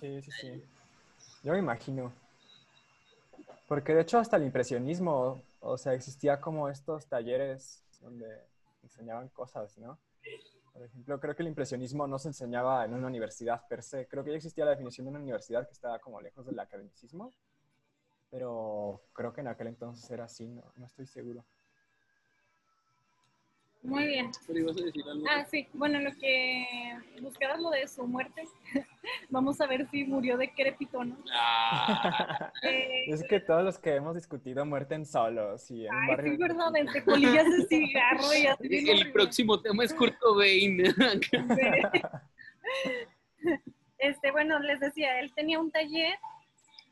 Sí, 0.00 0.22
sí, 0.22 0.30
sí. 0.40 0.64
Yo 1.42 1.52
me 1.52 1.58
imagino. 1.58 2.12
Porque 3.66 3.94
de 3.94 4.00
hecho 4.00 4.18
hasta 4.18 4.38
el 4.38 4.44
impresionismo, 4.44 5.42
o 5.60 5.76
sea, 5.76 5.92
existía 5.92 6.40
como 6.40 6.70
estos 6.70 7.06
talleres 7.06 7.84
donde 8.00 8.26
enseñaban 8.82 9.28
cosas, 9.28 9.76
¿no? 9.76 9.98
Por 10.78 10.86
ejemplo, 10.86 11.18
creo 11.18 11.34
que 11.34 11.42
el 11.42 11.48
impresionismo 11.48 12.06
no 12.06 12.20
se 12.20 12.28
enseñaba 12.28 12.84
en 12.84 12.94
una 12.94 13.08
universidad 13.08 13.66
per 13.66 13.82
se. 13.82 14.06
Creo 14.06 14.22
que 14.22 14.30
ya 14.30 14.36
existía 14.36 14.64
la 14.64 14.70
definición 14.70 15.06
de 15.06 15.10
una 15.10 15.18
universidad 15.18 15.66
que 15.66 15.72
estaba 15.72 15.98
como 15.98 16.20
lejos 16.20 16.46
del 16.46 16.56
academicismo, 16.56 17.34
pero 18.30 19.02
creo 19.12 19.32
que 19.32 19.40
en 19.40 19.48
aquel 19.48 19.66
entonces 19.66 20.08
era 20.08 20.26
así, 20.26 20.46
no, 20.46 20.62
no 20.76 20.86
estoy 20.86 21.06
seguro. 21.06 21.44
Muy 23.82 24.06
bien. 24.06 24.30
Pero 24.46 24.58
ibas 24.58 24.76
a 24.76 24.84
decir 24.84 25.04
algo. 25.08 25.24
Ah, 25.30 25.44
sí. 25.44 25.66
Bueno, 25.72 26.00
lo 26.00 26.12
que 26.16 26.66
buscabas 27.22 27.60
lo 27.60 27.70
de 27.70 27.86
su 27.86 28.06
muerte. 28.06 28.44
Vamos 29.30 29.60
a 29.60 29.66
ver 29.66 29.88
si 29.90 30.04
murió 30.04 30.36
de 30.36 30.50
crépito, 30.52 31.04
¿no? 31.04 31.16
Ah, 31.32 32.52
Eh, 32.62 33.04
Es 33.08 33.22
que 33.28 33.38
todos 33.40 33.62
los 33.64 33.78
que 33.78 33.94
hemos 33.94 34.14
discutido 34.16 34.66
muerten 34.66 35.06
solos 35.06 35.70
y 35.70 35.86
en 35.86 35.94
Ay, 35.94 36.08
barrio... 36.08 36.32
sí, 36.32 36.38
verdad, 36.38 36.76
entre 36.76 37.04
colillas 37.04 37.44
de 37.44 37.66
cigarro 37.66 38.34
y 38.34 38.46
así. 38.46 38.66
el 38.66 38.88
horrible. 38.90 39.12
próximo 39.12 39.60
tema 39.60 39.84
es 39.84 39.94
Kurt 39.94 40.18
Cobain. 40.18 40.82
Este, 43.98 44.30
bueno, 44.30 44.58
les 44.60 44.78
decía, 44.78 45.18
él 45.18 45.32
tenía 45.34 45.58
un 45.58 45.72
taller, 45.72 46.14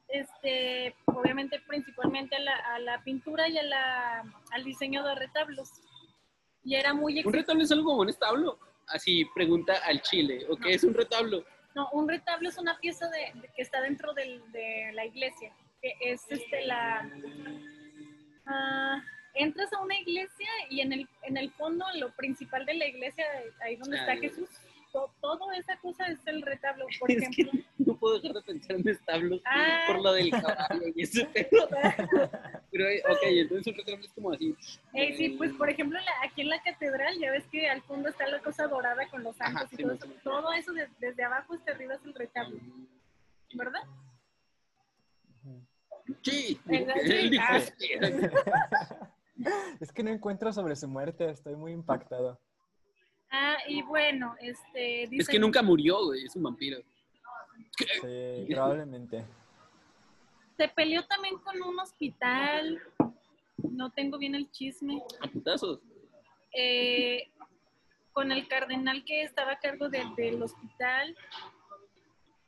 este, 0.09 0.93
obviamente 1.05 1.61
principalmente 1.61 2.35
a 2.35 2.41
la, 2.41 2.57
a 2.57 2.79
la 2.81 3.03
pintura 3.05 3.49
y 3.49 3.59
a 3.59 3.63
la, 3.63 4.25
al 4.51 4.65
diseño 4.65 5.05
de 5.05 5.15
retablos. 5.15 5.71
Y 6.67 6.75
era 6.75 6.93
muy 6.93 7.23
¿Un 7.25 7.33
retablo 7.33 7.63
es 7.63 7.71
algo 7.71 7.85
como 7.91 8.01
un 8.03 8.09
establo? 8.09 8.59
Así 8.89 9.25
pregunta 9.35 9.75
al 9.85 10.03
chile. 10.03 10.45
¿O 10.51 10.57
qué 10.57 10.75
es 10.75 10.83
un 10.85 10.95
retablo? 10.95 11.45
No, 11.77 11.89
un 11.93 12.09
retablo 12.09 12.49
es 12.49 12.59
una 12.59 12.79
pieza 12.81 13.09
de, 13.09 13.41
de- 13.41 13.49
que 13.55 13.63
está 13.63 13.81
dentro 13.81 14.13
del- 14.15 14.43
de 14.51 14.91
la 14.93 15.05
iglesia, 15.07 15.53
que 15.81 15.95
es 16.01 16.23
este 16.29 16.67
la 16.67 17.09
ah, 18.47 19.03
entras 19.35 19.73
a 19.73 19.81
una 19.81 19.99
iglesia 19.99 20.49
y 20.71 20.81
en 20.81 20.93
el 20.93 21.09
en 21.23 21.37
el 21.37 21.51
fondo 21.53 21.85
lo 21.97 22.11
principal 22.17 22.65
de 22.67 22.75
la 22.75 22.87
iglesia 22.87 23.25
ahí 23.61 23.77
donde 23.77 23.97
está 23.99 24.13
Ah, 24.13 24.17
Jesús 24.17 24.49
to- 24.97 25.15
todo 25.21 25.53
esa 25.53 25.77
cosa 25.79 26.07
es 26.07 26.19
el 26.27 26.41
retablo, 26.41 26.87
por 27.01 27.11
Es 27.11 27.29
que 27.29 27.43
ejemplo. 27.43 27.61
no 27.79 27.99
puedo 27.99 28.19
dejar 28.19 28.33
de 28.37 28.43
pensar 28.43 28.77
en 28.77 28.89
establos 28.89 29.43
Ah. 29.45 29.85
por 29.87 30.01
lo 30.03 30.13
del 30.15 30.31
caballo 30.31 30.83
y 30.95 31.03
ese 31.03 31.27
pedo. 31.27 31.69
Pero, 32.73 32.89
eh, 32.89 33.03
ok, 33.09 33.19
entonces 33.25 33.67
un 33.67 33.75
retablo 33.79 34.05
es 34.05 34.13
como 34.15 34.33
así. 34.33 34.55
Eh, 34.95 35.15
sí, 35.17 35.29
pues 35.37 35.53
por 35.53 35.69
ejemplo 35.69 35.99
la- 36.01 36.27
aquí 36.29 36.41
en 36.43 36.49
la 36.49 36.63
catedral 36.63 37.19
ya 37.19 37.31
ves 37.31 37.45
que 37.49 37.69
al 37.69 37.83
fondo 37.83 38.09
está 38.09 38.27
la 38.27 38.41
cosa 38.41 38.67
dorada 38.69 39.07
con 39.11 39.23
los 39.23 39.37
santos 39.37 39.63
Ajá, 39.65 39.69
y 39.73 39.77
sí, 39.77 39.83
todo 39.83 39.93
eso. 39.93 40.07
Todo 40.25 40.53
eso 40.55 40.73
de- 40.73 40.89
desde 40.99 41.23
abajo 41.25 41.55
hasta 41.55 41.73
arriba 41.73 41.95
es 41.95 42.05
el 42.05 42.15
retablo, 42.15 42.59
¿verdad? 43.55 43.83
Sí, 46.23 46.59
¿Verdad? 46.65 46.97
él 47.03 47.31
dijo, 47.31 47.45
Ah. 47.49 47.61
sí. 47.79 47.89
Es 49.81 49.93
que 49.93 50.03
no 50.03 50.11
encuentro 50.11 50.53
sobre 50.53 50.75
su 50.77 50.89
muerte, 50.89 51.29
estoy 51.31 51.55
muy 51.57 51.73
impactado. 51.73 52.41
Ah, 53.39 53.57
y 53.69 53.83
bueno, 53.83 54.35
este 54.41 55.03
Es 55.05 55.11
dice 55.11 55.33
que 55.33 55.39
nunca 55.39 55.61
murió, 55.63 56.05
güey, 56.07 56.25
es 56.25 56.35
un 56.37 56.45
vampiro. 56.45 56.79
Sí, 57.77 58.47
probablemente. 58.51 59.25
Se 60.57 60.69
peleó 60.69 61.05
también 61.07 61.37
con 61.39 61.61
un 61.63 61.79
hospital, 61.79 62.81
no 63.59 63.91
tengo 63.91 64.17
bien 64.17 64.35
el 64.35 64.51
chisme, 64.51 65.03
A 65.21 65.29
putazos. 65.29 65.81
eh, 66.53 67.29
con 68.13 68.33
el 68.33 68.49
cardenal 68.49 69.05
que 69.05 69.23
estaba 69.23 69.53
a 69.53 69.59
cargo 69.59 69.91
de- 69.91 70.03
del 70.17 70.43
hospital, 70.43 71.15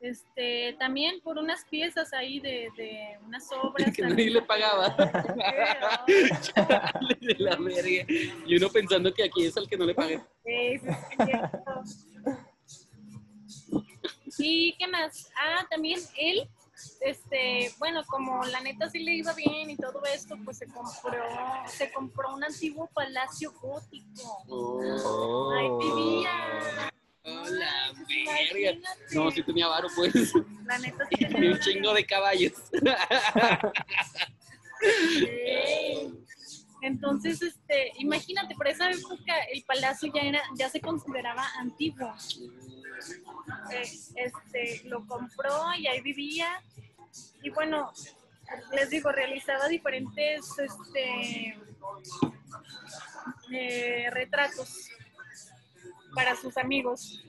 este, 0.00 0.76
también 0.78 1.20
por 1.20 1.38
unas 1.38 1.64
piezas 1.64 2.12
ahí 2.12 2.40
de, 2.40 2.68
de 2.76 3.18
unas 3.24 3.48
obras. 3.62 3.92
Que 3.94 4.02
nadie 4.02 4.30
le 4.30 4.42
pagaba. 4.42 4.94
Chale 6.42 7.18
de 7.20 7.36
la 7.38 7.56
verga. 7.56 8.04
Y 8.46 8.56
uno 8.56 8.68
pensando 8.68 9.12
que 9.12 9.24
aquí 9.24 9.46
es 9.46 9.56
al 9.56 9.68
que 9.68 9.76
no 9.76 9.84
le 9.84 9.94
paguen. 9.94 10.22
Sí, 10.44 10.78
sí, 10.78 10.86
sí, 10.88 11.16
cierto. 11.24 11.82
¿Y 14.38 14.76
qué 14.78 14.86
más? 14.86 15.30
Ah, 15.36 15.66
también 15.68 15.98
él, 16.16 16.48
este, 17.00 17.72
bueno, 17.78 18.04
como 18.06 18.44
la 18.44 18.60
neta 18.60 18.88
sí 18.88 19.00
le 19.00 19.14
iba 19.14 19.32
bien 19.32 19.68
y 19.68 19.76
todo 19.76 20.00
esto, 20.04 20.36
pues 20.44 20.58
se 20.58 20.66
compró, 20.66 21.24
se 21.66 21.92
compró 21.92 22.34
un 22.34 22.44
antiguo 22.44 22.88
palacio 22.94 23.52
gótico. 23.60 24.44
Oh, 24.48 25.50
Ahí 25.50 25.68
vivía. 25.88 26.30
La 27.50 27.92
Pues, 27.94 28.52
verga. 28.52 28.78
No, 29.12 29.30
sí 29.30 29.42
tenía 29.42 29.66
varo, 29.68 29.88
pues. 29.94 30.32
La 30.64 30.78
neta 30.78 31.06
sí 31.10 31.16
Tenía 31.16 31.28
tenía 31.34 31.52
un 31.52 31.60
chingo 31.60 31.94
de 31.94 32.06
caballos. 32.06 32.52
Sí. 35.18 36.24
Entonces, 36.80 37.42
este, 37.42 37.92
imagínate, 37.98 38.54
por 38.54 38.68
esa 38.68 38.90
época 38.90 39.34
el 39.52 39.64
palacio 39.64 40.12
ya 40.14 40.22
era, 40.22 40.42
ya 40.56 40.68
se 40.68 40.80
consideraba 40.80 41.44
antiguo. 41.58 42.14
Eh, 43.72 43.82
este, 44.14 44.82
lo 44.84 45.04
compró 45.06 45.74
y 45.76 45.86
ahí 45.88 46.00
vivía. 46.00 46.62
Y 47.42 47.50
bueno, 47.50 47.92
les 48.72 48.90
digo, 48.90 49.10
realizaba 49.10 49.66
diferentes 49.68 50.46
este, 50.58 51.58
eh, 53.50 54.10
retratos 54.10 54.90
para 56.18 56.34
sus 56.34 56.56
amigos. 56.56 57.22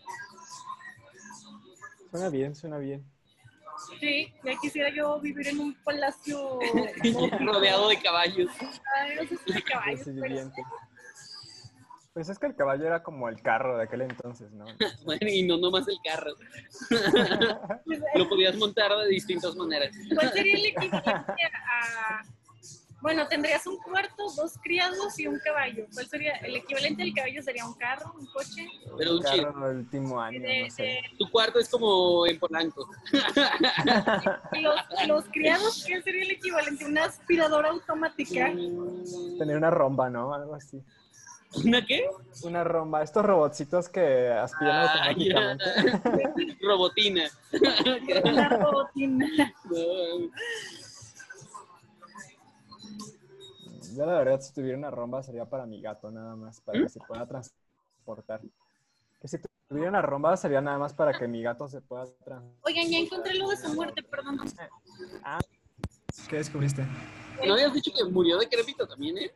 Suena 2.10 2.30
bien, 2.30 2.56
suena 2.56 2.80
bien. 2.80 3.06
Sí, 4.00 4.34
ya 4.44 4.58
quisiera 4.60 4.90
yo 4.90 5.20
vivir 5.20 5.48
en 5.48 5.60
un 5.60 5.76
palacio 5.84 6.58
Rodeado 7.40 7.90
de 7.90 8.02
caballos. 8.02 8.50
Ay, 8.96 9.16
no 9.16 9.28
sé 9.28 9.38
si 9.46 9.54
de 9.54 9.62
caballos, 9.62 10.02
Así 10.02 10.12
pero 10.12 10.24
viviente. 10.24 10.64
Pues 12.14 12.30
es 12.30 12.40
que 12.40 12.48
el 12.48 12.56
caballo 12.56 12.88
era 12.88 13.04
como 13.04 13.30
el 13.30 13.40
carro 13.44 13.78
de 13.78 13.84
aquel 13.84 14.02
entonces, 14.02 14.52
¿no? 14.52 14.66
Bueno, 15.06 15.28
y 15.30 15.44
no 15.44 15.60
nomás 15.60 15.88
el 15.88 16.00
carro. 16.04 16.32
Lo 18.16 18.28
podías 18.28 18.56
montar 18.56 18.92
de 18.92 19.08
distintas 19.08 19.56
maneras. 19.56 19.96
¿cuál 20.16 20.34
sería 20.34 20.56
el 20.56 20.66
equivalente 20.66 21.12
a... 21.12 22.26
Bueno, 23.02 23.28
tendrías 23.28 23.66
un 23.66 23.78
cuarto, 23.78 24.30
dos 24.36 24.58
criados 24.62 25.18
y 25.20 25.28
un 25.28 25.39
caballo. 25.39 25.86
¿Cuál 25.93 26.08
sería? 26.08 26.34
El 26.38 26.58
equivalente 26.58 27.04
del 27.04 27.14
caballo 27.14 27.41
sería 27.41 27.66
un 27.66 27.74
carro, 27.76 28.14
un 28.20 28.26
coche. 28.28 28.68
Pero 28.97 29.14
un. 29.16 29.22
Carro 29.22 29.68
del 29.70 29.78
último 29.78 30.20
año, 30.20 30.41
De- 30.41 30.64
no 30.64 30.70
sé. 30.70 30.84
de- 30.84 31.02
Tu 31.18 31.30
cuarto 31.32 31.60
es 31.60 31.70
como 31.70 32.28
en 32.28 32.38
Polanco. 32.39 32.89
los, 34.62 35.08
los 35.08 35.26
criados, 35.26 35.84
¿qué 35.88 36.02
sería 36.02 36.24
el 36.24 36.32
equivalente? 36.32 36.86
Una 36.86 37.06
aspiradora 37.06 37.70
automática. 37.70 38.47
Tener 39.38 39.56
una 39.58 39.70
romba, 39.72 40.10
¿no? 40.10 40.34
Algo 40.34 40.56
así. 40.56 40.82
¿Una 41.66 41.84
qué? 41.84 42.06
Una 42.43 42.64
romba. 42.64 43.02
Estos 43.02 43.26
robotcitos 43.26 43.89
que 43.89 44.28
aspiran 44.30 44.76
Ah, 44.76 44.91
automáticamente. 44.91 46.58
Robotina. 46.62 47.30
Una 48.24 48.50
robotina. 48.50 49.28
No, 49.66 50.30
Yo 54.00 54.06
la 54.06 54.14
verdad, 54.14 54.39
si 54.39 54.54
tuviera 54.54 54.78
una 54.78 54.89
romba 54.89 55.22
sería 55.22 55.43
para 55.43 55.66
mi 55.66 55.82
gato 55.82 56.10
nada 56.10 56.34
más, 56.34 56.62
para 56.62 56.80
que 56.80 56.88
se 56.88 57.02
pueda 57.02 57.28
transportar. 57.28 58.39
Que 59.20 59.28
si 59.28 59.38
tuviera 59.68 59.89
una 59.89 60.02
romba 60.02 60.38
sería 60.38 60.62
nada 60.62 60.78
más 60.78 60.93
para 60.93 61.20
que 61.20 61.28
mi 61.28 61.43
gato 61.43 61.68
se 61.68 61.82
pueda 61.82 62.06
transportar. 62.24 62.41
Oigan, 62.62 62.89
ya 62.89 62.97
encontré 62.97 63.34
lo 63.34 63.50
de 63.50 63.58
su 63.58 63.74
muerte, 63.74 64.02
perdón. 64.04 64.39
Ah, 65.22 65.38
¿qué 66.30 66.38
descubriste? 66.38 66.86
¿No 67.45 67.56
habías 67.56 67.74
dicho 67.74 67.91
que 67.93 68.06
murió 68.06 68.38
de 68.38 68.47
crépito 68.47 68.88
también, 68.88 69.18
eh? 69.18 69.34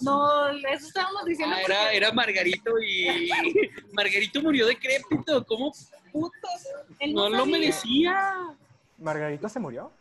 No, 0.00 0.48
eso 0.48 0.88
estábamos 0.88 1.24
diciendo. 1.26 1.54
Ah, 1.56 1.62
era, 1.62 1.76
porque- 1.82 1.96
era 1.98 2.12
Margarito 2.12 2.80
y... 2.80 3.30
Margarito 3.92 4.42
murió 4.42 4.66
de 4.66 4.76
crépito. 4.76 5.46
¿Cómo 5.46 5.72
putas? 6.10 6.68
él 6.98 7.14
No 7.14 7.28
lo 7.28 7.46
merecía. 7.46 8.56
¿Margarito 8.98 9.48
se 9.48 9.60
murió? 9.60 9.92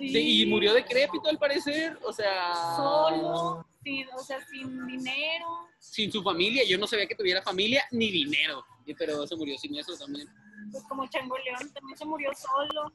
Sí. 0.00 0.12
De- 0.12 0.20
y 0.20 0.46
murió 0.46 0.72
de 0.72 0.84
crépito 0.84 1.28
al 1.28 1.38
parecer. 1.38 1.98
O 2.04 2.12
sea... 2.12 2.54
solo, 2.76 3.66
sin, 3.82 4.08
o 4.14 4.18
sea, 4.18 4.40
sin 4.46 4.86
dinero. 4.86 5.68
Sin 5.78 6.10
su 6.10 6.22
familia. 6.22 6.62
Yo 6.66 6.78
no 6.78 6.86
sabía 6.86 7.06
que 7.06 7.14
tuviera 7.14 7.42
familia 7.42 7.84
ni 7.90 8.10
dinero. 8.10 8.64
Y- 8.86 8.94
Pero 8.94 9.26
se 9.26 9.36
murió 9.36 9.58
sin 9.58 9.76
eso 9.76 9.94
también. 9.98 10.26
Pues 10.72 10.82
como 10.84 11.06
Changoleón, 11.06 11.70
también 11.72 11.98
se 11.98 12.04
murió 12.06 12.30
solo. 12.34 12.92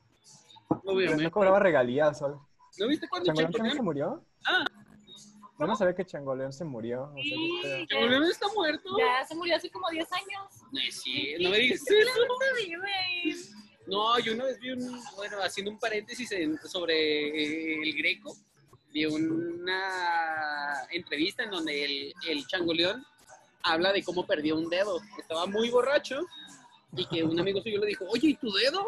Obviamente. 0.86 1.24
no 1.24 1.32
cobraba 1.32 1.60
regalías, 1.60 2.18
Sol. 2.18 2.40
¿No 2.80 2.88
viste 2.88 3.08
cuando 3.08 3.28
¿Changoleón 3.28 3.52
también 3.52 3.74
se 3.74 3.78
Changoleón? 3.78 4.10
murió? 4.10 4.26
Ah. 4.48 4.66
Yo 5.58 5.68
no 5.68 5.76
sabía 5.76 5.96
que 5.96 6.06
Changoleón 6.06 6.52
se 6.54 6.66
murió. 6.66 7.04
o 7.04 7.14
sea, 7.14 7.24
Sí, 7.24 7.60
qué 7.62 7.68
pedo. 7.68 7.86
¿Changoleón 7.88 8.24
está 8.26 8.48
muerto? 8.54 8.90
Ya 8.98 9.26
se 9.26 9.36
murió 9.36 9.56
hace 9.56 9.70
como 9.70 9.90
10 9.90 10.12
años. 10.12 10.64
No 10.72 10.80
es 10.82 11.02
cierto, 11.02 11.44
no 11.44 11.50
me 11.52 11.58
digas 11.60 11.82
Sí, 11.88 11.96
eso. 13.30 13.56
No, 13.88 14.18
yo 14.20 14.34
una 14.34 14.46
vez 14.46 14.60
vi 14.60 14.72
un, 14.72 15.02
bueno, 15.16 15.38
haciendo 15.44 15.72
un 15.72 15.80
paréntesis 15.80 16.32
en- 16.32 16.58
sobre 16.68 16.96
eh, 16.96 17.82
el 17.84 17.96
Greco, 17.96 18.36
vi 18.92 19.06
una 19.06 20.88
entrevista 20.92 21.44
en 21.44 21.52
donde 21.52 21.84
el, 21.86 22.14
el 22.28 22.48
Changoleón 22.48 23.06
habla 23.64 23.92
de 23.94 24.04
cómo 24.04 24.26
perdió 24.26 24.56
un 24.56 24.70
dedo. 24.70 25.00
Estaba 25.20 25.46
muy 25.46 25.70
borracho 25.70 26.26
y 26.96 27.06
que 27.08 27.24
un 27.24 27.40
amigo 27.40 27.62
suyo 27.62 27.80
le 27.80 27.88
dijo, 27.88 28.06
oye, 28.10 28.30
¿y 28.30 28.36
tu 28.36 28.52
dedo? 28.54 28.86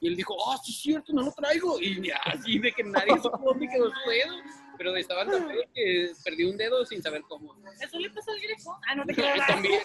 Y 0.00 0.06
él 0.08 0.16
dijo, 0.16 0.34
oh, 0.38 0.56
sí 0.64 0.70
es 0.72 0.78
cierto, 0.80 1.12
no 1.12 1.22
lo 1.22 1.32
traigo. 1.32 1.80
Y 1.80 2.08
así 2.24 2.58
de 2.60 2.70
que 2.72 2.84
nadie 2.84 3.14
supo 3.20 3.40
dónde 3.44 3.66
quedó 3.68 3.86
su 3.90 4.10
dedo. 4.10 4.34
Pero 4.76 4.94
estaban 4.94 5.28
tan 5.28 5.48
feos 5.48 5.64
que 5.74 6.12
perdió 6.22 6.50
un 6.50 6.56
dedo 6.56 6.86
sin 6.86 7.02
saber 7.02 7.22
cómo. 7.22 7.52
Eso 7.80 7.98
le 7.98 8.08
pasó 8.10 8.30
al 8.30 8.38
greco. 8.40 8.78
Ah, 8.88 8.94
no 8.94 9.04
te 9.04 9.12
quedas 9.14 9.38
También. 9.48 9.80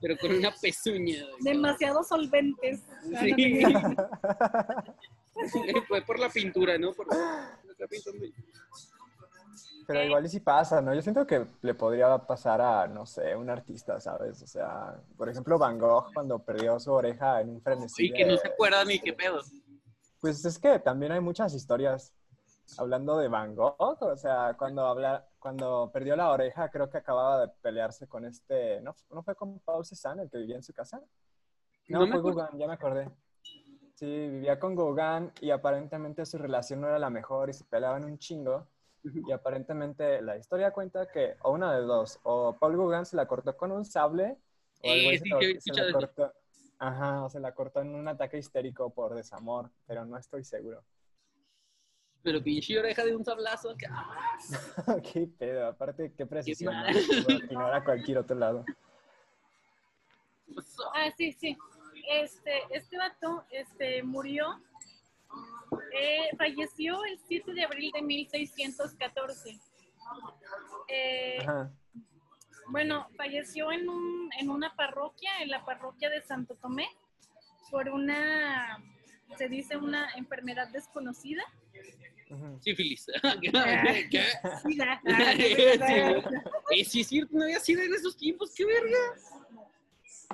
Pero 0.00 0.16
con 0.16 0.32
una 0.32 0.52
pezuña. 0.54 1.24
Demasiado 1.40 2.02
solventes. 2.04 2.82
Ah, 3.14 3.20
Sí. 3.20 3.34
creas. 3.34 3.96
Fue 5.86 6.02
por 6.02 6.18
la 6.18 6.28
pintura, 6.28 6.78
¿no? 6.78 6.92
Por. 6.92 7.06
Pero 9.86 10.04
igual 10.04 10.26
y 10.26 10.28
si 10.28 10.40
pasa, 10.40 10.82
¿no? 10.82 10.94
Yo 10.94 11.00
siento 11.00 11.26
que 11.26 11.46
le 11.62 11.74
podría 11.74 12.18
pasar 12.18 12.60
a, 12.60 12.86
no 12.86 13.06
sé, 13.06 13.34
un 13.34 13.48
artista, 13.48 13.98
¿sabes? 14.00 14.42
O 14.42 14.46
sea, 14.46 15.00
por 15.16 15.30
ejemplo, 15.30 15.58
Van 15.58 15.78
Gogh 15.78 16.12
cuando 16.12 16.38
perdió 16.40 16.78
su 16.78 16.92
oreja 16.92 17.40
en 17.40 17.50
un 17.50 17.62
frenesí. 17.62 18.06
Y 18.06 18.12
que 18.12 18.26
no 18.26 18.36
se 18.36 18.48
acuerda 18.48 18.84
ni 18.84 18.98
qué 18.98 19.14
pedo. 19.14 19.40
Pues 20.20 20.44
es 20.44 20.58
que 20.58 20.78
también 20.80 21.12
hay 21.12 21.20
muchas 21.20 21.54
historias 21.54 22.12
hablando 22.76 23.16
de 23.16 23.28
Van 23.28 23.54
Gogh, 23.54 23.78
o 24.02 24.16
sea, 24.16 24.54
cuando 24.58 24.84
habla, 24.86 25.26
cuando 25.38 25.90
perdió 25.92 26.16
la 26.16 26.30
oreja, 26.30 26.68
creo 26.70 26.90
que 26.90 26.98
acababa 26.98 27.46
de 27.46 27.52
pelearse 27.62 28.06
con 28.06 28.24
este, 28.24 28.80
¿no, 28.80 28.94
¿no 29.10 29.22
fue 29.22 29.34
con 29.34 29.58
Paul 29.60 29.84
Cézanne, 29.84 30.22
el 30.22 30.30
que 30.30 30.38
vivía 30.38 30.56
en 30.56 30.62
su 30.62 30.72
casa? 30.72 31.00
No, 31.88 32.06
No 32.06 32.20
fue. 32.20 32.34
Gauguin, 32.34 32.58
ya 32.58 32.66
me 32.66 32.74
acordé. 32.74 33.10
Sí, 33.94 34.06
vivía 34.06 34.58
con 34.58 34.76
Gauguin 34.76 35.32
y 35.40 35.50
aparentemente 35.50 36.26
su 36.26 36.38
relación 36.38 36.80
no 36.80 36.88
era 36.88 36.98
la 36.98 37.10
mejor 37.10 37.50
y 37.50 37.52
se 37.52 37.64
peleaban 37.64 38.04
un 38.04 38.18
chingo. 38.18 38.66
Y 39.02 39.32
aparentemente 39.32 40.20
la 40.20 40.36
historia 40.36 40.70
cuenta 40.72 41.06
que, 41.10 41.36
o 41.42 41.52
una 41.52 41.74
de 41.74 41.82
dos, 41.82 42.18
o 42.24 42.56
Paul 42.58 42.76
Gauguin 42.76 43.06
se 43.06 43.16
la 43.16 43.26
cortó 43.26 43.56
con 43.56 43.72
un 43.72 43.84
sable, 43.84 44.36
o 44.82 44.92
el 44.92 45.04
güey 45.04 45.18
sí, 45.18 45.30
se, 45.60 45.72
se 45.72 45.82
la 45.82 45.92
cortó, 45.92 46.32
ajá, 46.78 47.24
o 47.24 47.30
se 47.30 47.40
la 47.40 47.52
cortó 47.52 47.80
en 47.80 47.94
un 47.94 48.06
ataque 48.08 48.38
histérico 48.38 48.90
por 48.90 49.14
desamor, 49.14 49.70
pero 49.86 50.04
no 50.04 50.18
estoy 50.18 50.44
seguro. 50.44 50.82
Pero 52.28 52.42
pinche 52.44 52.78
oreja 52.78 53.02
de 53.06 53.16
un 53.16 53.24
sablazo. 53.24 53.74
que- 53.74 53.86
qué 55.14 55.26
pedo, 55.38 55.66
aparte 55.68 56.12
qué 56.14 56.26
precisión, 56.26 56.74
mal. 56.74 56.94
¿no? 57.50 57.66
A 57.72 57.82
cualquier 57.82 58.18
otro 58.18 58.36
lado. 58.36 58.66
Ah, 60.94 61.10
sí, 61.16 61.32
sí. 61.32 61.56
Este, 62.10 62.52
este 62.70 62.98
vato 62.98 63.44
este, 63.50 64.02
murió, 64.02 64.60
eh, 65.98 66.28
falleció 66.36 67.02
el 67.06 67.18
7 67.18 67.54
de 67.54 67.64
abril 67.64 67.92
de 67.94 68.02
1614. 68.02 69.58
Eh, 70.88 71.38
Ajá. 71.40 71.72
bueno, 72.68 73.08
falleció 73.16 73.72
en, 73.72 73.88
un, 73.88 74.28
en 74.38 74.50
una 74.50 74.76
parroquia, 74.76 75.30
en 75.40 75.48
la 75.48 75.64
parroquia 75.64 76.10
de 76.10 76.20
Santo 76.20 76.56
Tomé, 76.56 76.88
por 77.70 77.88
una, 77.88 78.84
se 79.38 79.48
dice, 79.48 79.78
una 79.78 80.10
enfermedad 80.12 80.68
desconocida. 80.68 81.42
Sífilis. 82.60 83.06
Ah. 83.54 83.84
¿Qué? 84.10 84.22
Sida. 84.62 85.00
Eh, 86.70 86.84
sí, 86.84 87.00
es 87.00 87.06
cierto, 87.08 87.36
no 87.36 87.44
había 87.44 87.60
sido 87.60 87.82
en 87.82 87.94
esos 87.94 88.16
tiempos, 88.16 88.52
qué 88.54 88.64
verga. 88.64 88.98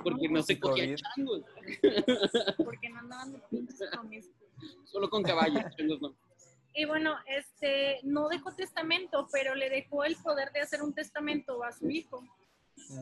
Porque 0.03 0.27
no 0.27 0.43
se 0.43 0.59
cogía 0.59 0.85
COVID. 0.85 0.95
changos. 0.97 1.41
Porque 2.65 2.89
no 2.89 2.99
andaban 2.99 3.31
de 3.33 3.39
pinches 3.49 3.89
zombies. 3.93 4.29
Solo 4.85 5.09
con 5.09 5.23
caballos, 5.23 5.63
changos 5.77 6.01
no. 6.01 6.15
Y 6.73 6.83
bueno, 6.85 7.15
este, 7.27 7.99
no 8.03 8.27
dejó 8.27 8.53
testamento, 8.53 9.27
pero 9.31 9.55
le 9.55 9.69
dejó 9.69 10.03
el 10.03 10.17
poder 10.17 10.51
de 10.51 10.59
hacer 10.59 10.81
un 10.83 10.93
testamento 10.93 11.63
a 11.63 11.71
su 11.71 11.89
hijo. 11.89 12.21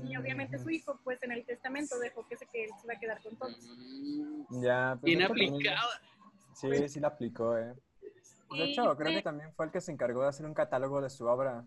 Y 0.07 0.15
obviamente 0.15 0.59
su 0.59 0.69
hijo, 0.69 0.99
pues 1.03 1.21
en 1.23 1.31
el 1.31 1.43
testamento 1.45 1.97
dejó 1.97 2.27
que 2.27 2.37
se, 2.37 2.45
que 2.45 2.67
se 2.67 2.85
iba 2.85 2.93
a 2.93 2.99
quedar 2.99 3.21
con 3.23 3.35
todos. 3.35 3.57
Mm, 3.75 4.63
Ya, 4.63 4.95
pues, 5.01 5.03
Bien 5.03 5.23
aplicada. 5.23 5.81
Sí, 6.53 6.67
sí 6.87 6.99
la 6.99 7.07
aplicó, 7.07 7.57
eh. 7.57 7.73
De 8.53 8.65
Y 8.65 8.71
hecho, 8.71 8.83
creo 8.95 8.95
fue- 9.07 9.15
que 9.15 9.21
también 9.21 9.53
fue 9.53 9.65
el 9.65 9.71
que 9.71 9.81
se 9.81 9.91
encargó 9.91 10.21
de 10.21 10.29
hacer 10.29 10.45
un 10.45 10.53
catálogo 10.53 11.01
de 11.01 11.09
su 11.09 11.25
obra. 11.25 11.65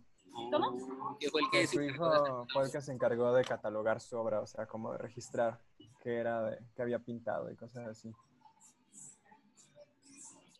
¿Cómo? 0.52 1.16
Que 1.18 1.30
fue 1.30 1.40
el 1.42 1.50
que 1.50 1.66
su 1.66 1.80
hijo 1.82 2.46
fue 2.52 2.64
el 2.64 2.70
que 2.72 2.80
se 2.82 2.92
encargó 2.92 3.32
de 3.32 3.42
catalogar 3.44 4.00
su 4.00 4.16
obra, 4.18 4.40
o 4.40 4.46
sea, 4.46 4.66
como 4.66 4.92
de 4.92 4.98
registrar 4.98 5.58
qué 6.02 6.16
era 6.16 6.42
de, 6.42 6.58
qué 6.74 6.82
había 6.82 6.98
pintado 6.98 7.50
y 7.50 7.56
cosas 7.56 7.86
así. 7.88 8.12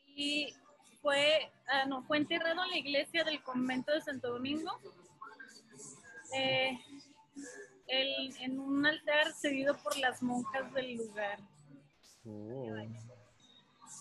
Y 0.07 0.55
fue, 1.03 1.53
ah, 1.69 1.85
no, 1.87 2.03
fue 2.05 2.17
enterrado 2.17 2.63
en 2.65 2.71
la 2.71 2.79
iglesia 2.79 3.23
del 3.25 3.43
convento 3.43 3.93
de 3.93 4.01
Santo 4.01 4.31
Domingo. 4.33 4.71
eh, 6.35 6.77
el- 7.87 8.37
en 8.41 8.59
un 8.59 8.85
altar 8.85 9.33
cedido 9.33 9.77
por 9.85 9.97
las 9.99 10.21
monjas 10.23 10.75
del 10.75 10.97
lugar. 10.97 11.39
Uh. 12.25 12.75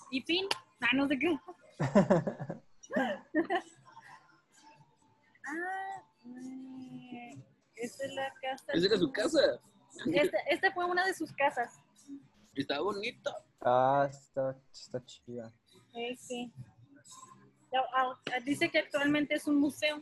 Y 0.10 0.22
fin, 0.22 0.48
ah, 0.82 0.88
no 0.96 1.08
sé 1.08 1.20
qué. 1.20 1.38
Ah, 5.48 6.04
esta 7.76 8.06
es 8.06 8.14
la 8.14 8.34
casa. 8.42 8.72
Esa 8.74 8.88
era 8.88 8.98
su 8.98 9.12
casa. 9.12 9.40
Esta, 10.12 10.38
esta 10.50 10.72
fue 10.72 10.86
una 10.86 11.06
de 11.06 11.14
sus 11.14 11.32
casas. 11.34 11.80
Está 12.56 12.80
bonito. 12.80 13.32
Ah, 13.62 14.08
está, 14.10 14.58
está 14.72 15.04
chida. 15.06 15.54
Sí, 15.94 16.16
sí. 16.16 16.54
Ah, 17.94 18.14
Dice 18.44 18.70
que 18.70 18.80
actualmente 18.80 19.36
es 19.36 19.48
un 19.48 19.60
museo. 19.60 20.02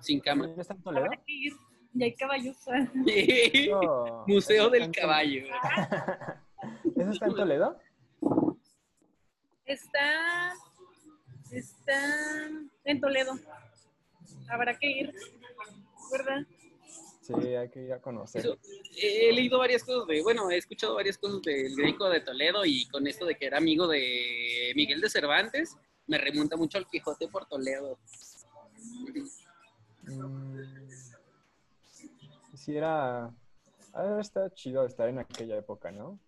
Sin 0.00 0.20
cama. 0.20 0.50
¿Está 0.56 0.74
en 0.74 0.82
Toledo? 0.82 1.04
Habrá 1.06 1.16
que 1.18 1.32
ir. 1.32 1.52
Y 1.94 2.04
hay 2.04 2.14
caballos. 2.14 2.56
No. 3.70 4.24
Museo 4.26 4.64
¿Eso 4.64 4.70
del 4.70 4.90
caballo. 4.90 5.46
¿Eso 6.96 7.10
está 7.10 7.26
en 7.26 7.34
Toledo? 7.34 7.78
Está, 9.66 10.54
está 11.50 12.48
en 12.84 13.00
Toledo. 13.00 13.32
Habrá 14.48 14.78
que 14.78 14.86
ir, 14.86 15.14
¿verdad? 16.10 16.46
Sí, 17.20 17.32
hay 17.56 17.68
que 17.68 17.82
ir 17.82 17.92
a 17.92 18.00
conocer. 18.00 18.40
Eso, 18.40 18.56
he 18.96 19.32
leído 19.32 19.58
varias 19.58 19.82
cosas 19.82 20.06
de, 20.06 20.22
bueno, 20.22 20.48
he 20.50 20.56
escuchado 20.56 20.94
varias 20.94 21.18
cosas 21.18 21.42
del 21.42 21.74
Greco 21.74 22.08
de 22.08 22.20
Toledo 22.20 22.64
y 22.64 22.86
con 22.86 23.06
esto 23.06 23.26
de 23.26 23.34
que 23.34 23.46
era 23.46 23.58
amigo 23.58 23.88
de 23.88 24.72
Miguel 24.76 25.00
de 25.00 25.10
Cervantes, 25.10 25.76
me 26.06 26.18
remonta 26.18 26.56
mucho 26.56 26.78
al 26.78 26.86
Quijote 26.86 27.26
por 27.26 27.46
Toledo. 27.46 27.98
Mm, 30.04 30.76
Sí, 32.54 32.76
era... 32.76 33.32
Ah, 33.92 34.18
está 34.20 34.52
chido 34.52 34.84
estar 34.84 35.08
en 35.08 35.18
aquella 35.18 35.56
época, 35.56 35.92
¿no? 35.92 36.18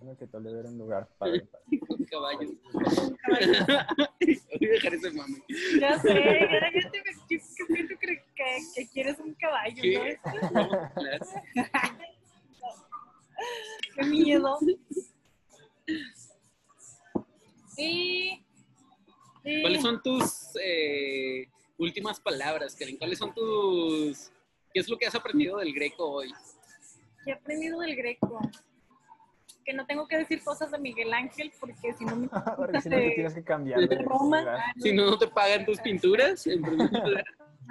Bueno, 0.00 0.16
que 0.16 0.26
Toledo 0.28 0.60
era 0.60 0.68
un 0.68 0.78
lugar 0.78 1.08
padre. 1.18 1.46
padre. 1.46 1.80
Con 1.86 2.04
caballos. 2.04 2.52
Voy 2.72 4.68
a 4.68 4.72
dejar 4.72 4.94
ese 4.94 5.10
mame. 5.10 5.42
Ya 5.80 5.98
sé, 5.98 6.14
ya, 6.14 6.70
ya 6.72 6.90
te 6.90 7.02
que, 7.02 7.10
que, 7.28 7.86
que, 7.88 7.98
que, 7.98 8.58
que 8.74 8.88
quieres 8.88 9.18
un 9.18 9.34
caballo, 9.34 9.82
¿Qué? 9.82 10.18
¿no? 10.24 10.68
Qué 13.94 14.02
miedo. 14.04 14.58
Sí. 17.76 18.44
sí. 19.42 19.60
¿Cuáles 19.62 19.82
son 19.82 20.02
tus 20.02 20.56
eh, 20.60 21.48
últimas 21.76 22.18
palabras, 22.20 22.74
Karen? 22.74 22.96
¿Cuáles 22.96 23.18
son 23.18 23.32
tus... 23.34 24.30
¿Qué 24.72 24.80
es 24.80 24.88
lo 24.88 24.98
que 24.98 25.06
has 25.06 25.14
aprendido 25.14 25.58
del 25.58 25.72
Greco 25.72 26.10
hoy? 26.10 26.32
¿Qué 27.24 27.30
he 27.30 27.34
aprendido 27.34 27.80
del 27.80 27.96
greco? 27.96 28.40
Que 29.68 29.74
no 29.74 29.84
tengo 29.84 30.08
que 30.08 30.16
decir 30.16 30.42
cosas 30.42 30.70
de 30.70 30.78
Miguel 30.78 31.12
Ángel 31.12 31.52
porque 31.60 31.92
si 31.92 32.02
no 32.06 32.16
me 32.16 32.26
Porque 32.56 32.80
si 32.80 32.88
no 32.88 32.96
te 32.96 33.10
tienes 33.10 33.34
que 33.34 33.44
cambiar 33.44 33.78
de 33.86 33.96
Roma. 33.98 34.40
lugar. 34.40 34.60
Si 34.78 34.92
no, 34.94 35.04
no 35.10 35.18
te 35.18 35.28
pagan 35.28 35.66
tus 35.66 35.78
pinturas. 35.80 36.46
en. 36.46 36.62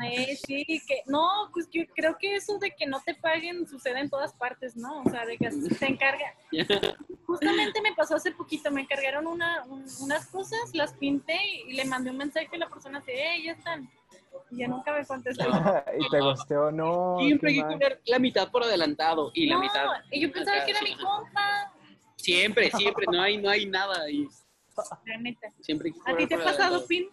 Eh, 0.06 0.36
sí, 0.46 0.64
que 0.88 1.02
no, 1.08 1.50
pues 1.52 1.68
yo 1.72 1.82
creo 1.96 2.16
que 2.20 2.36
eso 2.36 2.60
de 2.60 2.70
que 2.70 2.86
no 2.86 3.02
te 3.04 3.16
paguen 3.16 3.68
sucede 3.68 4.00
en 4.00 4.12
todas 4.12 4.32
partes, 4.34 4.78
¿no? 4.78 5.02
O 5.02 5.10
sea, 5.10 5.26
de 5.26 5.40
que 5.40 5.50
se 5.52 5.86
encarga. 5.88 6.36
Justamente 7.26 7.82
me 7.82 7.96
pasó 7.96 8.14
hace 8.14 8.32
poquito, 8.32 8.70
me 8.70 8.82
encargaron 8.82 9.26
una, 9.26 9.66
un- 9.66 9.88
unas 10.02 10.28
cosas, 10.28 10.60
las 10.74 10.94
pinté 10.94 11.40
y 11.68 11.74
le 11.74 11.84
mandé 11.86 12.12
un 12.12 12.18
mensaje 12.18 12.48
a 12.54 12.58
la 12.60 12.70
persona 12.70 13.00
así, 13.00 13.10
eh, 13.10 13.42
ya 13.44 13.54
están. 13.54 13.90
Y 14.52 14.58
ya 14.60 14.68
nunca 14.68 14.94
me 14.94 15.04
contestó. 15.04 15.46
y 15.98 16.10
te 16.12 16.22
gusteó, 16.22 16.72
no. 16.72 17.18
Siempre 17.22 17.50
hay 17.50 17.56
que 17.58 17.64
cobrar 17.64 18.00
la 18.06 18.20
mitad 18.20 18.52
por 18.52 18.64
adelantado 18.64 19.32
y 19.34 19.48
la 19.48 19.58
mitad. 19.58 19.88
y 20.12 20.22
yo 20.22 20.32
pensaba 20.32 20.64
que 20.64 20.72
era 20.72 20.82
mi 20.82 20.96
compa, 20.96 21.74
Siempre, 22.28 22.70
siempre, 22.72 23.06
no 23.10 23.22
hay, 23.22 23.38
no 23.38 23.50
hay 23.50 23.66
nada 23.68 24.02
ahí. 24.02 24.28
la 25.06 25.18
neta. 25.18 25.48
Siempre 25.62 25.94
¿A 26.06 26.14
ti 26.18 26.28
te 26.28 26.36
ha 26.36 26.44
pasado. 26.44 26.86
Pin? 26.86 27.08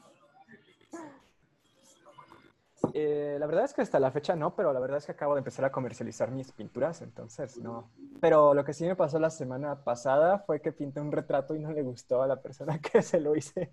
Eh, 2.93 3.37
la 3.39 3.47
verdad 3.47 3.65
es 3.65 3.73
que 3.75 3.83
hasta 3.83 4.01
la 4.01 4.11
fecha 4.11 4.35
no, 4.35 4.57
pero 4.57 4.73
la 4.73 4.81
verdad 4.81 4.99
es 4.99 5.07
que 5.07 5.13
acabo 5.13 5.35
de 5.35 5.39
empezar 5.39 5.65
a 5.65 5.71
comercializar 5.71 6.33
mis 6.33 6.51
pinturas, 6.51 7.01
entonces 7.01 7.59
no. 7.59 7.93
Pero 8.21 8.55
lo 8.55 8.65
que 8.65 8.73
sí 8.75 8.85
me 8.87 8.97
pasó 8.97 9.21
la 9.21 9.31
semana 9.31 9.85
pasada 9.85 10.41
fue 10.41 10.61
que 10.61 10.73
pinté 10.73 11.01
un 11.01 11.13
retrato 11.13 11.55
y 11.55 11.61
no 11.61 11.71
le 11.71 11.83
gustó 11.83 12.21
a 12.21 12.27
la 12.27 12.43
persona 12.43 12.81
que 12.93 13.01
se 13.01 13.21
lo 13.21 13.37
hice. 13.37 13.73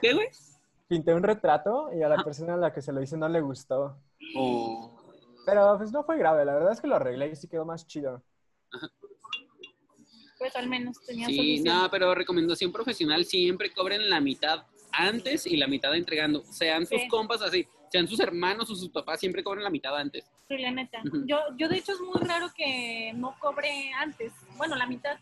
¿Qué, 0.00 0.14
güey? 0.14 0.28
Pinté 0.88 1.12
un 1.12 1.22
retrato 1.22 1.92
y 1.92 2.02
a 2.02 2.08
la 2.08 2.24
persona 2.24 2.54
a 2.54 2.56
la 2.56 2.72
que 2.72 2.80
se 2.80 2.90
lo 2.92 3.02
hice 3.02 3.18
no 3.18 3.28
le 3.28 3.42
gustó. 3.42 3.98
O- 4.38 4.96
Pero 5.44 5.76
pues 5.76 5.92
no 5.92 6.04
fue 6.04 6.16
grave, 6.16 6.46
la 6.46 6.54
verdad 6.54 6.72
es 6.72 6.80
que 6.80 6.86
lo 6.86 6.96
arreglé 6.96 7.28
y 7.28 7.36
sí 7.36 7.48
quedó 7.48 7.66
más 7.66 7.86
chido. 7.86 8.22
Pues 10.44 10.56
al 10.56 10.68
menos 10.68 11.00
tenía 11.06 11.26
Sí, 11.26 11.36
solución. 11.36 11.64
nada, 11.64 11.90
pero 11.90 12.14
recomendación 12.14 12.70
profesional, 12.70 13.24
siempre 13.24 13.72
cobren 13.72 14.10
la 14.10 14.20
mitad 14.20 14.66
antes 14.92 15.46
y 15.46 15.56
la 15.56 15.66
mitad 15.66 15.94
entregando. 15.96 16.44
Sean 16.52 16.84
sus 16.86 17.00
Sí. 17.00 17.08
compas 17.08 17.40
así, 17.40 17.66
sean 17.90 18.06
sus 18.06 18.20
hermanos 18.20 18.68
o 18.68 18.74
sus 18.76 18.90
papás, 18.90 19.20
siempre 19.20 19.42
cobren 19.42 19.64
la 19.64 19.70
mitad 19.70 19.96
antes. 19.96 20.30
Sí, 20.46 20.58
la 20.58 20.70
neta. 20.70 21.00
Yo, 21.24 21.38
yo 21.56 21.70
de 21.70 21.78
hecho 21.78 21.92
es 21.92 22.00
muy 22.02 22.20
raro 22.20 22.48
que 22.54 23.12
no 23.14 23.34
cobre 23.40 23.90
antes, 23.94 24.34
bueno, 24.58 24.76
la 24.76 24.86
mitad, 24.86 25.18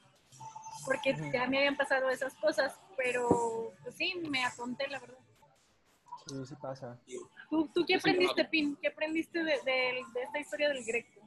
porque 0.84 1.14
ya 1.32 1.46
me 1.46 1.58
habían 1.58 1.76
pasado 1.76 2.10
esas 2.10 2.34
cosas, 2.34 2.76
pero 2.96 3.72
pues 3.84 3.94
sí, 3.94 4.14
me 4.28 4.44
atonté, 4.44 4.88
la 4.88 4.98
verdad. 4.98 5.18
Sí, 6.26 6.34
sí 6.48 6.54
pasa. 6.60 6.98
¿Tú, 7.48 7.70
tú 7.72 7.84
qué 7.86 7.94
aprendiste. 7.94 8.44
Pin? 8.46 8.76
¿Qué 8.82 8.88
aprendiste 8.88 9.38
de, 9.38 9.52
de- 9.64 10.02
de 10.14 10.22
esta 10.24 10.40
historia 10.40 10.68
del 10.70 10.84
Greco? 10.84 11.21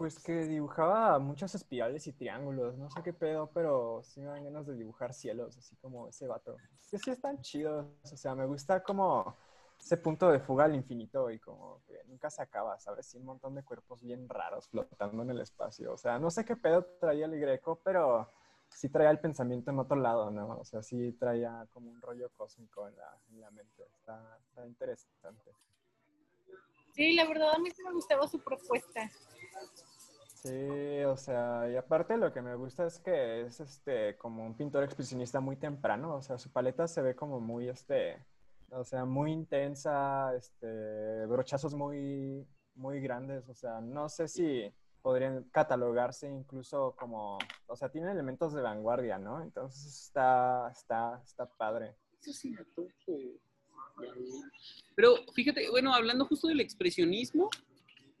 Pues 0.00 0.18
que 0.18 0.46
dibujaba 0.46 1.18
muchos 1.18 1.54
espirales 1.54 2.06
y 2.06 2.14
triángulos, 2.14 2.78
no 2.78 2.88
sé 2.88 3.02
qué 3.02 3.12
pedo, 3.12 3.50
pero 3.52 4.00
sí 4.02 4.22
me 4.22 4.28
dan 4.28 4.44
ganas 4.44 4.66
de 4.66 4.74
dibujar 4.74 5.12
cielos, 5.12 5.58
así 5.58 5.76
como 5.76 6.08
ese 6.08 6.26
vato. 6.26 6.56
Que 6.90 6.98
sí 6.98 7.10
están 7.10 7.42
chidos, 7.42 7.84
o 8.10 8.16
sea, 8.16 8.34
me 8.34 8.46
gusta 8.46 8.82
como 8.82 9.36
ese 9.78 9.98
punto 9.98 10.30
de 10.30 10.40
fuga 10.40 10.64
al 10.64 10.74
infinito 10.74 11.30
y 11.30 11.38
como 11.38 11.82
que 11.86 12.02
nunca 12.06 12.30
se 12.30 12.40
acaba, 12.40 12.80
¿sabes? 12.80 13.08
Sí, 13.08 13.18
un 13.18 13.26
montón 13.26 13.54
de 13.54 13.62
cuerpos 13.62 14.00
bien 14.00 14.26
raros 14.26 14.68
flotando 14.68 15.22
en 15.22 15.32
el 15.32 15.40
espacio. 15.42 15.92
O 15.92 15.98
sea, 15.98 16.18
no 16.18 16.30
sé 16.30 16.46
qué 16.46 16.56
pedo 16.56 16.82
traía 16.98 17.26
el 17.26 17.38
Greco, 17.38 17.78
pero 17.84 18.32
sí 18.70 18.88
traía 18.88 19.10
el 19.10 19.20
pensamiento 19.20 19.70
en 19.70 19.80
otro 19.80 19.98
lado, 19.98 20.30
¿no? 20.30 20.60
O 20.60 20.64
sea, 20.64 20.82
sí 20.82 21.12
traía 21.12 21.68
como 21.74 21.90
un 21.90 22.00
rollo 22.00 22.30
cósmico 22.38 22.88
en 22.88 22.96
la, 22.96 23.18
en 23.28 23.40
la 23.42 23.50
mente. 23.50 23.84
Está, 23.98 24.38
está 24.48 24.66
interesante. 24.66 25.52
Sí, 26.94 27.12
la 27.12 27.26
verdad 27.28 27.50
a 27.54 27.58
mí 27.58 27.70
sí 27.70 27.82
me 27.82 27.92
gustaba 27.92 28.26
su 28.26 28.38
propuesta. 28.40 29.10
Sí, 30.42 31.02
o 31.04 31.18
sea, 31.18 31.70
y 31.70 31.76
aparte 31.76 32.16
lo 32.16 32.32
que 32.32 32.40
me 32.40 32.54
gusta 32.54 32.86
es 32.86 32.98
que 32.98 33.42
es 33.42 33.60
este 33.60 34.16
como 34.16 34.46
un 34.46 34.56
pintor 34.56 34.84
expresionista 34.84 35.38
muy 35.38 35.56
temprano, 35.56 36.14
o 36.14 36.22
sea, 36.22 36.38
su 36.38 36.50
paleta 36.50 36.88
se 36.88 37.02
ve 37.02 37.14
como 37.14 37.40
muy 37.40 37.68
este, 37.68 38.24
o 38.70 38.82
sea, 38.82 39.04
muy 39.04 39.32
intensa, 39.32 40.34
este, 40.34 41.26
brochazos 41.26 41.74
muy 41.74 42.46
muy 42.74 43.00
grandes, 43.02 43.50
o 43.50 43.54
sea, 43.54 43.82
no 43.82 44.08
sé 44.08 44.28
si 44.28 44.72
podrían 45.02 45.44
catalogarse 45.50 46.26
incluso 46.26 46.94
como, 46.98 47.36
o 47.66 47.76
sea, 47.76 47.90
tiene 47.90 48.10
elementos 48.10 48.54
de 48.54 48.62
vanguardia, 48.62 49.18
¿no? 49.18 49.42
Entonces 49.42 49.84
está 49.84 50.70
está 50.70 51.20
está 51.22 51.44
padre. 51.44 51.96
Eso 52.18 52.32
sí 52.32 52.48
me 52.48 52.64
topo. 52.64 52.88
Pero 54.94 55.16
fíjate, 55.34 55.68
bueno, 55.68 55.92
hablando 55.92 56.24
justo 56.24 56.48
del 56.48 56.60
expresionismo, 56.60 57.50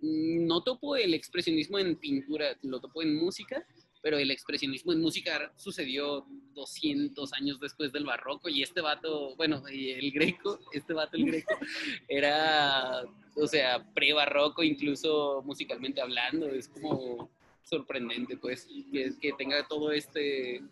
no 0.02 0.62
topo 0.62 0.96
el 0.96 1.14
expresionismo 1.14 1.78
en 1.78 1.96
pintura, 1.96 2.56
lo 2.62 2.80
topo 2.80 3.02
en 3.02 3.16
música, 3.16 3.64
pero 4.02 4.18
el 4.18 4.30
expresionismo 4.30 4.92
en 4.92 5.00
música 5.00 5.52
sucedió 5.56 6.26
200 6.54 7.32
años 7.34 7.60
después 7.60 7.92
del 7.92 8.04
barroco 8.04 8.48
y 8.48 8.62
este 8.62 8.80
vato, 8.80 9.36
bueno, 9.36 9.62
y 9.70 9.90
el 9.90 10.10
greco, 10.10 10.58
este 10.72 10.94
vato, 10.94 11.16
el 11.16 11.26
greco, 11.26 11.54
era, 12.08 13.02
o 13.36 13.46
sea, 13.46 13.84
pre-barroco, 13.92 14.62
incluso 14.62 15.42
musicalmente 15.44 16.00
hablando, 16.00 16.48
es 16.48 16.68
como 16.68 17.30
sorprendente, 17.62 18.36
pues, 18.36 18.66
que, 18.90 19.12
que 19.20 19.32
tenga 19.34 19.66
todo 19.68 19.92
este 19.92 20.62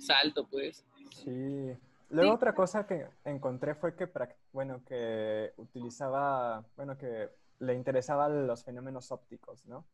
salto, 0.00 0.46
pues. 0.46 0.84
Sí. 1.24 1.72
Luego 2.10 2.32
Sí. 2.32 2.36
otra 2.36 2.54
cosa 2.54 2.86
que 2.86 3.06
encontré 3.24 3.74
fue 3.74 3.94
que, 3.94 4.08
bueno, 4.52 4.82
que 4.84 5.52
utilizaba, 5.56 6.64
bueno, 6.76 6.96
que 6.96 7.30
le 7.58 7.74
interesaban 7.74 8.46
los 8.46 8.64
fenómenos 8.64 9.12
ópticos, 9.12 9.66
¿no? 9.66 9.84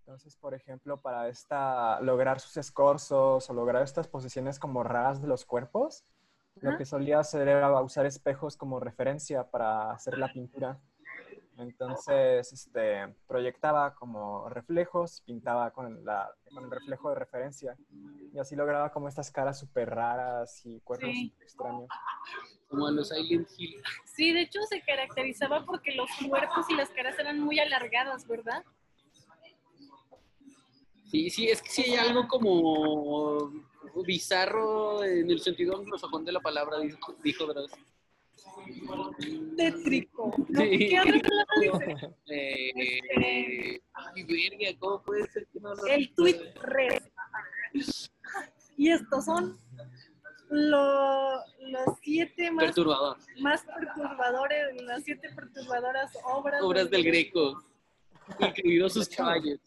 Entonces, 0.00 0.36
por 0.36 0.54
ejemplo, 0.54 1.00
para 1.00 1.28
esta, 1.28 2.00
lograr 2.00 2.40
sus 2.40 2.56
escorzos 2.56 3.48
o 3.48 3.54
lograr 3.54 3.82
estas 3.82 4.08
posiciones 4.08 4.58
como 4.58 4.82
raras 4.82 5.20
de 5.20 5.28
los 5.28 5.44
cuerpos, 5.44 6.04
lo 6.56 6.76
que 6.76 6.84
solía 6.84 7.20
hacer 7.20 7.48
era 7.48 7.80
usar 7.80 8.06
espejos 8.06 8.56
como 8.56 8.80
referencia 8.80 9.50
para 9.50 9.92
hacer 9.92 10.18
la 10.18 10.32
pintura. 10.32 10.78
Entonces, 11.60 12.52
este, 12.52 13.14
proyectaba 13.26 13.94
como 13.94 14.48
reflejos, 14.48 15.20
pintaba 15.22 15.70
con, 15.72 16.04
la, 16.04 16.30
con 16.52 16.64
el 16.64 16.70
reflejo 16.70 17.10
de 17.10 17.16
referencia 17.16 17.76
y 18.32 18.38
así 18.38 18.56
lograba 18.56 18.90
como 18.92 19.08
estas 19.08 19.30
caras 19.30 19.58
súper 19.58 19.90
raras 19.90 20.64
y 20.64 20.80
cuerpos 20.80 21.10
Sí. 21.12 21.28
súper 21.30 21.42
extraños. 21.44 21.88
Como 22.68 22.86
a 22.86 22.90
los 22.92 23.08
Silent 23.08 23.48
Hill. 23.58 23.82
Sí, 24.04 24.32
de 24.32 24.42
hecho 24.42 24.60
se 24.68 24.80
caracterizaba 24.82 25.64
porque 25.66 25.92
los 25.94 26.08
cuerpos 26.28 26.70
y 26.70 26.74
las 26.76 26.88
caras 26.90 27.18
eran 27.18 27.40
muy 27.40 27.58
alargadas, 27.58 28.26
¿verdad? 28.26 28.64
Sí, 31.10 31.28
sí, 31.28 31.48
es 31.48 31.60
que 31.60 31.68
sí 31.70 31.82
hay 31.82 31.96
algo 31.96 32.28
como 32.28 33.50
bizarro 34.06 35.02
en 35.02 35.28
el 35.28 35.40
sentido 35.40 35.76
anglosajón 35.76 36.24
de 36.24 36.30
la 36.32 36.40
palabra, 36.40 36.78
dijo, 36.78 37.14
dijo 37.24 37.46
Dross. 37.46 37.72
Tétrico. 39.56 40.32
¿no? 40.48 40.60
Sí. 40.60 40.88
¿Qué 40.88 41.00
otra 41.00 41.20
palabra 41.20 41.96
dice? 41.96 42.14
Eh, 42.26 43.80
ay, 43.92 44.22
verga, 44.24 44.78
¿cómo 44.78 45.02
puede 45.02 45.26
ser 45.30 45.46
que 45.52 45.60
no 45.60 45.74
lo 45.74 45.86
El 45.86 46.14
tweet 46.14 46.40
red. 46.62 46.98
Y 48.76 48.90
estos 48.90 49.24
son 49.24 49.58
lo- 50.48 51.36
los 51.60 51.98
siete 52.02 52.50
más, 52.50 52.64
perturbador? 52.66 53.16
más 53.40 53.64
perturbadores, 53.64 54.82
las 54.82 55.02
siete 55.04 55.28
perturbadoras 55.34 56.10
obras, 56.24 56.62
Obras 56.62 56.90
del 56.90 57.04
Greco, 57.04 57.62
incluidos 58.40 58.94
sus 58.94 59.08
caballos. 59.08 59.60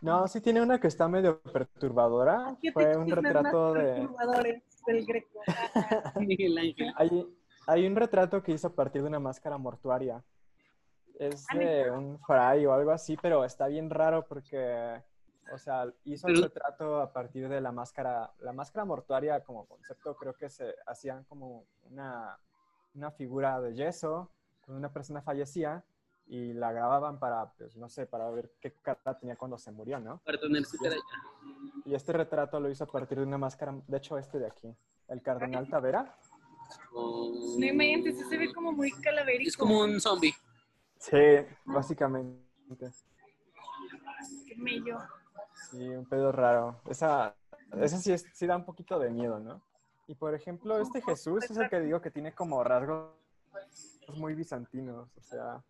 No, 0.00 0.28
sí 0.28 0.40
tiene 0.40 0.60
una 0.62 0.78
que 0.78 0.86
está 0.86 1.08
medio 1.08 1.40
perturbadora. 1.40 2.56
Fue 2.72 2.96
un 2.96 3.10
retrato 3.10 3.72
de... 3.74 3.82
perturbadores 3.94 4.62
del 4.86 5.06
Greco. 5.06 5.40
Miguel 6.20 6.58
Ángel. 6.58 6.92
Hay, 6.96 7.26
hay 7.68 7.86
un 7.86 7.94
retrato 7.94 8.42
que 8.42 8.52
hizo 8.52 8.68
a 8.68 8.72
partir 8.72 9.02
de 9.02 9.08
una 9.08 9.20
máscara 9.20 9.58
mortuaria. 9.58 10.24
Es 11.18 11.44
Ah, 11.50 11.58
de 11.58 11.90
un 11.90 12.18
fray 12.20 12.64
o 12.64 12.72
algo 12.72 12.90
así, 12.92 13.16
pero 13.20 13.44
está 13.44 13.66
bien 13.66 13.90
raro 13.90 14.24
porque, 14.26 15.02
o 15.52 15.58
sea, 15.58 15.86
hizo 16.04 16.28
el 16.28 16.42
retrato 16.42 17.00
a 17.00 17.12
partir 17.12 17.46
de 17.46 17.60
la 17.60 17.70
máscara. 17.70 18.32
La 18.40 18.52
máscara 18.54 18.86
mortuaria 18.86 19.40
como 19.44 19.66
concepto 19.66 20.16
creo 20.16 20.32
que 20.32 20.48
se 20.48 20.76
hacían 20.86 21.24
como 21.24 21.66
una, 21.90 22.38
una 22.94 23.10
figura 23.10 23.60
de 23.60 23.74
yeso 23.74 24.30
cuando 24.64 24.78
una 24.78 24.92
persona 24.92 25.20
fallecía 25.20 25.84
y 26.26 26.54
la 26.54 26.72
grababan 26.72 27.18
para, 27.18 27.52
pues 27.52 27.76
no 27.76 27.90
sé, 27.90 28.06
para 28.06 28.30
ver 28.30 28.50
qué 28.60 28.72
cara 28.80 29.18
tenía 29.18 29.36
cuando 29.36 29.58
se 29.58 29.72
murió, 29.72 30.00
¿no? 30.00 30.22
Para 30.24 30.38
tener 30.38 30.64
su 30.64 30.78
cara 30.78 30.96
Y 31.84 31.94
este 31.94 32.14
retrato 32.14 32.60
lo 32.60 32.70
hizo 32.70 32.84
a 32.84 32.86
partir 32.86 33.18
de 33.18 33.24
una 33.24 33.38
máscara, 33.38 33.74
de 33.86 33.96
hecho 33.98 34.16
este 34.16 34.38
de 34.38 34.46
aquí, 34.46 34.74
el 35.08 35.20
cardenal 35.20 35.68
Tavera. 35.68 36.16
No 36.92 37.64
inventes, 37.66 38.28
se 38.28 38.36
ve 38.36 38.52
como 38.52 38.72
muy 38.72 38.90
calavérico. 38.92 39.48
Es 39.48 39.56
como 39.56 39.80
un 39.80 40.00
zombie. 40.00 40.34
Sí, 40.98 41.16
básicamente. 41.64 42.40
Qué 44.46 44.56
mello. 44.56 44.98
Sí, 45.70 45.78
un 45.88 46.06
pedo 46.06 46.32
raro. 46.32 46.80
Esa, 46.88 47.34
esa 47.80 47.98
sí, 47.98 48.12
es- 48.12 48.26
sí 48.32 48.46
da 48.46 48.56
un 48.56 48.64
poquito 48.64 48.98
de 48.98 49.10
miedo, 49.10 49.38
¿no? 49.38 49.62
Y 50.06 50.14
por 50.14 50.34
ejemplo, 50.34 50.78
este 50.80 51.02
Jesús 51.02 51.44
es 51.50 51.56
el 51.56 51.68
que 51.68 51.80
digo 51.80 52.00
que 52.00 52.10
tiene 52.10 52.34
como 52.34 52.64
rasgos 52.64 53.12
muy 54.14 54.34
bizantinos. 54.34 55.08
O 55.16 55.22
sea, 55.22 55.62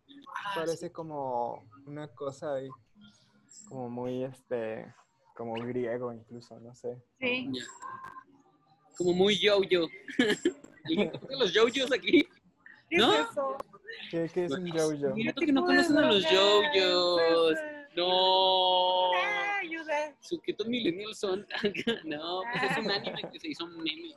parece 0.55 0.91
como 0.91 1.63
una 1.85 2.07
cosa 2.07 2.53
ahí, 2.55 2.69
como 3.67 3.89
muy, 3.89 4.23
este, 4.23 4.93
como 5.35 5.53
griego 5.55 6.13
incluso, 6.13 6.59
no 6.59 6.73
sé. 6.73 7.01
Sí. 7.19 7.51
Como 8.97 9.13
muy 9.13 9.37
yo-yo. 9.37 9.87
¿Alguien 10.89 11.09
conoce 11.11 11.35
los 11.37 11.53
yo-yos 11.53 11.91
aquí? 11.91 12.27
¿Qué 12.89 12.97
¿No? 12.97 13.13
es 13.13 13.29
eso? 13.29 13.57
¿Qué, 14.09 14.29
qué 14.33 14.45
es 14.45 14.51
un 14.51 14.65
yo-yo? 14.65 15.13
Mira 15.13 15.33
¿Qué 15.33 15.45
que 15.45 15.51
no 15.51 15.63
conocen 15.65 15.97
a 15.97 16.07
los 16.07 16.23
yo-yos. 16.29 17.57
No. 17.95 19.13
Ah, 19.13 19.59
ayuda. 19.61 20.15
Su 20.19 20.39
que 20.41 20.55
millennials 20.65 21.19
son. 21.19 21.45
no, 22.05 22.41
pues 22.51 22.71
es 22.71 22.77
un 22.83 22.91
anime 22.91 23.21
que 23.31 23.39
se 23.39 23.49
hizo 23.49 23.65
un 23.65 23.77
meme. 23.77 24.15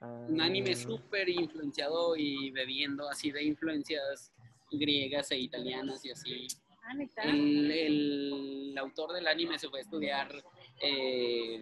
Un 0.00 0.40
anime 0.40 0.72
Ah, 0.72 0.76
súper 0.76 1.28
influenciado 1.28 2.16
y 2.16 2.50
bebiendo 2.50 3.08
así 3.08 3.30
de 3.30 3.44
influencias 3.44 4.32
griegas 4.70 5.30
e 5.30 5.38
italianas 5.38 6.04
y 6.04 6.10
así. 6.10 6.46
Ah. 6.84 6.94
El, 7.24 7.70
el 7.70 8.78
autor 8.78 9.12
del 9.12 9.26
anime 9.26 9.58
se 9.58 9.68
fue 9.68 9.80
a 9.80 9.82
estudiar 9.82 10.42
eh, 10.80 11.60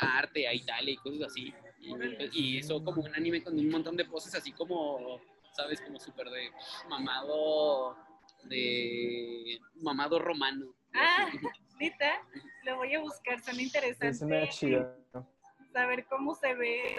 arte 0.00 0.46
a 0.48 0.54
Italia 0.54 0.92
y 0.92 0.96
cosas 0.96 1.22
así. 1.24 1.52
Y, 1.80 1.94
y 2.32 2.58
hizo 2.58 2.82
como 2.82 3.02
un 3.02 3.14
anime 3.14 3.42
con 3.42 3.58
un 3.58 3.68
montón 3.68 3.96
de 3.96 4.04
poses 4.04 4.34
así 4.34 4.52
como, 4.52 5.20
¿sabes? 5.52 5.80
Como 5.80 6.00
súper 6.00 6.28
de 6.30 6.50
mamado, 6.88 7.96
de 8.44 9.60
mamado 9.76 10.18
romano. 10.18 10.66
Ah, 10.94 11.28
neta. 11.80 12.22
Lo 12.64 12.76
voy 12.76 12.94
a 12.94 13.00
buscar, 13.00 13.40
son 13.40 13.54
Es 13.54 13.54
una 13.54 13.62
interesantes. 13.62 14.58
chido. 14.58 14.96
Saber 15.72 16.06
cómo 16.06 16.34
se 16.34 16.54
ve. 16.54 16.96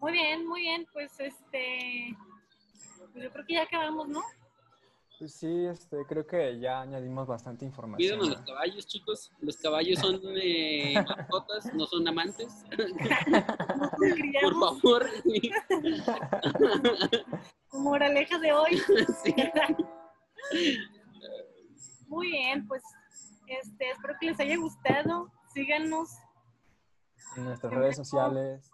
Muy 0.00 0.12
bien, 0.12 0.46
muy 0.46 0.60
bien. 0.62 0.86
Pues 0.92 1.18
este. 1.20 2.16
Pues 3.12 3.24
yo 3.24 3.30
creo 3.30 3.46
que 3.46 3.54
ya 3.54 3.62
acabamos, 3.62 4.08
¿no? 4.08 4.22
Pues 5.18 5.32
sí, 5.34 5.66
este, 5.66 6.04
creo 6.08 6.26
que 6.26 6.58
ya 6.58 6.80
añadimos 6.80 7.28
bastante 7.28 7.64
información. 7.64 8.18
Cuiden 8.18 8.32
a 8.32 8.36
los 8.36 8.46
caballos, 8.46 8.86
chicos. 8.86 9.30
Los 9.40 9.56
caballos 9.58 10.00
son 10.00 10.20
eh, 10.36 10.94
mascotas, 11.08 11.72
no 11.72 11.86
son 11.86 12.08
amantes. 12.08 12.64
Por 14.42 14.54
favor. 14.60 15.06
como 17.68 17.90
moraleja 17.90 18.38
de 18.38 18.52
hoy. 18.52 18.82
Sí. 19.22 19.34
Muy 22.06 22.30
bien, 22.32 22.68
pues 22.68 22.82
este, 23.46 23.90
espero 23.90 24.14
que 24.20 24.26
les 24.26 24.40
haya 24.40 24.56
gustado. 24.58 25.32
Síganos, 25.54 26.10
En 27.36 27.44
nuestras 27.44 27.72
redes 27.72 27.96
sociales. 27.96 28.70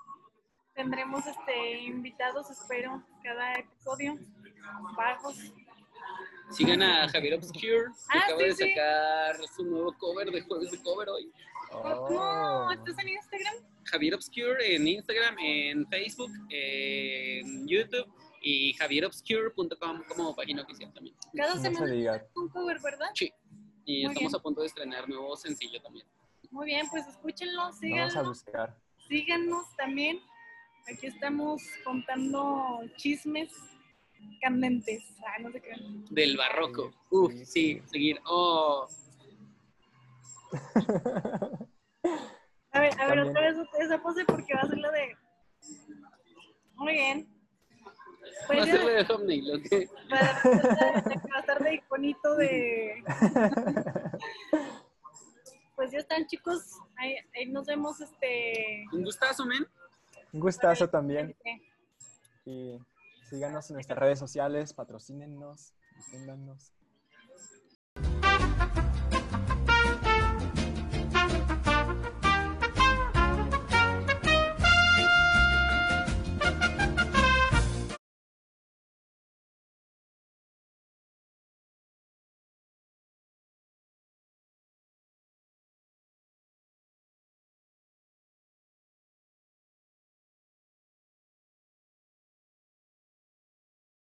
tendremos 0.74 1.24
este 1.26 1.82
invitados, 1.82 2.50
espero, 2.50 3.04
cada 3.22 3.54
episodio. 3.54 4.18
Bajos. 4.96 5.36
Sigan 6.50 6.82
a 6.82 7.08
Javier 7.08 7.34
Obscure, 7.34 7.84
que 7.84 8.18
Ah, 8.18 8.22
acaba 8.24 8.38
sí, 8.40 8.44
de 8.46 8.52
sí. 8.54 8.68
sacar 8.70 9.36
su 9.56 9.64
nuevo 9.64 9.92
cover 9.98 10.30
de 10.30 10.40
jueves 10.42 10.70
de 10.72 10.82
cover 10.82 11.08
hoy. 11.08 11.30
¿Cómo 11.70 12.18
Oh. 12.20 12.70
estás 12.72 12.98
en 12.98 13.08
Instagram? 13.10 13.54
Javier 13.84 14.14
Obscure 14.14 14.74
en 14.74 14.86
Instagram, 14.88 15.36
en 15.38 15.86
Facebook, 15.88 16.30
en 16.50 17.66
YouTube 17.68 18.06
y 18.42 18.72
javierobscure.com 18.74 20.02
como 20.08 20.34
página 20.34 20.62
oficial 20.62 20.92
también. 20.92 21.14
Cada 21.36 21.54
No 21.54 21.60
se 21.62 21.68
semana 21.70 21.86
diga. 21.92 22.26
un 22.34 22.48
cover, 22.48 22.80
¿verdad? 22.82 23.10
Sí. 23.14 23.32
Y 23.84 24.04
Muy 24.04 24.12
estamos 24.12 24.32
bien. 24.32 24.40
a 24.40 24.42
punto 24.42 24.60
de 24.62 24.66
estrenar 24.66 25.08
nuevo 25.08 25.36
sencillo 25.36 25.80
también. 25.82 26.06
Muy 26.50 26.66
bien, 26.66 26.88
pues 26.90 27.06
escúchenlo, 27.06 27.70
Vamos 27.80 28.16
a 28.16 28.22
buscar. 28.22 28.76
síganos 29.08 29.64
también. 29.76 30.20
Aquí 30.92 31.06
estamos 31.06 31.62
contando 31.84 32.80
chismes 32.96 33.52
candentes. 34.40 35.04
Ah, 35.26 35.38
no 35.40 35.50
sé 35.50 35.60
qué. 35.60 35.72
Del 36.10 36.36
barroco. 36.36 36.90
Sí, 36.90 36.96
Uf, 37.10 37.32
sí, 37.32 37.44
sí, 37.46 37.82
seguir. 37.86 38.20
Oh, 38.26 38.86
A 42.72 42.80
ver, 42.80 43.00
a 43.00 43.06
ver, 43.08 43.18
otra 43.20 43.40
vez 43.40 43.56
esa 43.80 44.00
pose 44.02 44.24
porque 44.24 44.54
va 44.54 44.60
a 44.62 44.66
ser 44.68 44.78
la 44.78 44.90
de. 44.90 45.16
Muy 46.74 46.92
bien. 46.92 47.28
va 47.84 47.92
Pues 48.46 48.60
a 48.62 48.66
ya, 48.66 48.72
ser 48.72 48.86
de 48.86 49.04
thumbnail, 49.04 49.54
¿ok? 49.56 49.66
va 50.12 50.18
va 51.32 51.36
a 51.36 51.40
estar 51.40 51.62
de 51.62 51.74
iconito 51.74 52.36
de. 52.36 53.04
Pues 55.76 55.92
ya 55.92 55.98
están, 56.00 56.26
chicos. 56.26 56.76
Ahí, 56.98 57.16
ahí 57.34 57.46
nos 57.46 57.64
vemos, 57.66 57.98
este. 58.02 58.84
Un 58.92 59.02
gustazo, 59.02 59.46
men. 59.46 59.66
Un 60.30 60.40
gustazo 60.40 60.86
también. 60.90 61.34
Y 62.44 62.78
síganos 63.30 63.70
en 63.70 63.74
nuestras 63.74 63.98
redes 63.98 64.18
sociales, 64.18 64.74
patrocínenos, 64.74 65.72
difúndanos. 65.96 66.74